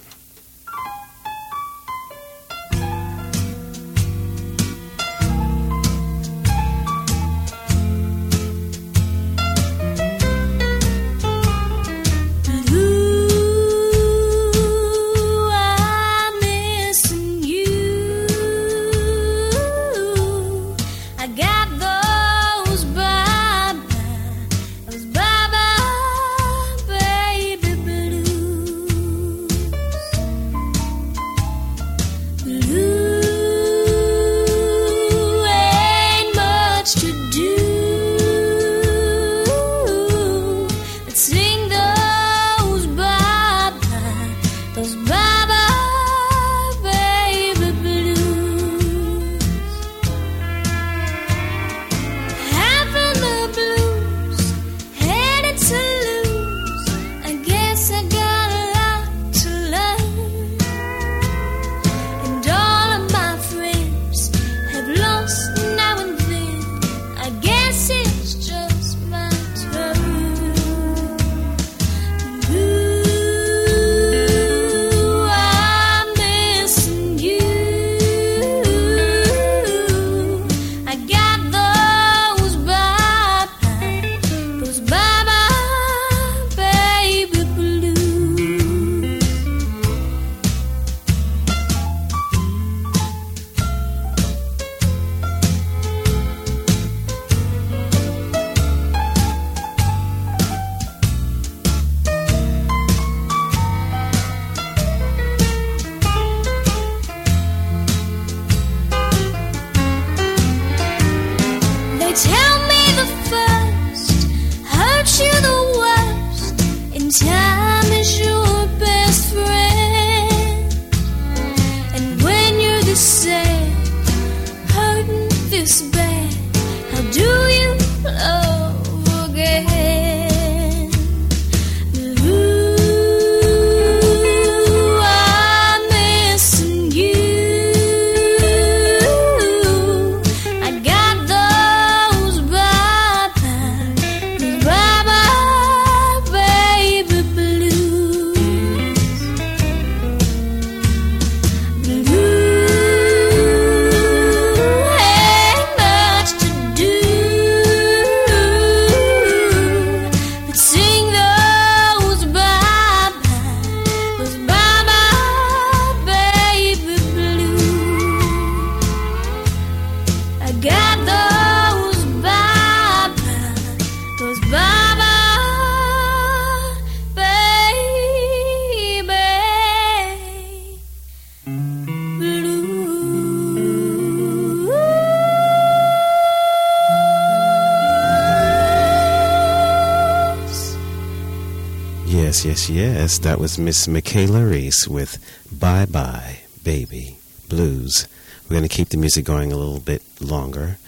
That 193.37 193.41
was 193.41 193.59
Miss 193.59 193.87
Michaela 193.87 194.43
Reese 194.43 194.87
with 194.87 195.23
Bye 195.51 195.85
Bye 195.85 196.39
Baby 196.63 197.19
Blues. 197.47 198.07
We're 198.43 198.55
going 198.55 198.67
to 198.67 198.75
keep 198.75 198.89
the 198.89 198.97
music 198.97 199.25
going 199.25 199.51
a 199.51 199.55
little 199.55 199.79
bit 199.79 200.01
longer 200.19 200.79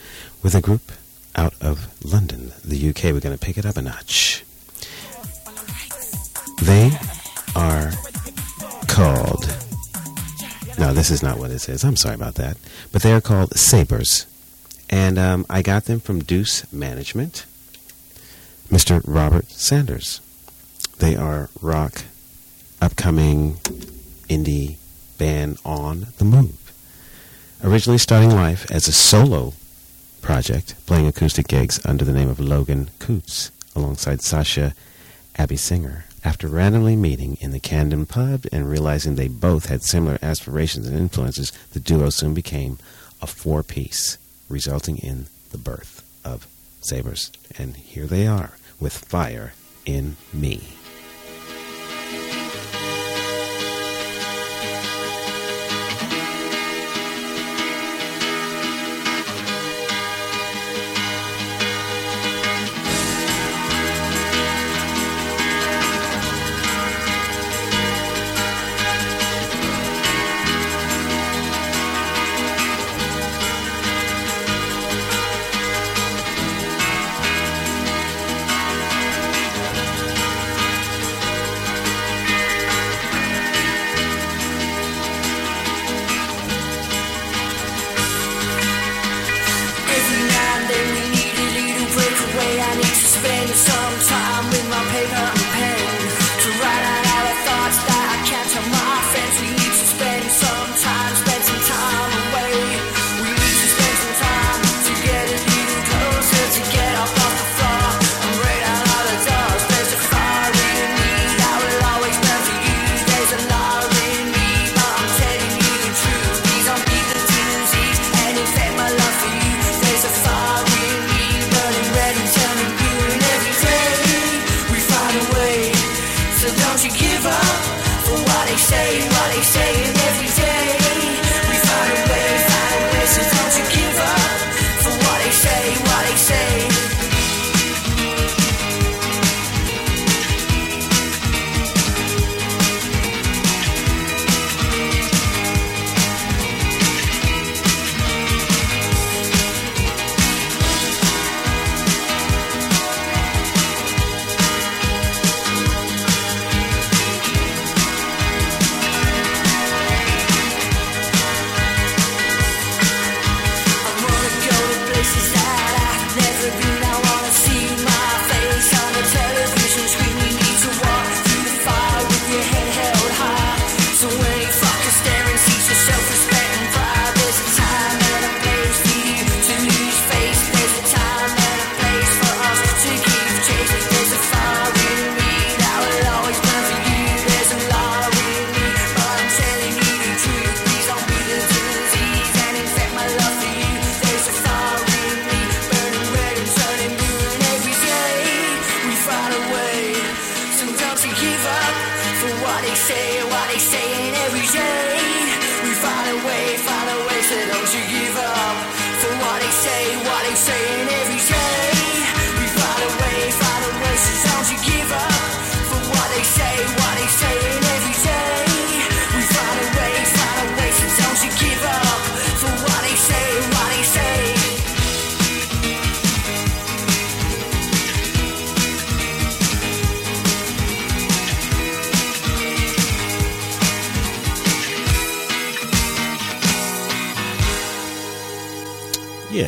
with 0.42 0.56
a 0.56 0.60
group 0.60 0.92
out 1.36 1.54
of 1.62 1.88
London, 2.04 2.54
the 2.66 2.90
UK. 2.90 3.04
We're 3.04 3.20
going 3.20 3.38
to 3.38 3.46
pick 3.46 3.60
it 3.60 3.68
up 3.68 3.78
a 3.78 3.84
notch. 3.84 4.44
They 6.64 6.90
are 7.56 7.92
called. 8.88 9.46
No, 10.80 10.92
this 10.92 11.12
is 11.12 11.22
not 11.22 11.38
what 11.38 11.52
it 11.52 11.60
says. 11.60 11.84
I'm 11.84 11.98
sorry 11.98 12.16
about 12.16 12.34
that. 12.36 12.58
But 12.92 13.04
they 13.04 13.14
are 13.14 13.22
called 13.22 13.56
Sabres, 13.60 14.26
and 14.90 15.20
um, 15.20 15.46
I 15.52 15.62
got 15.62 15.86
them 15.86 16.00
from 16.00 16.22
Deuce 16.22 16.66
Management, 16.74 17.46
Mr. 18.70 19.04
Robert 19.06 19.52
Sanders. 19.52 20.20
They 20.98 21.16
are 21.16 21.52
rock 21.62 22.06
upcoming 22.82 23.56
indie 24.30 24.78
band 25.18 25.58
On 25.66 26.08
the 26.18 26.26
Move. 26.26 26.72
Originally 27.64 27.98
starting 27.98 28.32
life 28.32 28.70
as 28.72 28.88
a 28.88 28.92
solo 28.92 29.54
project, 30.22 30.76
playing 30.86 31.08
acoustic 31.08 31.48
gigs 31.48 31.84
under 31.86 32.06
the 32.06 32.14
name 32.14 32.30
of 32.30 32.40
Logan 32.40 32.90
Coots 33.00 33.52
alongside 33.76 34.22
Sasha 34.22 34.74
Abby 35.38 35.58
Singer. 35.58 36.06
After 36.24 36.48
randomly 36.48 36.96
meeting 36.96 37.38
in 37.40 37.52
the 37.52 37.60
Camden 37.60 38.06
pub 38.06 38.46
and 38.52 38.70
realizing 38.70 39.16
they 39.16 39.30
both 39.30 39.68
had 39.68 39.84
similar 39.84 40.20
aspirations 40.22 40.88
and 40.88 40.98
influences, 40.98 41.52
the 41.72 41.80
duo 41.80 42.10
soon 42.10 42.34
became 42.34 42.78
a 43.22 43.28
four 43.28 43.64
piece, 43.64 44.18
resulting 44.50 44.98
in 44.98 45.28
the 45.52 45.58
birth 45.58 46.04
of 46.26 46.48
Sabres. 46.82 47.32
And 47.58 47.76
here 47.78 48.06
they 48.06 48.28
are 48.28 48.52
with 48.80 48.98
Fire 48.98 49.54
in 49.86 50.18
Me. 50.34 50.79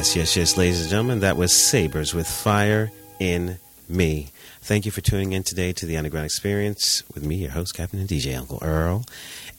Yes, 0.01 0.15
yes, 0.15 0.35
yes, 0.35 0.57
ladies 0.57 0.81
and 0.81 0.89
gentlemen, 0.89 1.19
that 1.19 1.37
was 1.37 1.53
Sabres 1.53 2.11
with 2.11 2.27
Fire 2.27 2.91
in 3.19 3.59
Me. 3.87 4.29
Thank 4.61 4.87
you 4.87 4.91
for 4.91 4.99
tuning 4.99 5.33
in 5.33 5.43
today 5.43 5.73
to 5.73 5.85
the 5.85 5.95
Underground 5.95 6.25
Experience 6.25 7.03
with 7.13 7.23
me, 7.23 7.35
your 7.35 7.51
host, 7.51 7.75
Captain 7.75 7.99
and 7.99 8.09
DJ 8.09 8.35
Uncle 8.35 8.57
Earl. 8.63 9.05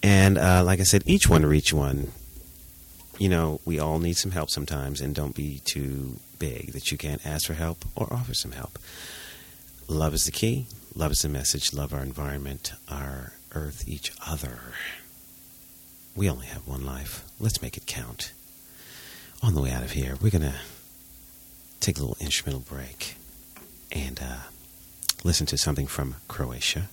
And 0.02 0.38
uh, 0.38 0.64
like 0.64 0.80
I 0.80 0.82
said, 0.82 1.04
each 1.06 1.28
one 1.28 1.46
reach 1.46 1.72
one. 1.72 2.10
You 3.18 3.28
know, 3.28 3.60
we 3.64 3.78
all 3.78 4.00
need 4.00 4.16
some 4.16 4.32
help 4.32 4.50
sometimes, 4.50 5.00
and 5.00 5.14
don't 5.14 5.32
be 5.32 5.60
too 5.60 6.18
big 6.40 6.72
that 6.72 6.90
you 6.90 6.98
can't 6.98 7.24
ask 7.24 7.46
for 7.46 7.54
help 7.54 7.84
or 7.94 8.12
offer 8.12 8.34
some 8.34 8.50
help. 8.50 8.80
Love 9.86 10.12
is 10.12 10.24
the 10.24 10.32
key. 10.32 10.66
Love 10.96 11.12
is 11.12 11.22
the 11.22 11.28
message. 11.28 11.72
Love 11.72 11.94
our 11.94 12.02
environment, 12.02 12.72
our 12.88 13.34
earth, 13.54 13.84
each 13.86 14.10
other. 14.26 14.58
We 16.16 16.28
only 16.28 16.46
have 16.46 16.66
one 16.66 16.84
life. 16.84 17.24
Let's 17.38 17.62
make 17.62 17.76
it 17.76 17.86
count 17.86 18.32
on 19.42 19.54
the 19.54 19.60
way 19.60 19.70
out 19.70 19.82
of 19.82 19.92
here, 19.92 20.16
we're 20.22 20.30
going 20.30 20.42
to 20.42 20.54
take 21.80 21.98
a 21.98 22.00
little 22.00 22.16
instrumental 22.20 22.60
break 22.60 23.16
and 23.90 24.20
uh, 24.22 24.36
listen 25.24 25.46
to 25.46 25.58
something 25.58 25.86
from 25.86 26.16
Croatia. 26.28 26.88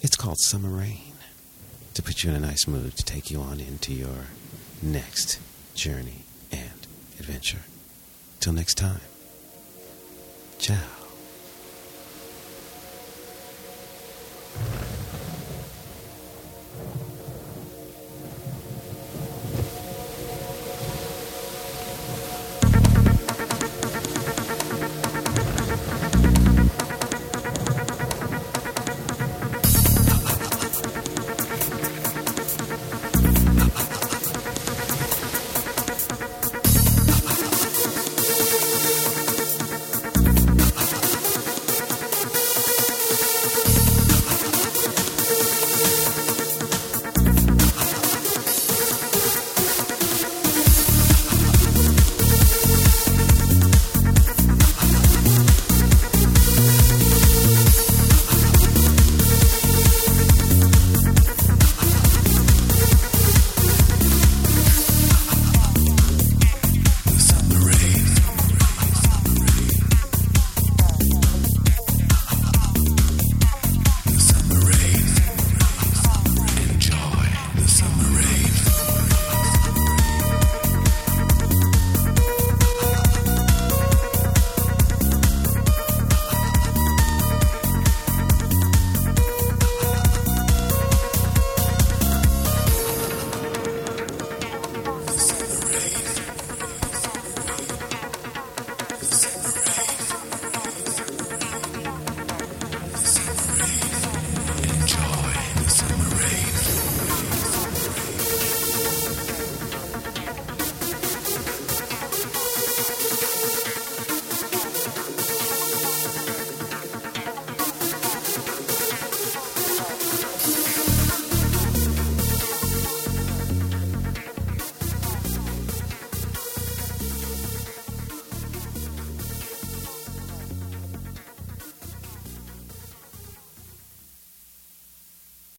It's 0.00 0.16
called 0.16 0.38
Summer 0.40 0.68
Rain 0.68 1.12
to 1.94 2.02
put 2.02 2.22
you 2.22 2.30
in 2.30 2.36
a 2.36 2.40
nice 2.40 2.66
mood 2.66 2.96
to 2.96 3.04
take 3.04 3.30
you 3.30 3.40
on 3.40 3.60
into 3.60 3.92
your 3.92 4.26
next 4.80 5.40
journey 5.74 6.22
and 6.52 6.86
adventure. 7.18 7.62
Till 8.38 8.52
next 8.52 8.74
time, 8.74 9.00
ciao. 10.58 10.78